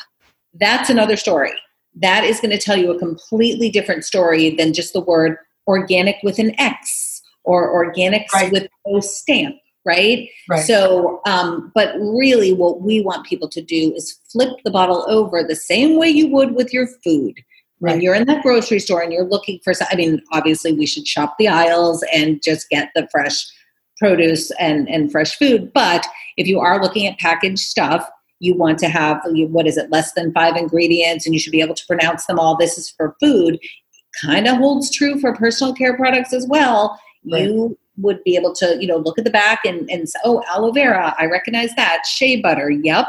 that's 0.56 0.90
another 0.90 1.16
story 1.16 1.54
that 1.96 2.24
is 2.24 2.40
going 2.42 2.52
to 2.52 2.58
tell 2.58 2.78
you 2.78 2.92
a 2.92 3.00
completely 3.00 3.70
different 3.70 4.04
story 4.04 4.50
than 4.56 4.74
just 4.74 4.94
the 4.94 5.02
word 5.02 5.38
organic 5.68 6.18
with 6.24 6.40
an 6.40 6.60
x 6.60 7.22
or 7.44 7.72
organics 7.74 8.34
right. 8.34 8.52
with 8.52 8.68
no 8.88 9.00
stamp 9.00 9.56
right? 9.86 10.30
right. 10.50 10.64
So, 10.64 11.22
um, 11.26 11.72
but 11.76 11.96
really, 12.00 12.54
what 12.54 12.82
we 12.82 13.02
want 13.02 13.26
people 13.26 13.48
to 13.50 13.62
do 13.62 13.94
is 13.96 14.20
flip 14.32 14.52
the 14.64 14.72
bottle 14.72 15.06
over 15.08 15.44
the 15.44 15.56
same 15.56 15.98
way 15.98 16.10
you 16.10 16.28
would 16.28 16.56
with 16.56 16.74
your 16.74 16.88
food. 17.04 17.34
When 17.80 18.02
you're 18.02 18.16
in 18.16 18.26
that 18.26 18.42
grocery 18.42 18.80
store 18.80 19.02
and 19.02 19.12
you're 19.12 19.28
looking 19.28 19.60
for, 19.64 19.74
I 19.92 19.96
mean, 19.96 20.22
obviously 20.32 20.74
we 20.74 20.86
should 20.86 21.06
shop 21.06 21.36
the 21.38 21.50
aisles 21.50 22.04
and 22.14 22.42
just 22.42 22.70
get 22.70 22.90
the 22.96 23.08
fresh 23.12 23.46
produce 23.98 24.50
and, 24.60 24.90
and 24.90 25.12
fresh 25.12 25.38
food. 25.38 25.72
But 25.74 26.08
if 26.38 26.48
you 26.48 26.60
are 26.60 26.82
looking 26.82 27.06
at 27.06 27.20
packaged 27.20 27.60
stuff, 27.60 28.10
you 28.40 28.56
want 28.56 28.80
to 28.80 28.88
have, 28.88 29.22
what 29.26 29.68
is 29.68 29.78
it, 29.78 29.92
less 29.92 30.14
than 30.14 30.34
five 30.34 30.56
ingredients 30.56 31.26
and 31.26 31.34
you 31.34 31.40
should 31.40 31.52
be 31.52 31.62
able 31.62 31.76
to 31.76 31.86
pronounce 31.86 32.26
them 32.26 32.40
all. 32.40 32.58
This 32.58 32.78
is 32.78 32.90
for 32.90 33.16
food. 33.20 33.60
Kind 34.22 34.48
of 34.48 34.58
holds 34.58 34.90
true 34.90 35.20
for 35.20 35.36
personal 35.36 35.74
care 35.74 35.96
products 35.96 36.34
as 36.34 36.48
well. 36.48 37.00
Right. 37.30 37.44
You 37.44 37.78
would 37.98 38.24
be 38.24 38.36
able 38.36 38.54
to, 38.56 38.78
you 38.80 38.88
know, 38.88 38.98
look 38.98 39.18
at 39.18 39.24
the 39.24 39.32
back 39.32 39.60
and, 39.66 39.90
and 39.90 40.10
say, 40.10 40.20
oh, 40.26 40.44
aloe 40.50 40.72
vera, 40.72 41.16
I 41.18 41.26
recognize 41.26 41.74
that. 41.76 42.06
Shea 42.06 42.42
butter, 42.42 42.70
yep 42.70 43.08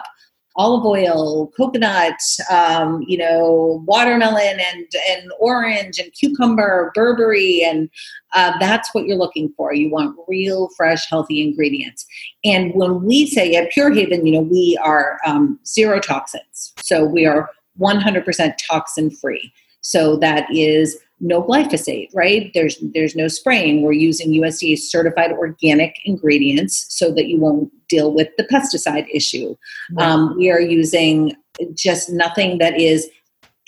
olive 0.57 0.85
oil, 0.85 1.49
coconut, 1.57 2.19
um, 2.51 3.03
you 3.07 3.19
know, 3.19 3.83
watermelon 3.87 4.59
and, 4.73 4.87
and 5.11 5.31
orange 5.39 5.99
and 5.99 6.13
cucumber, 6.13 6.91
Burberry, 6.95 7.63
and 7.63 7.91
uh, 8.33 8.53
that's 8.59 8.95
what 8.95 9.05
you're 9.05 9.19
looking 9.19 9.53
for. 9.57 9.75
You 9.75 9.91
want 9.91 10.17
real, 10.27 10.69
fresh, 10.77 11.09
healthy 11.09 11.43
ingredients. 11.43 12.07
And 12.43 12.75
when 12.75 13.05
we 13.05 13.27
say 13.27 13.55
at 13.55 13.71
Pure 13.71 13.93
Haven, 13.95 14.27
you 14.27 14.33
know, 14.33 14.41
we 14.41 14.79
are 14.83 15.19
um, 15.27 15.61
zero 15.67 16.01
toxins. 16.01 16.73
So 16.79 17.05
we 17.05 17.27
are 17.27 17.51
100% 17.79 18.55
toxin 18.69 19.11
free. 19.11 19.53
So 19.83 20.17
that 20.17 20.49
is 20.51 20.99
no 21.21 21.43
glyphosate, 21.43 22.09
right? 22.15 22.51
There's 22.55 22.79
there's 22.95 23.17
no 23.17 23.29
spraying. 23.29 23.83
We're 23.83 23.93
using 23.93 24.33
USDA 24.33 24.79
certified 24.79 25.33
organic 25.33 25.97
ingredients 26.05 26.87
so 26.91 27.11
that 27.13 27.27
you 27.27 27.39
won't 27.39 27.73
deal 27.89 28.13
with 28.13 28.29
the 28.37 28.45
pesticide 28.45 29.07
issue. 29.13 29.57
Right. 29.93 30.07
Um, 30.07 30.37
we 30.37 30.51
are 30.51 30.61
using 30.61 31.35
just 31.75 32.11
nothing 32.11 32.59
that 32.59 32.79
is 32.79 33.09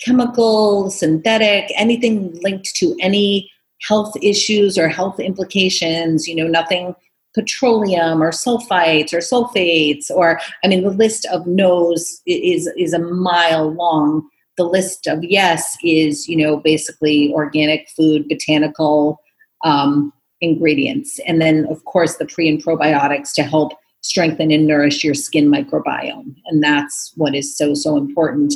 chemical, 0.01 0.91
synthetic, 0.91 1.71
anything 1.75 2.37
linked 2.41 2.75
to 2.75 2.95
any 3.01 3.51
health 3.81 4.13
issues 4.21 4.77
or 4.77 4.87
health 4.87 5.19
implications. 5.19 6.27
You 6.27 6.35
know, 6.35 6.47
nothing 6.47 6.93
petroleum 7.35 8.21
or 8.21 8.31
sulfites 8.31 9.13
or 9.13 9.19
sulfates 9.19 10.09
or 10.09 10.39
I 10.63 10.67
mean 10.67 10.83
the 10.83 10.89
list 10.89 11.27
of 11.27 11.45
no's 11.45 12.21
is 12.25 12.67
is 12.75 12.93
a 12.93 12.99
mile 12.99 13.71
long 13.71 14.27
the 14.59 14.65
list 14.65 15.07
of 15.07 15.23
yes 15.23 15.77
is 15.83 16.27
you 16.27 16.35
know 16.35 16.57
basically 16.57 17.31
organic 17.33 17.87
food 17.95 18.27
botanical 18.27 19.17
um, 19.63 20.11
ingredients 20.41 21.17
and 21.25 21.41
then 21.41 21.65
of 21.69 21.83
course 21.85 22.17
the 22.17 22.25
pre 22.25 22.49
and 22.49 22.63
probiotics 22.63 23.33
to 23.33 23.41
help 23.41 23.71
strengthen 24.01 24.51
and 24.51 24.67
nourish 24.67 25.01
your 25.01 25.13
skin 25.13 25.49
microbiome 25.49 26.35
and 26.47 26.61
that's 26.61 27.13
what 27.15 27.33
is 27.33 27.55
so 27.55 27.73
so 27.73 27.95
important 27.95 28.53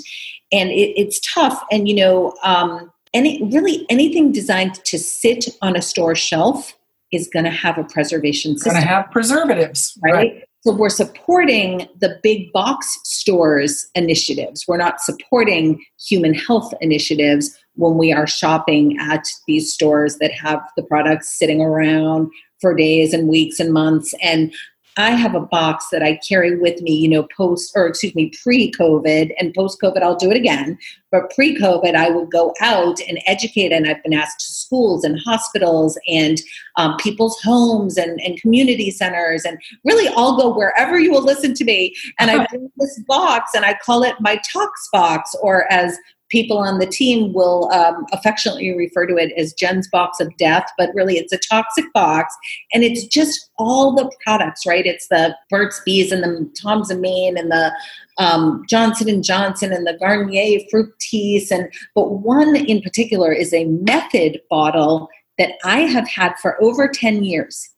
and 0.52 0.70
it, 0.72 0.92
it's 1.00 1.22
tough 1.22 1.64
and 1.72 1.88
you 1.88 1.96
know 1.96 2.34
um, 2.44 2.92
any 3.14 3.42
really 3.46 3.86
anything 3.90 4.34
designed 4.34 4.76
to 4.84 5.00
sit 5.00 5.46
on 5.62 5.76
a 5.78 5.82
store 5.82 6.16
shelf 6.16 6.74
is 7.14 7.30
going 7.32 7.46
to 7.46 7.52
have 7.52 7.78
a 7.78 7.84
preservation 7.84 8.58
system. 8.58 8.74
Going 8.74 8.84
to 8.84 8.90
have 8.90 9.12
preservatives, 9.12 9.98
right? 10.04 10.14
right? 10.14 10.44
So 10.66 10.72
we're 10.72 10.90
supporting 10.90 11.90
the 12.00 12.20
big 12.24 12.54
box 12.54 12.98
stores 13.04 13.86
initiatives. 13.96 14.66
We're 14.66 14.78
not 14.78 15.02
supporting 15.02 15.84
human 16.00 16.34
health 16.34 16.74
initiatives 16.80 17.54
when 17.76 17.98
we 17.98 18.14
are 18.14 18.28
shopping 18.28 18.98
at 18.98 19.28
these 19.46 19.74
stores 19.74 20.20
that 20.20 20.32
have 20.32 20.62
the 20.78 20.84
products 20.84 21.38
sitting 21.38 21.60
around 21.60 22.32
for 22.62 22.74
days 22.74 23.14
and 23.14 23.28
weeks 23.28 23.60
and 23.60 23.74
months. 23.74 24.14
And 24.22 24.54
I 24.98 25.12
have 25.12 25.34
a 25.34 25.40
box 25.40 25.88
that 25.92 26.04
I 26.04 26.20
carry 26.28 26.58
with 26.58 26.82
me, 26.82 26.94
you 26.94 27.08
know, 27.08 27.28
post 27.36 27.72
or 27.76 27.88
excuse 27.88 28.14
me, 28.14 28.32
pre 28.44 28.72
COVID 28.72 29.32
and 29.40 29.54
post 29.54 29.80
COVID, 29.82 30.02
I'll 30.02 30.16
do 30.16 30.30
it 30.30 30.38
again. 30.38 30.78
But 31.12 31.32
pre 31.32 31.58
COVID, 31.58 31.96
I 31.96 32.10
would 32.10 32.32
go 32.32 32.54
out 32.62 33.00
and 33.08 33.20
educate, 33.26 33.72
and 33.72 33.88
I've 33.88 34.04
been 34.04 34.14
asked 34.14 34.40
to 34.42 34.54
schools 34.54 35.04
and 35.04 35.20
hospitals 35.20 35.98
and 36.08 36.40
um, 36.78 36.98
people's 36.98 37.40
homes 37.42 37.98
and, 37.98 38.20
and 38.22 38.40
community 38.40 38.92
centers, 38.92 39.46
and 39.46 39.58
really 39.84 40.08
I'll 40.16 40.38
go 40.38 40.56
wherever 40.56 41.00
you 41.00 41.12
will 41.12 41.24
listen 41.24 41.54
to 41.56 41.64
me. 41.64 41.96
And 42.20 42.30
I 42.30 42.46
bring 42.50 42.72
this 42.78 43.00
box 43.08 43.52
and 43.56 43.66
I 43.66 43.78
call 43.84 44.04
it 44.04 44.16
my 44.20 44.40
talks 44.52 44.90
box, 44.92 45.36
or 45.42 45.72
as 45.72 45.98
people 46.34 46.58
on 46.58 46.80
the 46.80 46.88
team 46.88 47.32
will 47.32 47.72
um, 47.72 48.08
affectionately 48.12 48.76
refer 48.76 49.06
to 49.06 49.16
it 49.18 49.32
as 49.38 49.54
Jen's 49.54 49.88
box 49.88 50.20
of 50.20 50.36
death, 50.38 50.66
but 50.80 50.90
really 50.96 51.18
it's 51.18 51.32
a 51.32 51.38
toxic 51.38 51.86
box. 51.94 52.36
And 52.74 52.84
it's 52.84 53.06
just 53.06 53.52
all 53.60 53.94
the 53.94 54.12
products, 54.26 54.66
right? 54.66 54.86
It's 54.86 55.08
the 55.10 55.38
Burt's 55.52 55.80
Bees 55.86 56.12
and 56.12 56.24
the 56.24 56.52
Tom's 56.60 56.90
of 56.90 57.00
Maine 57.00 57.38
and 57.38 57.52
the 57.52 57.72
um, 58.18 58.64
Johnson 58.68 59.08
and 59.08 59.24
Johnson 59.24 59.72
and 59.72 59.86
the 59.86 59.96
Garnier 60.00 60.62
Fructis. 60.74 61.52
And 61.52 61.72
but 61.94 62.10
one 62.10 62.56
in 62.56 62.82
particular 62.82 63.32
is 63.32 63.54
a 63.54 63.66
method 63.66 64.42
bottle 64.50 65.10
that 65.38 65.52
I 65.64 65.82
have 65.82 66.08
had 66.08 66.34
for 66.42 66.62
over 66.64 66.88
10 66.88 67.24
years. 67.24 67.70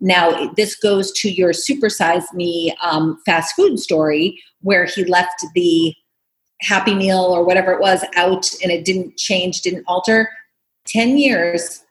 Now, 0.00 0.52
this 0.56 0.76
goes 0.76 1.10
to 1.20 1.30
your 1.30 1.50
supersize 1.50 2.32
me 2.32 2.76
um, 2.80 3.18
fast 3.26 3.56
food 3.56 3.80
story 3.80 4.40
where 4.60 4.84
he 4.84 5.04
left 5.04 5.44
the 5.54 5.94
Happy 6.64 6.94
Meal 6.94 7.18
or 7.18 7.44
whatever 7.44 7.72
it 7.72 7.80
was 7.80 8.04
out 8.16 8.50
and 8.62 8.72
it 8.72 8.84
didn't 8.84 9.16
change, 9.16 9.60
didn't 9.60 9.84
alter. 9.86 10.30
10 10.86 11.18
years, 11.18 11.84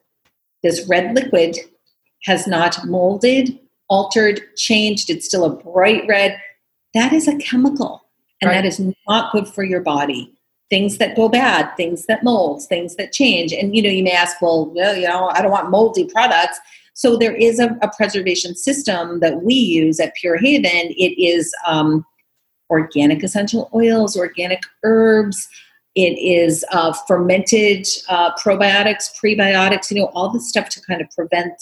this 0.61 0.87
red 0.87 1.13
liquid 1.13 1.57
has 2.23 2.47
not 2.47 2.85
molded, 2.85 3.59
altered, 3.89 4.41
changed. 4.55 5.09
It's 5.09 5.25
still 5.25 5.45
a 5.45 5.55
bright 5.55 6.03
red. 6.07 6.39
That 6.93 7.13
is 7.13 7.27
a 7.27 7.37
chemical, 7.37 8.03
and 8.41 8.49
right. 8.49 8.55
that 8.55 8.65
is 8.65 8.81
not 9.07 9.31
good 9.31 9.47
for 9.47 9.63
your 9.63 9.81
body. 9.81 10.31
Things 10.69 10.97
that 10.97 11.15
go 11.15 11.27
bad, 11.27 11.75
things 11.75 12.05
that 12.05 12.23
mold, 12.23 12.63
things 12.67 12.95
that 12.95 13.11
change. 13.11 13.51
And 13.51 13.75
you 13.75 13.81
know, 13.81 13.89
you 13.89 14.03
may 14.03 14.11
ask, 14.11 14.41
well, 14.41 14.71
well, 14.73 14.95
you 14.95 15.07
know, 15.07 15.29
I 15.29 15.41
don't 15.41 15.51
want 15.51 15.69
moldy 15.69 16.05
products. 16.05 16.59
So 16.93 17.17
there 17.17 17.35
is 17.35 17.59
a, 17.59 17.75
a 17.81 17.89
preservation 17.95 18.55
system 18.55 19.19
that 19.19 19.41
we 19.43 19.55
use 19.55 19.99
at 19.99 20.15
Pure 20.15 20.37
Haven. 20.37 20.93
It 20.97 21.19
is 21.21 21.53
um, 21.67 22.05
organic 22.73 23.23
essential 23.23 23.69
oils, 23.73 24.17
organic 24.17 24.61
herbs. 24.83 25.47
It 25.95 26.17
is 26.17 26.65
uh, 26.71 26.91
fermented 27.07 27.85
uh, 28.09 28.33
probiotics, 28.35 29.11
prebiotics, 29.23 29.91
you 29.91 29.99
know, 29.99 30.09
all 30.15 30.31
the 30.31 30.41
stuff 30.41 30.69
to 30.69 30.81
kind 30.81 31.01
of 31.01 31.07
prevent 31.11 31.53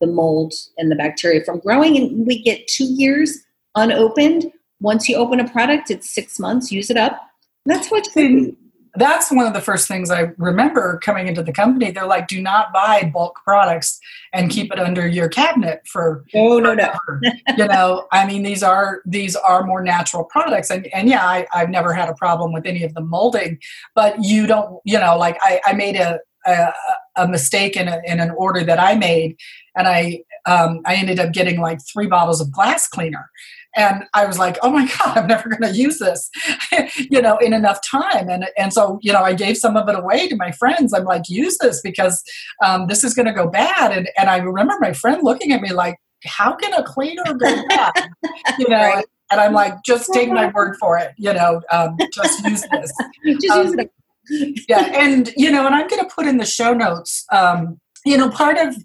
the 0.00 0.06
mold 0.06 0.54
and 0.78 0.90
the 0.90 0.94
bacteria 0.94 1.44
from 1.44 1.58
growing. 1.58 1.96
And 1.96 2.24
we 2.24 2.40
get 2.40 2.68
two 2.68 2.84
years 2.84 3.36
unopened. 3.74 4.52
Once 4.80 5.08
you 5.08 5.16
open 5.16 5.40
a 5.40 5.48
product, 5.50 5.90
it's 5.90 6.14
six 6.14 6.38
months, 6.38 6.70
use 6.70 6.88
it 6.88 6.96
up. 6.96 7.20
That's 7.66 7.90
what 7.90 8.08
that's 8.94 9.30
one 9.30 9.46
of 9.46 9.52
the 9.52 9.60
first 9.60 9.86
things 9.86 10.10
I 10.10 10.32
remember 10.36 10.98
coming 10.98 11.28
into 11.28 11.42
the 11.42 11.52
company. 11.52 11.90
They're 11.90 12.06
like, 12.06 12.28
do 12.28 12.40
not 12.40 12.72
buy 12.72 13.10
bulk 13.12 13.40
products 13.44 14.00
and 14.32 14.50
keep 14.50 14.72
it 14.72 14.78
under 14.78 15.06
your 15.06 15.28
cabinet 15.28 15.82
for 15.86 16.24
no, 16.34 16.58
no, 16.58 16.74
no. 16.74 16.92
you 17.56 17.66
know, 17.66 18.06
I 18.12 18.26
mean, 18.26 18.42
these 18.42 18.62
are 18.62 19.02
these 19.06 19.36
are 19.36 19.64
more 19.64 19.82
natural 19.82 20.24
products, 20.24 20.70
and 20.70 20.86
and 20.88 21.08
yeah, 21.08 21.24
I, 21.24 21.46
I've 21.54 21.70
never 21.70 21.92
had 21.92 22.08
a 22.08 22.14
problem 22.14 22.52
with 22.52 22.66
any 22.66 22.84
of 22.84 22.94
the 22.94 23.00
molding, 23.00 23.58
but 23.94 24.22
you 24.22 24.46
don't, 24.46 24.80
you 24.84 24.98
know, 24.98 25.16
like 25.16 25.38
I, 25.40 25.60
I 25.64 25.72
made 25.72 25.96
a 25.96 26.18
a, 26.46 26.72
a 27.16 27.28
mistake 27.28 27.76
in, 27.76 27.88
a, 27.88 28.00
in 28.06 28.20
an 28.20 28.30
order 28.30 28.64
that 28.64 28.80
I 28.80 28.94
made, 28.94 29.36
and 29.76 29.86
I 29.86 30.22
um, 30.46 30.80
I 30.86 30.94
ended 30.94 31.18
up 31.20 31.32
getting 31.32 31.60
like 31.60 31.80
three 31.86 32.06
bottles 32.06 32.40
of 32.40 32.50
glass 32.50 32.88
cleaner, 32.88 33.30
and 33.76 34.04
I 34.14 34.26
was 34.26 34.38
like, 34.38 34.58
oh 34.62 34.70
my 34.70 34.86
God, 34.98 35.18
I'm 35.18 35.26
never 35.26 35.48
going 35.48 35.62
to 35.62 35.76
use 35.76 35.98
this, 35.98 36.30
you 37.10 37.22
know, 37.22 37.36
in 37.38 37.52
enough 37.52 37.80
time. 37.88 38.28
And, 38.28 38.46
and 38.58 38.72
so, 38.72 38.98
you 39.02 39.12
know, 39.12 39.22
I 39.22 39.32
gave 39.34 39.56
some 39.56 39.76
of 39.76 39.88
it 39.88 39.98
away 39.98 40.28
to 40.28 40.36
my 40.36 40.50
friends. 40.52 40.92
I'm 40.92 41.04
like, 41.04 41.28
use 41.28 41.58
this 41.58 41.80
because 41.82 42.22
um, 42.64 42.86
this 42.86 43.04
is 43.04 43.14
going 43.14 43.26
to 43.26 43.32
go 43.32 43.48
bad. 43.48 43.96
And, 43.96 44.08
and 44.16 44.28
I 44.28 44.38
remember 44.38 44.76
my 44.80 44.92
friend 44.92 45.20
looking 45.22 45.52
at 45.52 45.60
me 45.60 45.72
like, 45.72 45.96
how 46.24 46.54
can 46.54 46.72
a 46.74 46.82
cleaner 46.82 47.22
go 47.34 47.66
bad? 47.68 47.92
you 48.58 48.68
know, 48.68 48.76
right. 48.76 49.04
and 49.30 49.40
I'm 49.40 49.52
like, 49.52 49.74
just 49.84 50.12
take 50.12 50.28
my 50.28 50.48
word 50.48 50.76
for 50.78 50.98
it, 50.98 51.12
you 51.16 51.32
know, 51.32 51.62
um, 51.72 51.96
just 52.12 52.44
use 52.44 52.64
this. 52.70 52.92
just 53.40 53.50
um, 53.50 53.66
use 53.66 53.74
it. 53.78 54.60
yeah. 54.68 54.90
And, 54.92 55.32
you 55.36 55.50
know, 55.50 55.66
and 55.66 55.74
I'm 55.74 55.88
going 55.88 56.02
to 56.02 56.14
put 56.14 56.26
in 56.26 56.36
the 56.36 56.44
show 56.44 56.74
notes, 56.74 57.24
um, 57.32 57.80
you 58.04 58.16
know, 58.16 58.28
part 58.30 58.58
of 58.58 58.76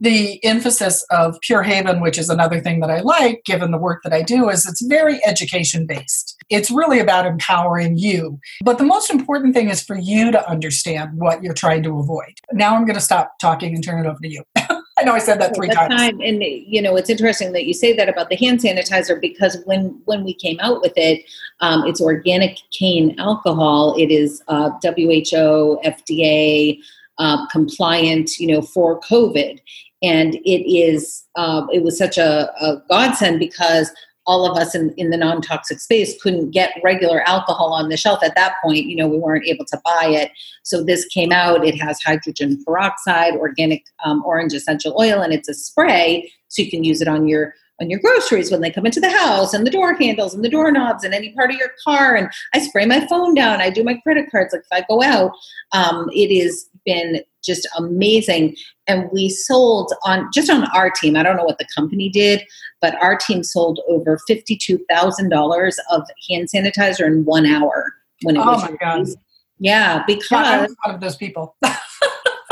the 0.00 0.44
emphasis 0.44 1.04
of 1.10 1.38
Pure 1.40 1.62
Haven, 1.62 2.00
which 2.00 2.18
is 2.18 2.28
another 2.28 2.60
thing 2.60 2.80
that 2.80 2.90
I 2.90 3.00
like 3.00 3.44
given 3.44 3.70
the 3.70 3.78
work 3.78 4.02
that 4.02 4.12
I 4.12 4.22
do, 4.22 4.48
is 4.48 4.66
it's 4.66 4.84
very 4.84 5.24
education 5.24 5.86
based. 5.86 6.36
It's 6.50 6.70
really 6.70 6.98
about 6.98 7.26
empowering 7.26 7.96
you. 7.96 8.38
But 8.62 8.78
the 8.78 8.84
most 8.84 9.10
important 9.10 9.54
thing 9.54 9.70
is 9.70 9.82
for 9.82 9.96
you 9.96 10.30
to 10.32 10.50
understand 10.50 11.10
what 11.14 11.42
you're 11.42 11.54
trying 11.54 11.82
to 11.84 11.98
avoid. 11.98 12.38
Now 12.52 12.74
I'm 12.74 12.84
going 12.84 12.96
to 12.96 13.00
stop 13.00 13.38
talking 13.40 13.74
and 13.74 13.84
turn 13.84 14.04
it 14.04 14.08
over 14.08 14.18
to 14.20 14.28
you. 14.28 14.42
I 14.96 15.02
know 15.02 15.12
I 15.12 15.18
said 15.18 15.40
that 15.40 15.56
three 15.56 15.68
times. 15.68 15.94
Time. 15.94 16.20
And 16.20 16.42
you 16.42 16.80
know, 16.80 16.94
it's 16.96 17.10
interesting 17.10 17.52
that 17.52 17.64
you 17.64 17.74
say 17.74 17.96
that 17.96 18.08
about 18.08 18.28
the 18.28 18.36
hand 18.36 18.60
sanitizer 18.60 19.20
because 19.20 19.58
when 19.64 20.00
when 20.04 20.22
we 20.22 20.34
came 20.34 20.58
out 20.60 20.80
with 20.80 20.92
it, 20.96 21.24
um, 21.60 21.84
it's 21.84 22.00
organic 22.00 22.58
cane 22.70 23.18
alcohol. 23.18 23.96
It 23.98 24.12
is 24.12 24.42
uh, 24.46 24.70
WHO, 24.82 25.80
FDA 25.84 26.78
uh, 27.18 27.46
compliant, 27.48 28.38
you 28.38 28.46
know, 28.46 28.62
for 28.62 29.00
COVID 29.00 29.60
and 30.04 30.34
it 30.34 30.70
is 30.70 31.24
uh, 31.36 31.66
it 31.72 31.82
was 31.82 31.96
such 31.96 32.18
a, 32.18 32.52
a, 32.60 32.82
godsend 32.88 33.38
because 33.38 33.90
all 34.26 34.50
of 34.50 34.56
us 34.56 34.74
in, 34.74 34.94
in 34.96 35.10
the 35.10 35.16
non-toxic 35.16 35.78
space 35.80 36.20
couldn't 36.22 36.50
get 36.50 36.72
regular 36.82 37.20
alcohol 37.28 37.72
on 37.72 37.88
the 37.88 37.96
shelf 37.96 38.20
at 38.22 38.34
that 38.34 38.54
point. 38.62 38.86
You 38.86 38.96
know 38.96 39.08
we 39.08 39.18
weren't 39.18 39.46
able 39.46 39.64
to 39.66 39.80
buy 39.84 40.06
it. 40.08 40.30
So 40.62 40.84
this 40.84 41.06
came 41.06 41.32
out. 41.32 41.66
It 41.66 41.80
has 41.80 42.00
hydrogen 42.02 42.62
peroxide 42.64 43.34
organic 43.34 43.84
um, 44.04 44.22
orange 44.24 44.52
essential 44.52 44.96
oil 44.98 45.20
and 45.20 45.32
it's 45.32 45.48
a 45.48 45.54
spray. 45.54 46.30
So 46.48 46.62
you 46.62 46.70
can 46.70 46.84
use 46.84 47.00
it 47.00 47.08
on 47.08 47.26
your 47.26 47.54
on 47.80 47.90
your 47.90 47.98
groceries 47.98 48.52
when 48.52 48.60
they 48.60 48.70
come 48.70 48.86
into 48.86 49.00
the 49.00 49.10
house 49.10 49.52
and 49.52 49.66
the 49.66 49.70
door 49.70 49.94
handles 49.94 50.32
and 50.32 50.44
the 50.44 50.48
doorknobs 50.48 51.02
and 51.02 51.12
any 51.12 51.32
part 51.32 51.50
of 51.50 51.56
your 51.56 51.70
car. 51.82 52.14
And 52.14 52.28
i 52.52 52.60
spray 52.60 52.86
my 52.86 53.06
phone 53.08 53.34
down. 53.34 53.60
I 53.60 53.70
do 53.70 53.82
my 53.82 53.94
credit 53.94 54.30
cards. 54.30 54.52
Like 54.52 54.62
if 54.62 54.84
i 54.84 54.86
go 54.88 55.02
out 55.02 55.32
um, 55.72 56.08
it 56.12 56.42
has 56.42 56.66
been 56.84 57.22
just 57.44 57.68
amazing. 57.76 58.56
And 58.86 59.08
we 59.12 59.28
sold 59.28 59.92
on 60.04 60.28
just 60.34 60.50
on 60.50 60.64
our 60.70 60.90
team 60.90 61.16
i 61.16 61.22
don't 61.22 61.36
know 61.36 61.44
what 61.44 61.58
the 61.58 61.66
company 61.74 62.10
did 62.10 62.42
but 62.82 62.94
our 63.02 63.16
team 63.16 63.42
sold 63.42 63.80
over 63.88 64.18
$52000 64.28 65.76
of 65.90 66.02
hand 66.28 66.48
sanitizer 66.54 67.06
in 67.06 67.24
one 67.24 67.46
hour 67.46 67.94
when 68.22 68.36
it 68.36 68.40
oh 68.40 68.52
was 68.52 68.62
my 68.62 68.76
god. 68.78 69.06
yeah 69.58 70.02
because 70.06 70.74
one 70.84 70.94
of 70.94 71.00
those 71.00 71.16
people. 71.16 71.56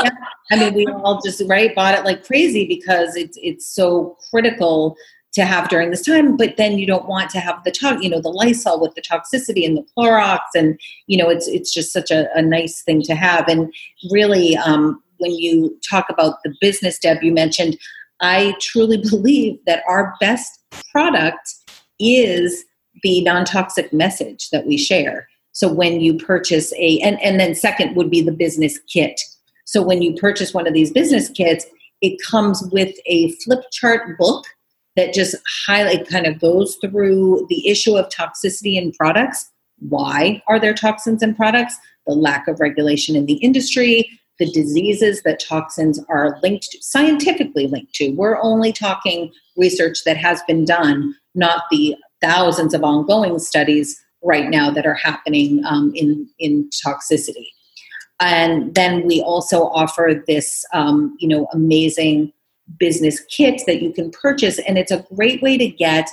Yeah, 0.03 0.09
I 0.51 0.55
mean, 0.57 0.73
we 0.73 0.87
all 0.87 1.21
just 1.23 1.41
right 1.47 1.73
bought 1.73 1.95
it 1.95 2.03
like 2.03 2.25
crazy 2.25 2.67
because 2.67 3.15
it's 3.15 3.37
it's 3.41 3.67
so 3.67 4.17
critical 4.29 4.95
to 5.33 5.45
have 5.45 5.69
during 5.69 5.89
this 5.89 6.05
time 6.05 6.37
but 6.37 6.57
then 6.57 6.77
you 6.77 6.85
don't 6.85 7.07
want 7.07 7.29
to 7.29 7.39
have 7.39 7.63
the 7.63 7.71
to- 7.71 7.99
you 8.01 8.09
know 8.09 8.21
the 8.21 8.29
lysol 8.29 8.79
with 8.79 8.93
the 8.95 9.01
toxicity 9.01 9.65
and 9.65 9.77
the 9.77 9.85
clorox 9.97 10.39
and 10.55 10.79
you 11.07 11.17
know 11.17 11.29
it's 11.29 11.47
it's 11.47 11.73
just 11.73 11.91
such 11.91 12.11
a, 12.11 12.27
a 12.35 12.41
nice 12.41 12.81
thing 12.81 13.01
to 13.01 13.15
have. 13.15 13.47
And 13.47 13.73
really 14.11 14.55
um, 14.57 15.01
when 15.17 15.31
you 15.31 15.77
talk 15.89 16.05
about 16.09 16.37
the 16.43 16.53
business 16.61 16.99
deb 16.99 17.23
you 17.23 17.31
mentioned 17.31 17.77
i 18.21 18.53
truly 18.59 18.97
believe 19.09 19.57
that 19.65 19.83
our 19.87 20.15
best 20.19 20.59
product 20.91 21.55
is 21.99 22.65
the 23.01 23.21
non-toxic 23.21 23.91
message 23.91 24.49
that 24.51 24.65
we 24.65 24.77
share. 24.77 25.27
So 25.51 25.71
when 25.71 25.99
you 25.99 26.17
purchase 26.17 26.73
a 26.73 26.99
and, 26.99 27.21
and 27.21 27.39
then 27.39 27.53
second 27.53 27.95
would 27.95 28.09
be 28.09 28.21
the 28.21 28.31
business 28.31 28.79
kit. 28.87 29.19
So 29.65 29.81
when 29.81 30.01
you 30.01 30.15
purchase 30.15 30.53
one 30.53 30.67
of 30.67 30.73
these 30.73 30.91
business 30.91 31.29
kits 31.29 31.65
it 32.03 32.21
comes 32.21 32.61
with 32.73 32.93
a 33.05 33.31
flip 33.37 33.63
chart 33.71 34.17
book 34.17 34.43
that 34.95 35.13
just 35.13 35.35
highlight 35.65 36.07
kind 36.07 36.27
of 36.27 36.39
goes 36.39 36.77
through 36.81 37.45
the 37.49 37.67
issue 37.67 37.97
of 37.97 38.09
toxicity 38.09 38.75
in 38.75 38.91
products. 38.91 39.49
Why 39.79 40.41
are 40.47 40.59
there 40.59 40.73
toxins 40.73 41.23
in 41.23 41.35
products? 41.35 41.75
The 42.07 42.13
lack 42.13 42.47
of 42.47 42.59
regulation 42.59 43.15
in 43.15 43.25
the 43.25 43.35
industry, 43.35 44.09
the 44.39 44.51
diseases 44.51 45.21
that 45.23 45.39
toxins 45.39 45.99
are 46.09 46.39
linked 46.43 46.69
to, 46.71 46.77
scientifically 46.81 47.67
linked 47.67 47.93
to. 47.95 48.11
We're 48.11 48.41
only 48.41 48.71
talking 48.71 49.31
research 49.57 50.03
that 50.05 50.17
has 50.17 50.41
been 50.47 50.65
done, 50.65 51.15
not 51.35 51.63
the 51.71 51.95
thousands 52.21 52.73
of 52.73 52.83
ongoing 52.83 53.39
studies 53.39 53.99
right 54.23 54.49
now 54.49 54.69
that 54.71 54.85
are 54.85 54.93
happening 54.93 55.63
um, 55.65 55.91
in, 55.95 56.27
in 56.39 56.69
toxicity. 56.85 57.47
And 58.19 58.73
then 58.73 59.05
we 59.05 59.21
also 59.21 59.65
offer 59.65 60.23
this, 60.27 60.63
um, 60.73 61.17
you 61.19 61.27
know, 61.27 61.47
amazing 61.51 62.31
business 62.79 63.21
kit 63.29 63.61
that 63.67 63.81
you 63.81 63.91
can 63.91 64.11
purchase, 64.11 64.59
and 64.59 64.77
it's 64.77 64.91
a 64.91 65.05
great 65.13 65.41
way 65.41 65.57
to 65.57 65.67
get 65.67 66.09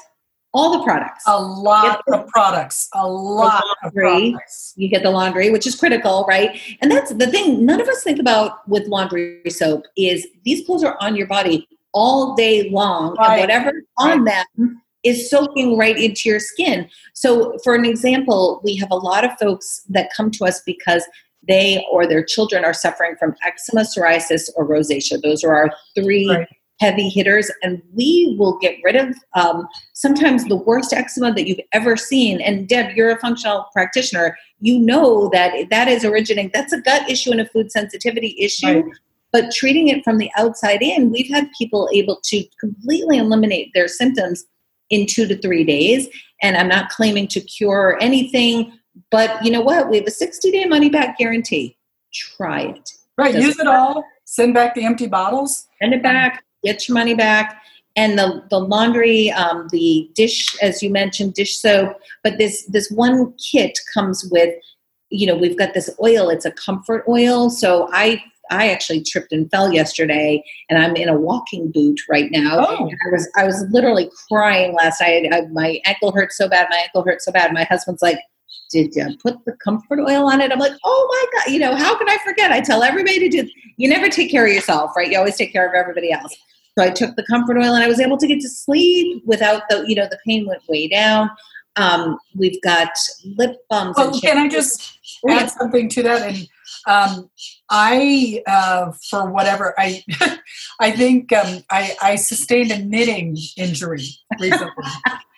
all 0.52 0.78
the 0.78 0.84
products. 0.84 1.22
A 1.26 1.40
lot 1.40 2.02
of 2.12 2.26
products. 2.28 2.88
A 2.94 3.06
lot 3.06 3.62
of 3.84 3.92
products. 3.94 4.74
You 4.76 4.88
get 4.88 5.02
the 5.02 5.10
laundry, 5.10 5.50
which 5.50 5.66
is 5.66 5.76
critical, 5.76 6.24
right? 6.28 6.60
And 6.80 6.90
that's 6.90 7.12
the 7.12 7.26
thing 7.28 7.64
none 7.64 7.80
of 7.80 7.88
us 7.88 8.02
think 8.02 8.18
about 8.18 8.68
with 8.68 8.88
laundry 8.88 9.42
soap 9.48 9.84
is 9.96 10.26
these 10.44 10.66
clothes 10.66 10.82
are 10.82 10.96
on 11.00 11.14
your 11.14 11.26
body 11.26 11.68
all 11.92 12.34
day 12.34 12.68
long, 12.70 13.16
right. 13.16 13.32
and 13.32 13.40
whatever 13.40 13.82
on 13.98 14.24
them 14.24 14.82
is 15.02 15.30
soaking 15.30 15.78
right 15.78 15.98
into 15.98 16.28
your 16.28 16.40
skin. 16.40 16.88
So, 17.14 17.56
for 17.64 17.74
an 17.74 17.84
example, 17.84 18.60
we 18.62 18.76
have 18.76 18.90
a 18.90 18.96
lot 18.96 19.24
of 19.24 19.32
folks 19.38 19.82
that 19.88 20.10
come 20.16 20.30
to 20.32 20.44
us 20.44 20.62
because 20.66 21.04
they 21.46 21.84
or 21.90 22.06
their 22.06 22.24
children 22.24 22.64
are 22.64 22.74
suffering 22.74 23.14
from 23.18 23.34
eczema, 23.44 23.82
psoriasis, 23.82 24.48
or 24.56 24.68
rosacea. 24.68 25.20
Those 25.22 25.42
are 25.42 25.54
our 25.54 25.70
three 25.94 26.28
right. 26.28 26.48
heavy 26.80 27.08
hitters, 27.08 27.50
and 27.62 27.82
we 27.94 28.36
will 28.38 28.58
get 28.58 28.76
rid 28.84 28.96
of 28.96 29.16
um, 29.34 29.66
sometimes 29.94 30.44
the 30.44 30.56
worst 30.56 30.92
eczema 30.92 31.32
that 31.32 31.46
you've 31.46 31.60
ever 31.72 31.96
seen. 31.96 32.40
And 32.40 32.68
Deb, 32.68 32.96
you're 32.96 33.10
a 33.10 33.18
functional 33.18 33.66
practitioner. 33.72 34.36
You 34.60 34.78
know 34.78 35.28
that 35.32 35.70
that 35.70 35.88
is 35.88 36.04
originating. 36.04 36.50
That's 36.52 36.72
a 36.72 36.80
gut 36.80 37.08
issue 37.08 37.30
and 37.32 37.40
a 37.40 37.46
food 37.46 37.72
sensitivity 37.72 38.36
issue. 38.38 38.82
Right. 38.82 38.84
But 39.32 39.52
treating 39.52 39.88
it 39.88 40.02
from 40.02 40.18
the 40.18 40.30
outside 40.36 40.82
in, 40.82 41.10
we've 41.10 41.30
had 41.30 41.48
people 41.56 41.88
able 41.92 42.18
to 42.24 42.44
completely 42.58 43.18
eliminate 43.18 43.70
their 43.74 43.86
symptoms 43.86 44.44
in 44.90 45.06
two 45.06 45.26
to 45.28 45.38
three 45.38 45.64
days. 45.64 46.08
And 46.42 46.56
I'm 46.56 46.68
not 46.68 46.90
claiming 46.90 47.28
to 47.28 47.40
cure 47.40 47.96
anything 48.00 48.72
but 49.10 49.44
you 49.44 49.50
know 49.50 49.60
what? 49.60 49.90
We 49.90 49.98
have 49.98 50.06
a 50.06 50.10
60 50.10 50.50
day 50.50 50.64
money 50.64 50.88
back 50.88 51.18
guarantee. 51.18 51.76
Try 52.12 52.62
it. 52.62 52.90
Right. 53.16 53.34
Use 53.34 53.58
it 53.58 53.66
all. 53.66 54.04
Send 54.24 54.54
back 54.54 54.74
the 54.74 54.84
empty 54.84 55.06
bottles. 55.06 55.66
Send 55.80 55.92
it 55.92 56.02
back. 56.02 56.44
Get 56.64 56.88
your 56.88 56.94
money 56.94 57.14
back. 57.14 57.62
And 57.96 58.18
the, 58.18 58.44
the 58.50 58.58
laundry, 58.58 59.30
um, 59.32 59.68
the 59.72 60.08
dish, 60.14 60.56
as 60.62 60.82
you 60.82 60.90
mentioned, 60.90 61.34
dish 61.34 61.58
soap. 61.58 61.96
But 62.22 62.38
this 62.38 62.64
this 62.66 62.90
one 62.90 63.34
kit 63.34 63.78
comes 63.92 64.28
with, 64.30 64.54
you 65.10 65.26
know, 65.26 65.36
we've 65.36 65.58
got 65.58 65.74
this 65.74 65.90
oil. 66.02 66.30
It's 66.30 66.44
a 66.44 66.52
comfort 66.52 67.04
oil. 67.08 67.50
So 67.50 67.88
I 67.92 68.22
I 68.50 68.70
actually 68.70 69.02
tripped 69.02 69.32
and 69.32 69.50
fell 69.50 69.72
yesterday, 69.72 70.42
and 70.68 70.78
I'm 70.78 70.96
in 70.96 71.08
a 71.08 71.18
walking 71.18 71.70
boot 71.70 72.00
right 72.08 72.30
now. 72.30 72.66
Oh. 72.68 72.86
I 72.86 73.10
was 73.10 73.28
I 73.36 73.44
was 73.44 73.64
literally 73.70 74.10
crying 74.28 74.74
last 74.74 75.00
night. 75.00 75.26
I, 75.32 75.42
my 75.52 75.80
ankle 75.84 76.12
hurt 76.12 76.32
so 76.32 76.48
bad. 76.48 76.68
My 76.70 76.78
ankle 76.78 77.02
hurt 77.04 77.22
so 77.22 77.32
bad. 77.32 77.52
My 77.52 77.64
husband's 77.64 78.02
like, 78.02 78.18
did 78.70 78.94
you 78.94 79.16
put 79.22 79.44
the 79.44 79.52
comfort 79.62 80.00
oil 80.00 80.26
on 80.30 80.40
it? 80.40 80.52
I'm 80.52 80.58
like, 80.58 80.72
oh 80.84 81.08
my 81.10 81.40
God, 81.40 81.52
you 81.52 81.58
know, 81.58 81.74
how 81.74 81.96
can 81.98 82.08
I 82.08 82.18
forget? 82.24 82.52
I 82.52 82.60
tell 82.60 82.82
everybody 82.82 83.18
to 83.18 83.28
do, 83.28 83.50
you 83.76 83.88
never 83.88 84.08
take 84.08 84.30
care 84.30 84.46
of 84.46 84.52
yourself, 84.52 84.92
right? 84.96 85.10
You 85.10 85.18
always 85.18 85.36
take 85.36 85.52
care 85.52 85.68
of 85.68 85.74
everybody 85.74 86.12
else. 86.12 86.34
So 86.78 86.84
I 86.84 86.90
took 86.90 87.16
the 87.16 87.24
comfort 87.24 87.58
oil 87.58 87.74
and 87.74 87.82
I 87.82 87.88
was 87.88 88.00
able 88.00 88.16
to 88.16 88.26
get 88.26 88.40
to 88.40 88.48
sleep 88.48 89.22
without 89.26 89.62
the, 89.68 89.84
you 89.86 89.96
know, 89.96 90.06
the 90.08 90.18
pain 90.26 90.46
went 90.46 90.62
way 90.68 90.88
down. 90.88 91.30
Um, 91.76 92.18
we've 92.36 92.60
got 92.62 92.90
lip 93.24 93.56
balms. 93.68 93.96
Oh, 93.98 94.18
can 94.20 94.38
I 94.38 94.48
just 94.48 94.98
add 95.28 95.50
something 95.50 95.88
to 95.90 96.02
that? 96.02 96.22
And 96.22 96.48
um, 96.86 97.30
I, 97.70 98.42
uh, 98.46 98.92
for 99.08 99.30
whatever, 99.30 99.74
I, 99.78 100.02
I 100.80 100.90
think 100.90 101.32
um, 101.32 101.62
I, 101.70 101.96
I 102.02 102.16
sustained 102.16 102.70
a 102.70 102.78
knitting 102.78 103.36
injury 103.56 104.06
recently. 104.38 104.70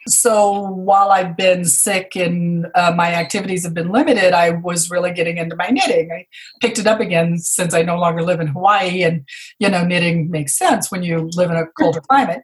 So 0.08 0.62
while 0.62 1.12
I've 1.12 1.36
been 1.36 1.64
sick 1.64 2.16
and 2.16 2.66
uh, 2.74 2.92
my 2.94 3.14
activities 3.14 3.62
have 3.62 3.74
been 3.74 3.90
limited, 3.90 4.32
I 4.32 4.50
was 4.50 4.90
really 4.90 5.12
getting 5.12 5.38
into 5.38 5.54
my 5.54 5.68
knitting. 5.68 6.10
I 6.10 6.26
picked 6.60 6.78
it 6.78 6.86
up 6.88 6.98
again 6.98 7.38
since 7.38 7.72
I 7.72 7.82
no 7.82 7.96
longer 7.96 8.22
live 8.22 8.40
in 8.40 8.48
Hawaii, 8.48 9.04
and 9.04 9.24
you 9.60 9.68
know, 9.68 9.84
knitting 9.84 10.30
makes 10.30 10.58
sense 10.58 10.90
when 10.90 11.02
you 11.02 11.30
live 11.34 11.50
in 11.50 11.56
a 11.56 11.66
colder 11.78 12.00
climate. 12.08 12.42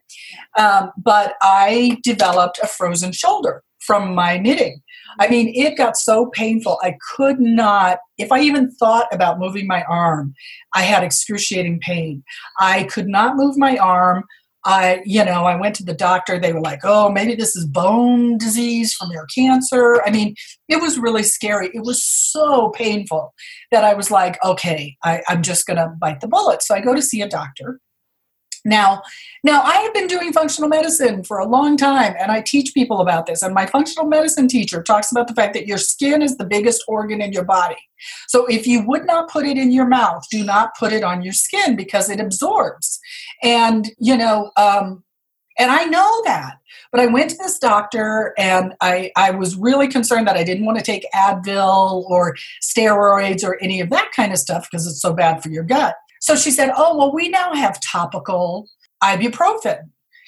Um, 0.57 0.91
but 0.97 1.35
I 1.41 1.97
developed 2.03 2.59
a 2.63 2.67
frozen 2.67 3.11
shoulder 3.11 3.63
from 3.79 4.13
my 4.13 4.37
knitting. 4.37 4.81
I 5.19 5.27
mean, 5.27 5.51
it 5.55 5.77
got 5.77 5.97
so 5.97 6.27
painful. 6.27 6.79
I 6.81 6.95
could 7.15 7.39
not, 7.39 7.99
if 8.17 8.31
I 8.31 8.41
even 8.41 8.71
thought 8.71 9.07
about 9.11 9.39
moving 9.39 9.67
my 9.67 9.83
arm, 9.83 10.33
I 10.73 10.83
had 10.83 11.03
excruciating 11.03 11.79
pain. 11.81 12.23
I 12.59 12.83
could 12.83 13.07
not 13.07 13.35
move 13.35 13.57
my 13.57 13.77
arm. 13.77 14.23
I, 14.65 15.01
you 15.05 15.23
know, 15.23 15.45
I 15.45 15.55
went 15.55 15.75
to 15.75 15.85
the 15.85 15.93
doctor. 15.93 16.37
They 16.37 16.53
were 16.53 16.61
like, 16.61 16.81
oh, 16.83 17.09
maybe 17.09 17.33
this 17.33 17.55
is 17.55 17.65
bone 17.65 18.37
disease 18.37 18.93
from 18.93 19.09
your 19.11 19.25
cancer. 19.33 20.01
I 20.05 20.11
mean, 20.11 20.35
it 20.67 20.81
was 20.81 20.99
really 20.99 21.23
scary. 21.23 21.69
It 21.73 21.83
was 21.83 22.03
so 22.03 22.69
painful 22.71 23.33
that 23.71 23.85
I 23.85 23.93
was 23.93 24.11
like, 24.11 24.37
okay, 24.43 24.97
I, 25.03 25.21
I'm 25.29 25.41
just 25.41 25.65
going 25.65 25.77
to 25.77 25.93
bite 25.99 26.19
the 26.19 26.27
bullet. 26.27 26.61
So 26.61 26.75
I 26.75 26.81
go 26.81 26.93
to 26.93 27.01
see 27.01 27.21
a 27.21 27.29
doctor. 27.29 27.79
Now, 28.65 29.01
now 29.43 29.61
I 29.61 29.75
have 29.77 29.93
been 29.93 30.07
doing 30.07 30.33
functional 30.33 30.69
medicine 30.69 31.23
for 31.23 31.39
a 31.39 31.47
long 31.47 31.77
time 31.77 32.13
and 32.19 32.31
I 32.31 32.41
teach 32.41 32.73
people 32.73 33.01
about 33.01 33.25
this. 33.25 33.41
And 33.41 33.53
my 33.53 33.65
functional 33.65 34.07
medicine 34.07 34.47
teacher 34.47 34.83
talks 34.83 35.11
about 35.11 35.27
the 35.27 35.33
fact 35.33 35.53
that 35.53 35.67
your 35.67 35.77
skin 35.77 36.21
is 36.21 36.37
the 36.37 36.45
biggest 36.45 36.83
organ 36.87 37.21
in 37.21 37.31
your 37.31 37.45
body. 37.45 37.77
So 38.27 38.45
if 38.47 38.67
you 38.67 38.85
would 38.85 39.05
not 39.05 39.29
put 39.29 39.45
it 39.45 39.57
in 39.57 39.71
your 39.71 39.87
mouth, 39.87 40.23
do 40.29 40.43
not 40.43 40.75
put 40.77 40.93
it 40.93 41.03
on 41.03 41.21
your 41.21 41.33
skin 41.33 41.75
because 41.75 42.09
it 42.09 42.19
absorbs. 42.19 42.99
And, 43.41 43.89
you 43.97 44.17
know, 44.17 44.51
um, 44.57 45.03
and 45.57 45.69
I 45.69 45.83
know 45.83 46.21
that. 46.23 46.55
But 46.91 47.01
I 47.01 47.07
went 47.07 47.29
to 47.31 47.37
this 47.37 47.59
doctor 47.59 48.33
and 48.37 48.73
I, 48.81 49.11
I 49.15 49.31
was 49.31 49.57
really 49.57 49.89
concerned 49.89 50.27
that 50.27 50.37
I 50.37 50.43
didn't 50.43 50.65
want 50.65 50.77
to 50.79 50.83
take 50.83 51.05
Advil 51.13 52.03
or 52.09 52.35
steroids 52.63 53.43
or 53.43 53.61
any 53.61 53.81
of 53.81 53.89
that 53.89 54.11
kind 54.15 54.31
of 54.31 54.39
stuff 54.39 54.67
because 54.71 54.87
it's 54.87 55.01
so 55.01 55.13
bad 55.13 55.43
for 55.43 55.49
your 55.49 55.63
gut. 55.63 55.95
So 56.19 56.35
she 56.35 56.51
said, 56.51 56.71
Oh, 56.75 56.97
well, 56.97 57.13
we 57.13 57.29
now 57.29 57.53
have 57.53 57.79
topical 57.81 58.67
ibuprofen. 59.03 59.79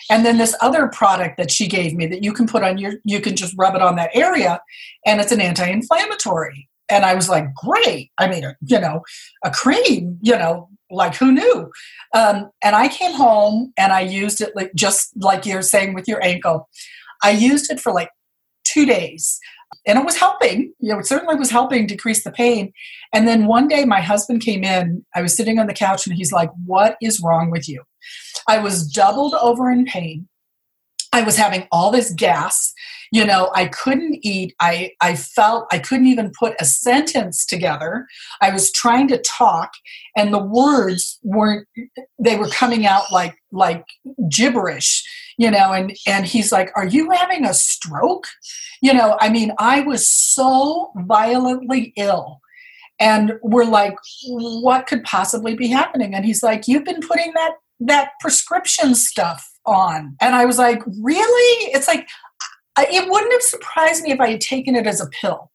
And 0.10 0.26
then 0.26 0.38
this 0.38 0.56
other 0.62 0.88
product 0.88 1.38
that 1.38 1.52
she 1.52 1.68
gave 1.68 1.94
me 1.94 2.08
that 2.08 2.24
you 2.24 2.34
can 2.34 2.48
put 2.48 2.64
on 2.64 2.78
your, 2.78 2.94
you 3.04 3.22
can 3.22 3.36
just 3.36 3.54
rub 3.58 3.76
it 3.76 3.82
on 3.82 3.96
that 3.98 4.10
area, 4.14 4.60
and 5.06 5.22
it's 5.22 5.32
an 5.32 5.42
anti 5.42 5.68
inflammatory. 5.68 6.68
And 6.89 7.06
I 7.06 7.14
was 7.14 7.30
like, 7.30 7.54
Great. 7.56 8.12
I 8.18 8.28
mean, 8.28 8.44
you 8.62 8.80
know, 8.80 9.02
a 9.44 9.52
cream, 9.52 10.18
you 10.22 10.38
know, 10.38 10.70
like 10.89 11.16
who 11.16 11.32
knew? 11.32 11.72
Um, 12.14 12.50
and 12.64 12.76
I 12.76 12.88
came 12.88 13.14
home 13.14 13.74
and 13.78 13.94
I 13.94 14.02
used 14.02 14.42
it 14.42 14.56
like 14.56 14.72
just 14.76 15.10
like 15.16 15.46
you're 15.46 15.62
saying 15.62 15.94
with 15.94 16.08
your 16.08 16.24
ankle. 16.24 16.68
I 17.24 17.32
used 17.32 17.72
it 17.72 17.80
for 17.80 17.94
like 17.94 18.10
two 18.64 18.86
days 18.86 19.39
and 19.86 19.97
it 19.97 20.05
was 20.05 20.17
helping. 20.17 20.74
You 20.80 20.93
know 20.93 20.99
it 20.99 21.07
certainly 21.07 21.36
was 21.36 21.51
helping 21.51 21.88
decrease 21.88 22.24
the 22.24 22.32
pain. 22.32 22.74
And 23.13 23.28
then 23.28 23.47
one 23.47 23.67
day 23.67 23.86
my 23.86 24.01
husband 24.01 24.41
came 24.41 24.63
in 24.63 25.05
i 25.15 25.22
was 25.22 25.36
sitting 25.36 25.59
on 25.59 25.67
the 25.67 25.74
couch 25.74 26.05
and 26.07 26.15
he's 26.15 26.32
like 26.32 26.49
what 26.65 26.97
is 27.01 27.22
wrong 27.22 27.51
with 27.51 27.67
you? 27.67 27.84
I 28.47 28.59
was 28.59 28.88
doubled 28.88 29.34
over 29.36 29.69
in 29.69 29.86
pain. 29.86 30.28
I 31.13 31.24
was 31.24 31.36
having 31.36 31.67
all 31.72 31.91
this 31.91 32.11
gas. 32.13 32.74
You 33.11 33.26
know 33.26 33.51
i 33.55 33.65
couldn't 33.65 34.19
eat. 34.22 34.55
I 34.59 34.91
i 35.01 35.15
felt 35.15 35.67
i 35.72 35.80
couldn't 35.80 36.07
even 36.07 36.32
put 36.38 36.55
a 36.59 36.65
sentence 36.65 37.45
together. 37.45 38.07
I 38.41 38.51
was 38.51 38.72
trying 38.72 39.07
to 39.09 39.17
talk 39.17 39.72
and 40.15 40.34
the 40.34 40.43
words 40.43 41.19
weren't 41.24 41.67
they 42.19 42.38
were 42.38 42.49
coming 42.49 42.86
out 42.86 43.11
like 43.11 43.36
like 43.51 43.86
gibberish 44.30 45.03
you 45.42 45.50
know 45.50 45.72
and 45.72 45.96
and 46.06 46.26
he's 46.26 46.52
like 46.52 46.72
are 46.76 46.86
you 46.86 47.10
having 47.12 47.46
a 47.46 47.54
stroke 47.54 48.28
you 48.82 48.94
know 48.94 49.18
i 49.20 49.30
mean 49.30 49.52
i 49.58 49.82
was 49.82 50.08
so 50.08 50.92
violently 50.96 51.94
ill 51.98 52.39
and 53.00 53.34
we're 53.42 53.66
like 53.66 53.96
what 54.28 54.88
could 54.88 55.04
possibly 55.04 55.56
be 55.56 55.68
happening 55.68 56.14
and 56.14 56.26
he's 56.26 56.44
like 56.44 56.68
you've 56.68 56.86
been 56.86 57.02
putting 57.02 57.34
that 57.34 57.54
that 57.82 58.12
prescription 58.20 58.94
stuff 58.94 59.52
on. 59.66 60.16
And 60.22 60.36
I 60.36 60.46
was 60.46 60.58
like, 60.58 60.82
really? 61.02 61.72
It's 61.74 61.88
like, 61.88 62.08
it 62.78 63.10
wouldn't 63.10 63.34
have 63.34 63.42
surprised 63.42 64.04
me 64.04 64.12
if 64.12 64.20
I 64.20 64.32
had 64.32 64.42
taken 64.42 64.76
it 64.76 64.88
as 64.88 65.02
a 65.02 65.10
pill. 65.10 65.51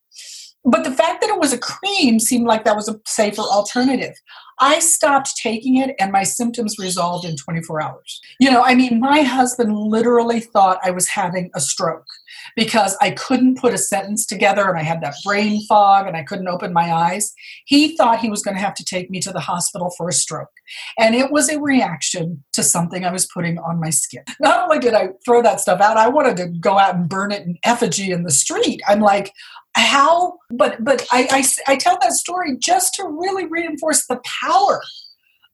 But 0.66 0.82
the 0.82 0.90
fact 0.90 1.20
that 1.20 1.30
it 1.30 1.38
was 1.38 1.52
a 1.52 1.58
cream 1.58 2.18
seemed 2.18 2.46
like 2.46 2.64
that 2.64 2.74
was 2.74 2.88
a 2.88 3.00
safer 3.06 3.42
alternative. 3.42 4.14
I 4.58 4.80
stopped 4.80 5.36
taking 5.36 5.76
it 5.76 5.94
and 6.00 6.10
my 6.10 6.24
symptoms 6.24 6.76
resolved 6.78 7.24
in 7.24 7.36
24 7.36 7.82
hours. 7.82 8.20
You 8.40 8.50
know, 8.50 8.62
I 8.64 8.74
mean, 8.74 8.98
my 8.98 9.22
husband 9.22 9.76
literally 9.76 10.40
thought 10.40 10.80
I 10.82 10.90
was 10.90 11.08
having 11.08 11.50
a 11.54 11.60
stroke 11.60 12.06
because 12.55 12.97
I 13.01 13.11
couldn't 13.11 13.59
put 13.59 13.74
a 13.74 13.78
sentence 13.78 14.26
together 14.26 14.68
and 14.68 14.78
I 14.78 14.82
had 14.82 15.01
that 15.03 15.14
brain 15.24 15.64
fog 15.66 16.07
and 16.07 16.16
I 16.16 16.22
couldn't 16.22 16.49
open 16.49 16.72
my 16.72 16.92
eyes. 16.92 17.32
He 17.64 17.97
thought 17.97 18.20
he 18.20 18.30
was 18.30 18.42
going 18.42 18.57
to 18.57 18.62
have 18.62 18.74
to 18.74 18.84
take 18.84 19.11
me 19.11 19.20
to 19.20 19.32
the 19.32 19.40
hospital 19.40 19.92
for 19.97 20.09
a 20.09 20.12
stroke. 20.12 20.51
And 20.99 21.14
it 21.14 21.30
was 21.30 21.49
a 21.49 21.61
reaction 21.61 22.44
to 22.53 22.62
something 22.62 23.05
I 23.05 23.12
was 23.12 23.26
putting 23.26 23.59
on 23.59 23.80
my 23.80 23.90
skin. 23.90 24.22
Not 24.40 24.62
only 24.64 24.78
did 24.78 24.94
I 24.94 25.11
throw 25.24 25.42
that 25.42 25.61
stuff 25.61 25.80
out, 25.80 25.97
I 25.97 26.09
wanted 26.09 26.36
to 26.38 26.49
go 26.49 26.78
out 26.78 26.94
and 26.94 27.09
burn 27.09 27.32
it 27.32 27.42
in 27.42 27.59
effigy 27.64 28.12
in 28.12 28.22
the 28.22 28.30
street. 28.30 28.80
I'm 28.86 29.01
like, 29.01 29.32
how 29.76 30.38
but 30.51 30.82
but 30.82 31.07
I, 31.12 31.28
I, 31.30 31.72
I 31.72 31.76
tell 31.76 31.99
that 32.01 32.12
story 32.12 32.57
just 32.59 32.94
to 32.94 33.05
really 33.05 33.47
reinforce 33.47 34.07
the 34.07 34.20
power 34.42 34.80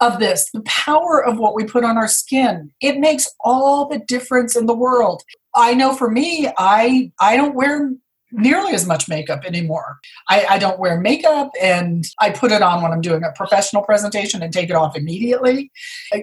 of 0.02 0.18
this 0.18 0.50
the 0.52 0.62
power 0.62 1.24
of 1.24 1.38
what 1.38 1.54
we 1.54 1.64
put 1.64 1.84
on 1.84 1.96
our 1.96 2.08
skin 2.08 2.70
it 2.80 2.98
makes 2.98 3.26
all 3.40 3.88
the 3.88 4.00
difference 4.08 4.56
in 4.56 4.66
the 4.66 4.74
world 4.74 5.22
i 5.54 5.72
know 5.72 5.94
for 5.94 6.10
me 6.10 6.48
i 6.58 7.10
i 7.20 7.36
don't 7.36 7.54
wear 7.54 7.92
nearly 8.34 8.72
as 8.72 8.86
much 8.86 9.08
makeup 9.08 9.44
anymore 9.44 9.98
I, 10.28 10.46
I 10.50 10.58
don't 10.58 10.80
wear 10.80 10.98
makeup 10.98 11.50
and 11.60 12.04
i 12.18 12.30
put 12.30 12.50
it 12.50 12.62
on 12.62 12.82
when 12.82 12.90
i'm 12.90 13.00
doing 13.00 13.22
a 13.22 13.30
professional 13.32 13.82
presentation 13.82 14.42
and 14.42 14.52
take 14.52 14.70
it 14.70 14.76
off 14.76 14.96
immediately 14.96 15.70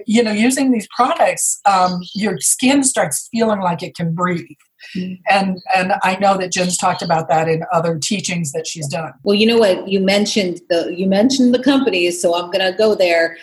you 0.06 0.22
know 0.22 0.32
using 0.32 0.72
these 0.72 0.88
products 0.94 1.60
um, 1.64 2.00
your 2.14 2.38
skin 2.40 2.84
starts 2.84 3.28
feeling 3.32 3.60
like 3.60 3.82
it 3.82 3.94
can 3.94 4.14
breathe 4.14 4.58
Mm-hmm. 4.96 5.14
And 5.28 5.58
and 5.74 5.92
I 6.02 6.16
know 6.16 6.36
that 6.38 6.52
Jen's 6.52 6.76
talked 6.76 7.02
about 7.02 7.28
that 7.28 7.48
in 7.48 7.64
other 7.72 7.98
teachings 7.98 8.52
that 8.52 8.66
she's 8.66 8.88
done. 8.88 9.12
Well, 9.22 9.36
you 9.36 9.46
know 9.46 9.58
what 9.58 9.88
you 9.88 10.00
mentioned 10.00 10.60
the 10.68 10.94
you 10.96 11.06
mentioned 11.06 11.54
the 11.54 11.62
companies, 11.62 12.20
so 12.20 12.34
I'm 12.34 12.50
going 12.50 12.64
to 12.64 12.76
go 12.76 12.94
there. 12.94 13.36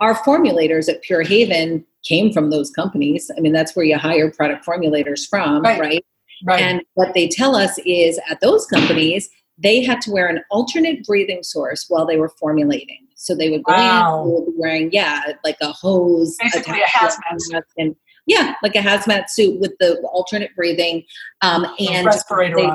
Our 0.00 0.14
formulators 0.14 0.88
at 0.88 1.02
Pure 1.02 1.22
Haven 1.22 1.84
came 2.04 2.32
from 2.32 2.50
those 2.50 2.70
companies. 2.70 3.30
I 3.36 3.40
mean, 3.40 3.52
that's 3.52 3.74
where 3.74 3.84
you 3.84 3.96
hire 3.96 4.30
product 4.30 4.64
formulators 4.64 5.28
from, 5.28 5.62
right? 5.62 5.80
Right. 5.80 6.04
right. 6.44 6.60
And 6.60 6.82
what 6.94 7.14
they 7.14 7.28
tell 7.28 7.56
us 7.56 7.78
is 7.86 8.18
at 8.28 8.40
those 8.40 8.66
companies, 8.66 9.28
they 9.56 9.82
had 9.82 10.00
to 10.02 10.10
wear 10.10 10.26
an 10.26 10.40
alternate 10.50 11.04
breathing 11.04 11.42
source 11.42 11.86
while 11.88 12.06
they 12.06 12.16
were 12.16 12.30
formulating. 12.40 13.06
So 13.14 13.34
they 13.34 13.50
would 13.50 13.62
go 13.62 13.72
wow. 13.72 14.24
in 14.24 14.54
wearing, 14.56 14.90
yeah, 14.92 15.22
like 15.44 15.56
a 15.62 15.72
hose, 15.72 16.36
basically 16.42 16.80
a 16.80 16.86
hazmat 16.86 17.62
and 17.78 17.94
yeah, 18.26 18.54
like 18.62 18.74
a 18.74 18.80
hazmat 18.80 19.28
suit 19.28 19.60
with 19.60 19.72
the 19.80 19.96
alternate 20.12 20.54
breathing. 20.56 21.04
Um, 21.42 21.66
and 21.78 22.06
respirator 22.06 22.56
they, 22.56 22.70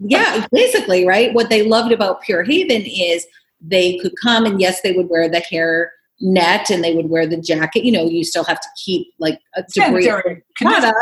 Yeah, 0.00 0.46
basically, 0.52 1.06
right? 1.06 1.32
What 1.32 1.48
they 1.48 1.62
loved 1.62 1.92
about 1.92 2.22
Pure 2.22 2.44
Haven 2.44 2.82
is 2.82 3.26
they 3.60 3.98
could 3.98 4.12
come 4.22 4.46
and 4.46 4.60
yes, 4.60 4.80
they 4.82 4.92
would 4.92 5.08
wear 5.08 5.28
the 5.28 5.40
hair 5.40 5.92
net 6.20 6.70
and 6.70 6.84
they 6.84 6.94
would 6.94 7.08
wear 7.08 7.26
the 7.26 7.36
jacket. 7.36 7.84
You 7.84 7.92
know, 7.92 8.04
you 8.04 8.24
still 8.24 8.44
have 8.44 8.60
to 8.60 8.68
keep 8.82 9.08
like 9.18 9.40
a 9.56 9.62
degree 9.62 10.06
yeah, 10.06 10.18
of 10.18 10.24
product, 10.56 10.96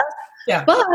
yeah. 0.46 0.64
but 0.64 0.86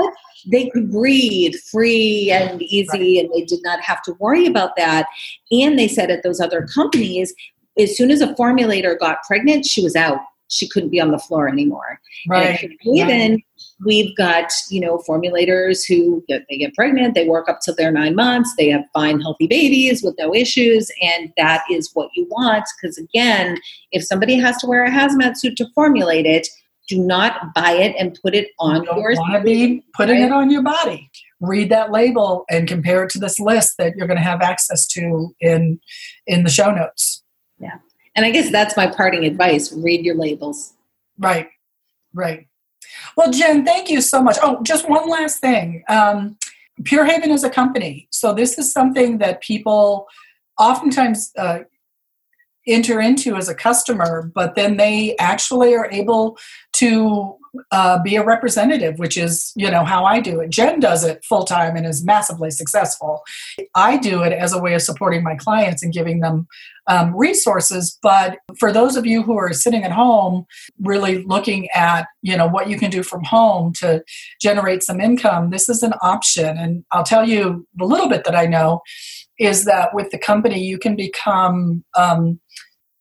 they 0.51 0.69
could 0.69 0.91
breathe 0.91 1.55
free 1.71 2.31
and 2.31 2.61
easy 2.61 3.17
right. 3.17 3.25
and 3.25 3.33
they 3.33 3.45
did 3.45 3.59
not 3.63 3.79
have 3.81 4.01
to 4.03 4.13
worry 4.19 4.45
about 4.45 4.75
that. 4.77 5.07
And 5.51 5.77
they 5.77 5.87
said 5.87 6.11
at 6.11 6.23
those 6.23 6.39
other 6.39 6.67
companies, 6.73 7.33
as 7.77 7.95
soon 7.97 8.11
as 8.11 8.21
a 8.21 8.33
formulator 8.35 8.97
got 8.99 9.23
pregnant, 9.27 9.65
she 9.65 9.81
was 9.81 9.95
out 9.95 10.19
she 10.53 10.67
couldn't 10.67 10.89
be 10.89 11.01
on 11.01 11.11
the 11.11 11.19
floor 11.19 11.47
anymore. 11.47 11.99
Right. 12.27 12.69
Even 12.85 13.31
right. 13.31 13.45
We've 13.85 14.15
got 14.15 14.51
you 14.69 14.79
know 14.79 15.01
formulators 15.07 15.85
who 15.87 16.23
get, 16.27 16.43
they 16.49 16.57
get 16.57 16.73
pregnant, 16.73 17.15
they 17.15 17.27
work 17.27 17.49
up 17.49 17.59
till 17.63 17.75
they're 17.75 17.91
nine 17.91 18.15
months, 18.15 18.53
they 18.57 18.69
have 18.69 18.83
fine 18.93 19.21
healthy 19.21 19.47
babies 19.47 20.03
with 20.03 20.15
no 20.17 20.33
issues, 20.33 20.91
and 21.01 21.31
that 21.37 21.63
is 21.71 21.89
what 21.93 22.09
you 22.15 22.25
want. 22.29 22.65
Because 22.81 22.97
again, 22.97 23.57
if 23.91 24.03
somebody 24.03 24.35
has 24.35 24.57
to 24.57 24.67
wear 24.67 24.83
a 24.83 24.91
hazmat 24.91 25.37
suit 25.37 25.55
to 25.57 25.67
formulate 25.75 26.25
it, 26.25 26.47
do 26.87 26.99
not 26.99 27.53
buy 27.53 27.71
it 27.71 27.95
and 27.97 28.17
put 28.21 28.35
it 28.35 28.49
on 28.59 28.83
you 28.83 28.89
Want 28.93 29.33
to 29.33 29.41
be 29.41 29.83
putting 29.95 30.21
right? 30.21 30.25
it 30.25 30.31
on 30.31 30.49
your 30.49 30.61
body. 30.63 31.09
Read 31.39 31.69
that 31.69 31.91
label 31.91 32.45
and 32.49 32.67
compare 32.67 33.03
it 33.03 33.09
to 33.11 33.19
this 33.19 33.39
list 33.39 33.75
that 33.77 33.95
you're 33.95 34.07
going 34.07 34.17
to 34.17 34.23
have 34.23 34.41
access 34.41 34.85
to 34.87 35.33
in 35.39 35.79
in 36.27 36.43
the 36.43 36.49
show 36.49 36.71
notes. 36.71 37.23
Yeah. 37.59 37.77
And 38.15 38.25
I 38.25 38.31
guess 38.31 38.51
that's 38.51 38.77
my 38.77 38.87
parting 38.87 39.25
advice 39.25 39.71
read 39.73 40.05
your 40.05 40.15
labels. 40.15 40.73
Right, 41.17 41.47
right. 42.13 42.47
Well, 43.15 43.31
Jen, 43.31 43.65
thank 43.65 43.89
you 43.89 44.01
so 44.01 44.21
much. 44.21 44.37
Oh, 44.41 44.61
just 44.63 44.89
one 44.89 45.09
last 45.09 45.39
thing. 45.39 45.83
Um, 45.87 46.37
Pure 46.83 47.05
Haven 47.05 47.31
is 47.31 47.43
a 47.43 47.49
company. 47.49 48.07
So 48.11 48.33
this 48.33 48.57
is 48.57 48.71
something 48.71 49.19
that 49.19 49.41
people 49.41 50.07
oftentimes 50.59 51.31
uh, 51.37 51.59
enter 52.67 52.99
into 52.99 53.35
as 53.35 53.49
a 53.49 53.55
customer, 53.55 54.31
but 54.33 54.55
then 54.55 54.77
they 54.77 55.15
actually 55.17 55.75
are 55.75 55.89
able 55.91 56.37
to 56.73 57.37
uh, 57.71 58.01
be 58.01 58.15
a 58.15 58.25
representative, 58.25 58.97
which 58.97 59.17
is 59.17 59.51
you 59.55 59.69
know 59.69 59.83
how 59.83 60.05
I 60.05 60.19
do 60.19 60.39
it. 60.39 60.49
Jen 60.49 60.79
does 60.79 61.03
it 61.03 61.23
full 61.23 61.43
time 61.43 61.75
and 61.75 61.85
is 61.85 62.03
massively 62.03 62.49
successful. 62.49 63.21
I 63.75 63.97
do 63.97 64.23
it 64.23 64.33
as 64.33 64.53
a 64.53 64.59
way 64.59 64.73
of 64.73 64.81
supporting 64.81 65.23
my 65.23 65.35
clients 65.35 65.83
and 65.83 65.93
giving 65.93 66.19
them 66.19 66.47
um, 66.87 67.15
resources. 67.15 67.97
But 68.01 68.39
for 68.59 68.71
those 68.71 68.95
of 68.95 69.05
you 69.05 69.21
who 69.21 69.37
are 69.37 69.53
sitting 69.53 69.83
at 69.83 69.91
home, 69.91 70.45
really 70.81 71.23
looking 71.23 71.69
at 71.75 72.07
you 72.23 72.35
know 72.35 72.47
what 72.47 72.69
you 72.69 72.77
can 72.77 72.89
do 72.89 73.03
from 73.03 73.23
home 73.23 73.73
to 73.73 74.03
generate 74.41 74.81
some 74.81 74.99
income, 74.99 75.51
this 75.51 75.69
is 75.69 75.83
an 75.83 75.93
option. 76.01 76.57
And 76.57 76.83
I'll 76.91 77.03
tell 77.03 77.27
you 77.27 77.67
the 77.75 77.85
little 77.85 78.09
bit 78.09 78.23
that 78.23 78.35
I 78.35 78.47
know 78.47 78.81
is 79.39 79.65
that 79.65 79.93
with 79.93 80.09
the 80.09 80.19
company 80.19 80.63
you 80.63 80.79
can 80.79 80.95
become 80.95 81.83
um, 81.95 82.39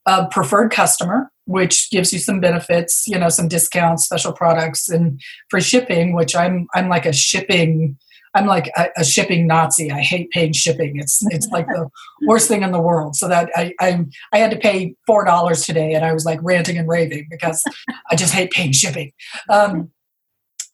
a 0.05 0.27
preferred 0.27 0.71
customer 0.71 1.31
which 1.45 1.89
gives 1.91 2.13
you 2.13 2.19
some 2.19 2.39
benefits, 2.39 3.05
you 3.07 3.17
know, 3.17 3.29
some 3.29 3.47
discounts, 3.47 4.05
special 4.05 4.33
products, 4.33 4.89
and 4.89 5.21
for 5.49 5.61
shipping, 5.61 6.13
which 6.13 6.35
I'm 6.35 6.67
I'm 6.73 6.89
like 6.89 7.05
a 7.05 7.13
shipping. 7.13 7.97
I'm 8.35 8.47
like 8.47 8.71
a, 8.75 8.87
a 8.97 9.03
shipping 9.03 9.45
Nazi. 9.45 9.91
I 9.91 9.99
hate 9.99 10.31
paying 10.31 10.53
shipping. 10.53 10.97
It's 10.97 11.19
it's 11.27 11.47
like 11.49 11.67
the 11.67 11.87
worst 12.27 12.47
thing 12.47 12.63
in 12.63 12.71
the 12.71 12.81
world. 12.81 13.15
So 13.15 13.27
that 13.27 13.49
I 13.55 13.73
I, 13.79 14.05
I 14.31 14.37
had 14.39 14.51
to 14.51 14.57
pay 14.57 14.95
four 15.05 15.23
dollars 15.25 15.65
today, 15.65 15.93
and 15.93 16.03
I 16.03 16.13
was 16.13 16.25
like 16.25 16.39
ranting 16.41 16.77
and 16.77 16.87
raving 16.87 17.27
because 17.29 17.63
I 18.09 18.15
just 18.15 18.33
hate 18.33 18.51
paying 18.51 18.71
shipping. 18.71 19.11
Um, 19.49 19.91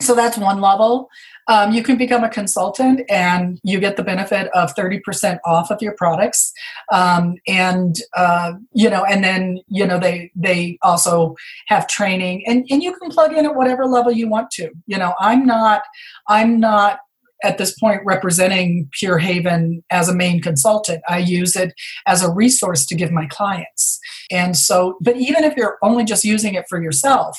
so 0.02 0.16
that's 0.16 0.38
one 0.38 0.62
level. 0.62 1.10
Um, 1.48 1.74
you 1.74 1.84
can 1.84 1.98
become 1.98 2.24
a 2.24 2.30
consultant 2.30 3.02
and 3.10 3.60
you 3.64 3.80
get 3.80 3.98
the 3.98 4.04
benefit 4.04 4.50
of 4.54 4.74
30% 4.76 5.40
off 5.46 5.72
of 5.72 5.82
your 5.82 5.94
products. 5.98 6.54
Um, 6.92 7.36
and 7.48 7.96
uh, 8.16 8.54
you 8.74 8.90
know 8.90 9.04
and 9.04 9.24
then 9.24 9.60
you 9.68 9.86
know 9.86 10.00
they 10.00 10.32
they 10.36 10.78
also 10.82 11.36
have 11.68 11.88
training 11.88 12.44
and, 12.48 12.66
and 12.70 12.82
you 12.82 12.96
can 12.96 13.10
plug 13.10 13.34
in 13.34 13.46
at 13.46 13.56
whatever 13.56 13.86
level 13.86 14.12
you 14.12 14.30
want 14.30 14.52
to. 14.52 14.70
You 14.88 14.98
know 14.98 15.14
i'm 15.20 15.46
not 15.46 15.82
i'm 16.28 16.60
not 16.60 17.00
at 17.44 17.58
this 17.58 17.78
point 17.80 18.02
representing 18.06 18.90
pure 18.92 19.18
haven 19.18 19.82
as 19.90 20.10
a 20.10 20.16
main 20.16 20.42
consultant. 20.42 21.02
I 21.08 21.20
use 21.20 21.56
it 21.56 21.74
as 22.06 22.22
a 22.22 22.32
resource 22.32 22.86
to 22.88 22.96
give 22.96 23.12
my 23.12 23.28
clients. 23.28 24.00
And 24.32 24.58
so 24.58 24.98
but 25.02 25.18
even 25.18 25.44
if 25.44 25.56
you're 25.56 25.78
only 25.82 26.04
just 26.04 26.24
using 26.24 26.56
it 26.56 26.66
for 26.70 26.82
yourself 26.82 27.38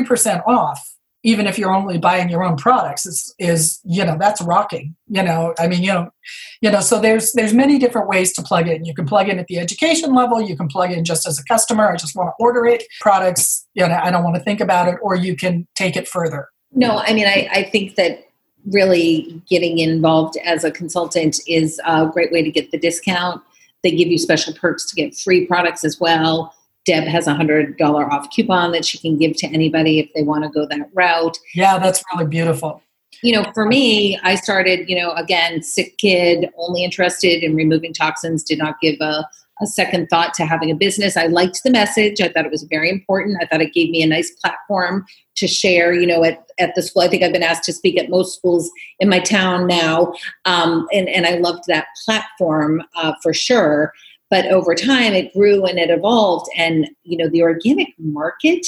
30% 0.00 0.46
off 0.46 0.91
even 1.22 1.46
if 1.46 1.58
you're 1.58 1.72
only 1.72 1.98
buying 1.98 2.28
your 2.28 2.42
own 2.42 2.56
products 2.56 3.06
is 3.06 3.34
is 3.38 3.80
you 3.84 4.04
know 4.04 4.16
that's 4.18 4.42
rocking 4.42 4.94
you 5.08 5.22
know 5.22 5.54
i 5.58 5.66
mean 5.66 5.82
you 5.82 5.92
know 5.92 6.10
you 6.60 6.70
know 6.70 6.80
so 6.80 7.00
there's 7.00 7.32
there's 7.32 7.54
many 7.54 7.78
different 7.78 8.08
ways 8.08 8.32
to 8.32 8.42
plug 8.42 8.68
in. 8.68 8.84
You 8.84 8.94
can 8.94 9.06
plug 9.06 9.28
in 9.28 9.38
at 9.38 9.46
the 9.46 9.58
education 9.58 10.14
level 10.14 10.40
you 10.40 10.56
can 10.56 10.68
plug 10.68 10.90
in 10.92 11.04
just 11.04 11.26
as 11.26 11.38
a 11.38 11.44
customer 11.44 11.90
i 11.90 11.96
just 11.96 12.16
want 12.16 12.28
to 12.28 12.42
order 12.42 12.66
it 12.66 12.84
products 13.00 13.66
you 13.74 13.86
know 13.86 13.98
i 14.02 14.10
don't 14.10 14.24
want 14.24 14.36
to 14.36 14.42
think 14.42 14.60
about 14.60 14.88
it 14.88 14.96
or 15.02 15.14
you 15.14 15.36
can 15.36 15.66
take 15.74 15.96
it 15.96 16.08
further. 16.08 16.48
No 16.72 16.98
i 16.98 17.12
mean 17.12 17.26
i, 17.26 17.48
I 17.52 17.62
think 17.64 17.96
that 17.96 18.28
really 18.66 19.42
getting 19.48 19.78
involved 19.78 20.36
as 20.44 20.64
a 20.64 20.70
consultant 20.70 21.40
is 21.48 21.80
a 21.84 22.06
great 22.06 22.30
way 22.30 22.42
to 22.44 22.50
get 22.50 22.70
the 22.70 22.78
discount. 22.78 23.42
They 23.82 23.90
give 23.90 24.06
you 24.06 24.18
special 24.18 24.54
perks 24.54 24.88
to 24.88 24.94
get 24.94 25.16
free 25.16 25.46
products 25.46 25.84
as 25.84 25.98
well 25.98 26.54
Deb 26.84 27.04
has 27.04 27.26
a 27.26 27.34
hundred 27.34 27.76
dollar 27.78 28.10
off 28.12 28.30
coupon 28.30 28.72
that 28.72 28.84
she 28.84 28.98
can 28.98 29.16
give 29.16 29.36
to 29.36 29.46
anybody 29.48 30.00
if 30.00 30.10
they 30.14 30.22
want 30.22 30.44
to 30.44 30.50
go 30.50 30.66
that 30.66 30.88
route. 30.94 31.38
Yeah, 31.54 31.78
that's 31.78 32.02
really 32.12 32.26
beautiful. 32.26 32.82
You 33.22 33.34
know, 33.34 33.50
for 33.54 33.66
me, 33.66 34.18
I 34.24 34.34
started, 34.34 34.88
you 34.88 34.98
know, 34.98 35.12
again, 35.12 35.62
sick 35.62 35.96
kid, 35.98 36.48
only 36.56 36.82
interested 36.82 37.44
in 37.44 37.54
removing 37.54 37.94
toxins, 37.94 38.42
did 38.42 38.58
not 38.58 38.80
give 38.80 38.96
a, 39.00 39.24
a 39.60 39.66
second 39.66 40.08
thought 40.08 40.34
to 40.34 40.44
having 40.44 40.72
a 40.72 40.74
business. 40.74 41.16
I 41.16 41.26
liked 41.26 41.62
the 41.62 41.70
message. 41.70 42.20
I 42.20 42.28
thought 42.28 42.46
it 42.46 42.50
was 42.50 42.64
very 42.64 42.90
important. 42.90 43.38
I 43.40 43.46
thought 43.46 43.60
it 43.60 43.74
gave 43.74 43.90
me 43.90 44.02
a 44.02 44.08
nice 44.08 44.30
platform 44.30 45.04
to 45.36 45.46
share, 45.46 45.92
you 45.92 46.06
know, 46.06 46.24
at, 46.24 46.50
at 46.58 46.74
the 46.74 46.82
school. 46.82 47.02
I 47.02 47.08
think 47.08 47.22
I've 47.22 47.32
been 47.32 47.44
asked 47.44 47.64
to 47.64 47.72
speak 47.72 47.96
at 47.96 48.10
most 48.10 48.36
schools 48.36 48.68
in 48.98 49.08
my 49.08 49.20
town 49.20 49.68
now. 49.68 50.14
Um, 50.44 50.88
and, 50.92 51.08
and 51.08 51.24
I 51.24 51.36
loved 51.36 51.64
that 51.68 51.86
platform 52.04 52.82
uh, 52.96 53.12
for 53.22 53.32
sure 53.32 53.92
but 54.32 54.46
over 54.46 54.74
time 54.74 55.12
it 55.12 55.30
grew 55.34 55.66
and 55.66 55.78
it 55.78 55.90
evolved 55.90 56.48
and 56.56 56.88
you 57.04 57.18
know 57.18 57.28
the 57.28 57.42
organic 57.42 57.88
market 57.98 58.66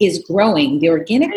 is 0.00 0.24
growing. 0.26 0.80
The 0.80 0.88
organic 0.88 1.30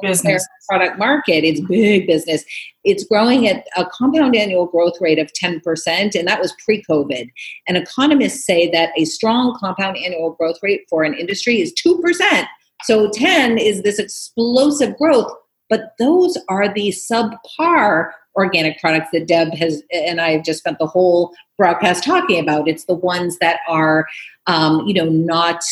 business. 0.00 0.46
product 0.68 0.96
market 0.96 1.44
is 1.44 1.60
big 1.62 2.06
business. 2.06 2.44
It's 2.84 3.04
growing 3.04 3.48
at 3.48 3.66
a 3.76 3.84
compound 3.86 4.36
annual 4.36 4.66
growth 4.66 4.94
rate 5.00 5.18
of 5.18 5.32
10%, 5.32 6.14
and 6.14 6.28
that 6.28 6.40
was 6.40 6.54
pre 6.64 6.84
COVID. 6.88 7.28
And 7.66 7.76
economists 7.76 8.46
say 8.46 8.70
that 8.70 8.90
a 8.96 9.06
strong 9.06 9.58
compound 9.58 9.96
annual 9.96 10.34
growth 10.34 10.58
rate 10.62 10.82
for 10.88 11.02
an 11.02 11.14
industry 11.14 11.60
is 11.60 11.74
2%. 11.84 12.46
So 12.84 13.10
10 13.10 13.58
is 13.58 13.82
this 13.82 13.98
explosive 13.98 14.96
growth, 14.98 15.32
but 15.68 15.94
those 15.98 16.38
are 16.48 16.72
the 16.72 16.90
subpar 16.90 18.12
organic 18.34 18.80
products 18.80 19.08
that 19.12 19.26
Deb 19.26 19.54
has 19.54 19.82
and 19.92 20.20
I 20.20 20.30
have 20.30 20.44
just 20.44 20.60
spent 20.60 20.78
the 20.78 20.86
whole 20.86 21.32
broadcast 21.58 22.04
talking 22.04 22.40
about. 22.40 22.68
It's 22.68 22.84
the 22.86 22.94
ones 22.94 23.38
that 23.40 23.60
are, 23.68 24.06
um, 24.46 24.86
you 24.86 24.94
know, 24.94 25.08
not 25.08 25.62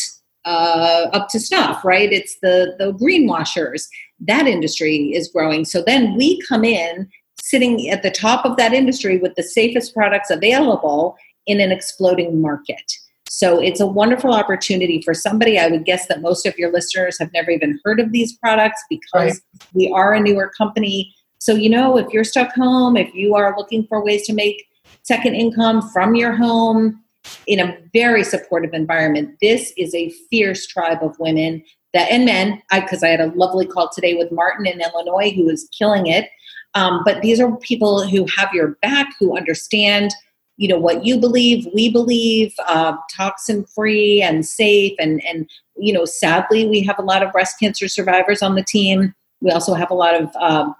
uh, 0.45 1.07
up 1.13 1.29
to 1.29 1.39
snuff, 1.39 1.83
right? 1.83 2.11
It's 2.11 2.37
the 2.41 2.75
the 2.77 2.93
greenwashers. 2.93 3.87
That 4.19 4.47
industry 4.47 5.13
is 5.13 5.27
growing. 5.27 5.65
So 5.65 5.81
then 5.81 6.15
we 6.15 6.41
come 6.47 6.63
in 6.63 7.09
sitting 7.41 7.89
at 7.89 8.03
the 8.03 8.11
top 8.11 8.45
of 8.45 8.57
that 8.57 8.73
industry 8.73 9.17
with 9.17 9.33
the 9.35 9.43
safest 9.43 9.93
products 9.93 10.29
available 10.29 11.17
in 11.47 11.59
an 11.59 11.71
exploding 11.71 12.41
market. 12.41 12.91
So 13.29 13.61
it's 13.61 13.79
a 13.79 13.87
wonderful 13.87 14.33
opportunity 14.33 15.01
for 15.01 15.13
somebody. 15.13 15.57
I 15.57 15.67
would 15.67 15.85
guess 15.85 16.05
that 16.07 16.21
most 16.21 16.45
of 16.45 16.57
your 16.57 16.71
listeners 16.71 17.17
have 17.17 17.31
never 17.33 17.49
even 17.49 17.79
heard 17.83 17.99
of 17.99 18.11
these 18.11 18.37
products 18.37 18.83
because 18.89 19.41
right. 19.53 19.67
we 19.73 19.89
are 19.95 20.13
a 20.13 20.19
newer 20.19 20.51
company. 20.57 21.13
So, 21.41 21.55
you 21.55 21.69
know, 21.69 21.97
if 21.97 22.13
you're 22.13 22.23
stuck 22.23 22.53
home, 22.53 22.95
if 22.95 23.13
you 23.15 23.33
are 23.33 23.55
looking 23.57 23.87
for 23.87 24.03
ways 24.03 24.27
to 24.27 24.33
make 24.33 24.63
second 25.01 25.33
income 25.33 25.89
from 25.89 26.13
your 26.13 26.35
home, 26.35 27.01
in 27.47 27.59
a 27.59 27.77
very 27.93 28.23
supportive 28.23 28.73
environment. 28.73 29.37
This 29.41 29.73
is 29.77 29.93
a 29.93 30.09
fierce 30.29 30.65
tribe 30.65 30.99
of 31.01 31.19
women 31.19 31.63
that 31.93 32.09
and 32.09 32.25
men. 32.25 32.61
Because 32.71 33.03
I, 33.03 33.07
I, 33.07 33.11
had 33.11 33.21
a 33.21 33.31
lovely 33.35 33.65
call 33.65 33.89
today 33.89 34.15
with 34.15 34.31
Martin 34.31 34.65
in 34.65 34.81
Illinois, 34.81 35.31
who 35.31 35.49
is 35.49 35.69
killing 35.77 36.07
it. 36.07 36.29
Um, 36.73 37.01
but 37.05 37.21
these 37.21 37.39
are 37.39 37.55
people 37.57 38.07
who 38.07 38.25
have 38.37 38.53
your 38.53 38.77
back, 38.81 39.13
who 39.19 39.37
understand, 39.37 40.11
you 40.57 40.67
know, 40.67 40.77
what 40.77 41.05
you 41.05 41.19
believe, 41.19 41.67
we 41.73 41.89
believe, 41.89 42.53
uh, 42.65 42.95
toxin 43.15 43.65
free 43.65 44.21
and 44.21 44.45
safe. 44.45 44.93
And 44.99 45.21
and 45.25 45.49
you 45.77 45.91
know, 45.93 46.05
sadly, 46.05 46.67
we 46.67 46.81
have 46.83 46.99
a 46.99 47.03
lot 47.03 47.23
of 47.23 47.31
breast 47.31 47.59
cancer 47.59 47.87
survivors 47.87 48.41
on 48.41 48.55
the 48.55 48.63
team. 48.63 49.13
We 49.41 49.51
also 49.51 49.73
have 49.73 49.91
a 49.91 49.95
lot 49.95 50.15
of 50.15 50.29
uh, 50.39 50.71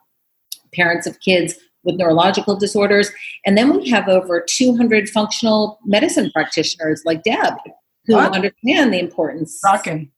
parents 0.73 1.07
of 1.07 1.19
kids 1.19 1.55
with 1.83 1.95
neurological 1.95 2.55
disorders. 2.55 3.11
And 3.45 3.57
then 3.57 3.75
we 3.75 3.89
have 3.89 4.07
over 4.07 4.45
200 4.47 5.09
functional 5.09 5.79
medicine 5.85 6.31
practitioners 6.31 7.01
like 7.05 7.23
Deb 7.23 7.53
who 8.05 8.15
understand 8.15 8.93
the 8.93 8.99
importance 8.99 9.59
Rockin'. 9.63 10.11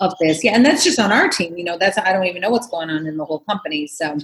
of 0.00 0.12
this. 0.20 0.42
Yeah, 0.42 0.54
and 0.54 0.64
that's 0.64 0.84
just 0.84 0.98
on 0.98 1.12
our 1.12 1.28
team. 1.28 1.56
You 1.56 1.64
know, 1.64 1.78
that's 1.78 1.98
I 1.98 2.12
don't 2.12 2.26
even 2.26 2.40
know 2.40 2.50
what's 2.50 2.68
going 2.68 2.90
on 2.90 3.06
in 3.06 3.16
the 3.16 3.24
whole 3.24 3.40
company. 3.40 3.86
So 3.86 4.18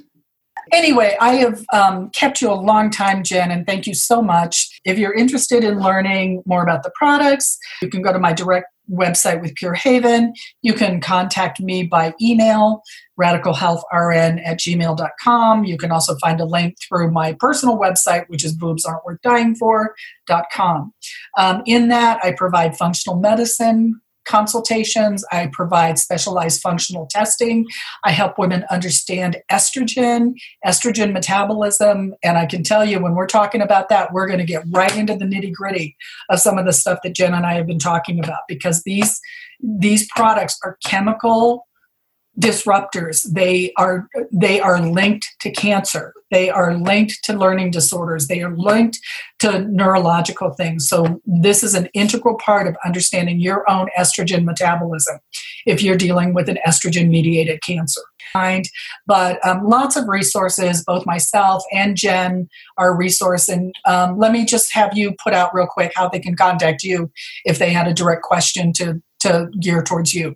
Anyway, 0.73 1.17
I 1.21 1.35
have 1.35 1.65
um, 1.73 2.11
kept 2.11 2.41
you 2.41 2.51
a 2.51 2.55
long 2.55 2.91
time, 2.91 3.23
Jen, 3.23 3.51
and 3.51 3.67
thank 3.67 3.87
you 3.87 3.95
so 3.95 4.23
much. 4.23 4.81
If 4.85 4.99
you're 4.99 5.13
interested 5.13 5.63
in 5.63 5.81
learning 5.81 6.43
more 6.47 6.63
about 6.63 6.83
the 6.83 6.91
products, 6.95 7.59
you 7.83 7.89
can 7.89 8.03
go 8.03 8.13
to 8.13 8.19
my 8.19 8.33
direct 8.33 8.67
website 8.91 9.41
with 9.41 9.55
Pure 9.55 9.75
Haven. 9.75 10.33
You 10.63 10.75
can 10.75 11.01
contact 11.01 11.61
me 11.61 11.85
by 11.85 12.15
email, 12.21 12.83
radicalhealthrn 13.21 14.45
at 14.45 14.59
gmail.com. 14.59 15.65
You 15.65 15.79
can 15.79 15.91
also 15.91 16.17
find 16.17 16.41
a 16.41 16.45
link 16.45 16.77
through 16.87 17.11
my 17.11 17.35
personal 17.39 17.79
website, 17.79 18.25
which 18.29 18.45
is 18.45 18.55
boobs 18.55 18.85
aren't 18.85 19.05
worth 19.05 19.21
dying 19.23 19.55
for.com. 19.55 20.93
Um, 21.39 21.63
in 21.67 21.89
that, 21.89 22.21
I 22.23 22.33
provide 22.33 22.77
functional 22.77 23.19
medicine 23.19 24.01
consultations. 24.25 25.25
I 25.31 25.49
provide 25.53 25.99
specialized 25.99 26.61
functional 26.61 27.07
testing. 27.07 27.67
I 28.05 28.13
help 28.13 28.39
women 28.39 28.65
understand 28.71 29.37
estrogen, 29.51 30.35
estrogen 30.67 31.13
metabolism. 31.13 32.15
And 32.23 32.39
I 32.39 32.47
can 32.47 32.63
tell 32.63 32.85
you, 32.85 33.01
when 33.01 33.15
we're 33.15 33.27
talking 33.27 33.61
about 33.61 33.89
that, 33.89 34.13
we're 34.13 34.27
going 34.27 34.39
to 34.39 34.45
get 34.45 34.65
right 34.71 34.97
into 34.97 35.15
the 35.15 35.25
nitty 35.25 35.53
gritty 35.53 35.97
of 36.31 36.41
some 36.41 36.59
of 36.59 36.67
the 36.67 36.73
stuff 36.73 37.01
that 37.05 37.15
Jen 37.15 37.35
and 37.35 37.47
I 37.47 37.55
have 37.55 37.67
been 37.67 37.79
talking 37.79 38.19
about 38.19 38.41
because 38.49 38.83
these 38.83 39.21
these 39.63 40.07
products 40.09 40.59
are 40.65 40.79
chemical 40.85 41.67
disruptors. 42.39 43.23
They 43.33 43.73
are 43.77 44.09
they 44.33 44.61
are 44.61 44.81
linked 44.81 45.27
to 45.41 45.51
cancer. 45.51 46.13
They 46.31 46.51
are 46.51 46.75
linked 46.75 47.23
to 47.25 47.33
learning 47.33 47.71
disorders. 47.71 48.27
They 48.27 48.43
are 48.43 48.57
linked 48.57 48.99
to 49.41 49.61
neurological 49.61 50.51
things. 50.55 50.89
So 50.89 51.21
this 51.25 51.63
is 51.63 51.75
an 51.75 51.89
integral 51.95 52.37
part 52.37 52.67
of 52.67 52.77
understanding 52.85 53.39
your 53.39 53.69
own 53.71 53.89
estrogen 53.97 54.45
metabolism 54.45 55.19
if 55.65 55.83
you're 55.83 55.97
dealing 55.97 56.35
with 56.35 56.49
an 56.49 56.59
estrogen 56.67 57.09
mediated 57.09 57.63
cancer 57.63 58.03
but 59.07 59.45
um, 59.47 59.65
lots 59.65 59.97
of 59.97 60.09
resources. 60.09 60.83
Both 60.85 61.07
myself 61.07 61.63
and 61.73 61.97
jen 61.97 62.49
are 62.79 62.97
resource 62.97 63.49
and 63.49 63.75
um, 63.87 64.19
let 64.19 64.33
me 64.33 64.45
just 64.45 64.73
have 64.75 64.97
you 64.97 65.15
put 65.23 65.35
out 65.35 65.55
real 65.55 65.67
quick 65.67 65.93
how 65.95 66.09
they 66.09 66.19
can 66.19 66.37
contact 66.37 66.83
you 66.83 67.11
if 67.45 67.59
they 67.59 67.71
had 67.71 67.87
a 67.87 67.95
direct 67.95 68.23
question 68.23 68.73
to 68.75 69.01
to 69.21 69.49
gear 69.61 69.83
towards 69.83 70.13
you 70.13 70.35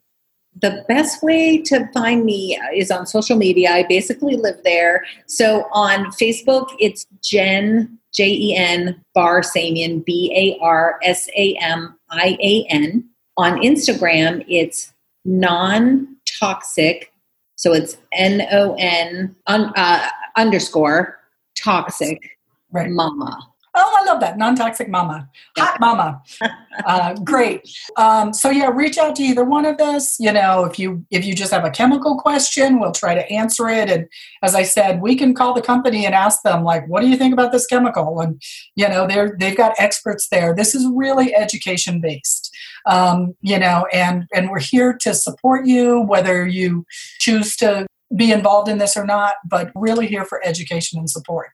the 0.61 0.85
best 0.89 1.23
way 1.23 1.61
to 1.63 1.87
find 1.93 2.25
me 2.25 2.59
is 2.75 2.91
on 2.91 3.07
social 3.07 3.37
media. 3.37 3.71
I 3.71 3.85
basically 3.89 4.37
live 4.37 4.61
there. 4.65 5.05
So 5.27 5.67
on 5.73 6.07
Facebook, 6.13 6.75
it's 6.79 7.07
Jen, 7.23 7.99
J 8.13 8.29
E 8.29 8.57
N, 8.57 9.03
Barsamian, 9.17 10.05
B 10.05 10.33
A 10.35 10.63
R 10.63 10.99
S 11.03 11.29
A 11.37 11.55
M 11.61 11.99
I 12.11 12.37
A 12.41 12.67
N. 12.71 13.09
On 13.37 13.61
Instagram, 13.61 14.45
it's 14.49 14.93
non 15.25 16.17
toxic. 16.41 17.13
So 17.57 17.73
it's 17.73 17.97
N 18.13 18.47
O 18.53 18.75
N 18.79 19.37
uh, 19.47 20.09
underscore 20.37 21.19
toxic 21.57 22.39
right. 22.73 22.91
mama. 22.91 23.48
Oh, 23.81 23.97
I 24.01 24.05
love 24.05 24.19
that. 24.21 24.37
Non 24.37 24.57
toxic 24.57 24.89
mama. 24.89 25.29
Hot 25.57 25.79
mama. 25.81 26.23
Uh, 26.87 27.13
great. 27.25 27.69
Um, 27.97 28.33
so 28.33 28.51
yeah, 28.51 28.69
reach 28.69 28.99
out 28.99 29.17
to 29.17 29.23
either 29.25 29.45
one 29.45 29.65
of 29.65 29.81
us. 29.81 30.15
You 30.21 30.31
know, 30.31 30.65
if 30.65 30.79
you 30.79 31.05
if 31.11 31.25
you 31.25 31.35
just 31.35 31.51
have 31.51 31.65
a 31.65 31.71
chemical 31.71 32.17
question, 32.17 32.79
we'll 32.79 32.93
try 32.93 33.17
to 33.17 33.29
answer 33.33 33.69
it. 33.69 33.91
And 33.91 34.07
as 34.45 34.55
I 34.55 34.63
said, 34.63 35.03
we 35.03 35.17
can 35.17 35.35
call 35.35 35.55
the 35.55 35.61
company 35.61 36.07
and 36.07 36.15
ask 36.15 36.43
them, 36.43 36.63
like, 36.63 36.87
what 36.87 37.01
do 37.01 37.09
you 37.09 37.17
think 37.17 37.33
about 37.33 37.51
this 37.51 37.67
chemical? 37.67 38.21
And 38.21 38.41
you 38.77 38.89
know, 38.89 39.09
they're 39.09 39.37
they've 39.41 39.57
got 39.57 39.75
experts 39.77 40.29
there. 40.31 40.55
This 40.55 40.73
is 40.73 40.89
really 40.95 41.35
education 41.35 42.01
based. 42.01 42.55
Um, 42.87 43.35
you 43.41 43.59
know, 43.59 43.87
and 43.93 44.29
and 44.33 44.49
we're 44.49 44.61
here 44.61 44.97
to 45.01 45.15
support 45.15 45.67
you, 45.67 46.03
whether 46.03 46.47
you 46.47 46.87
choose 47.19 47.57
to 47.57 47.89
be 48.17 48.31
involved 48.31 48.69
in 48.69 48.79
this 48.79 48.97
or 48.97 49.05
not, 49.05 49.35
but 49.45 49.73
really 49.75 50.07
here 50.07 50.25
for 50.25 50.41
education 50.47 51.01
and 51.01 51.11
support. 51.11 51.49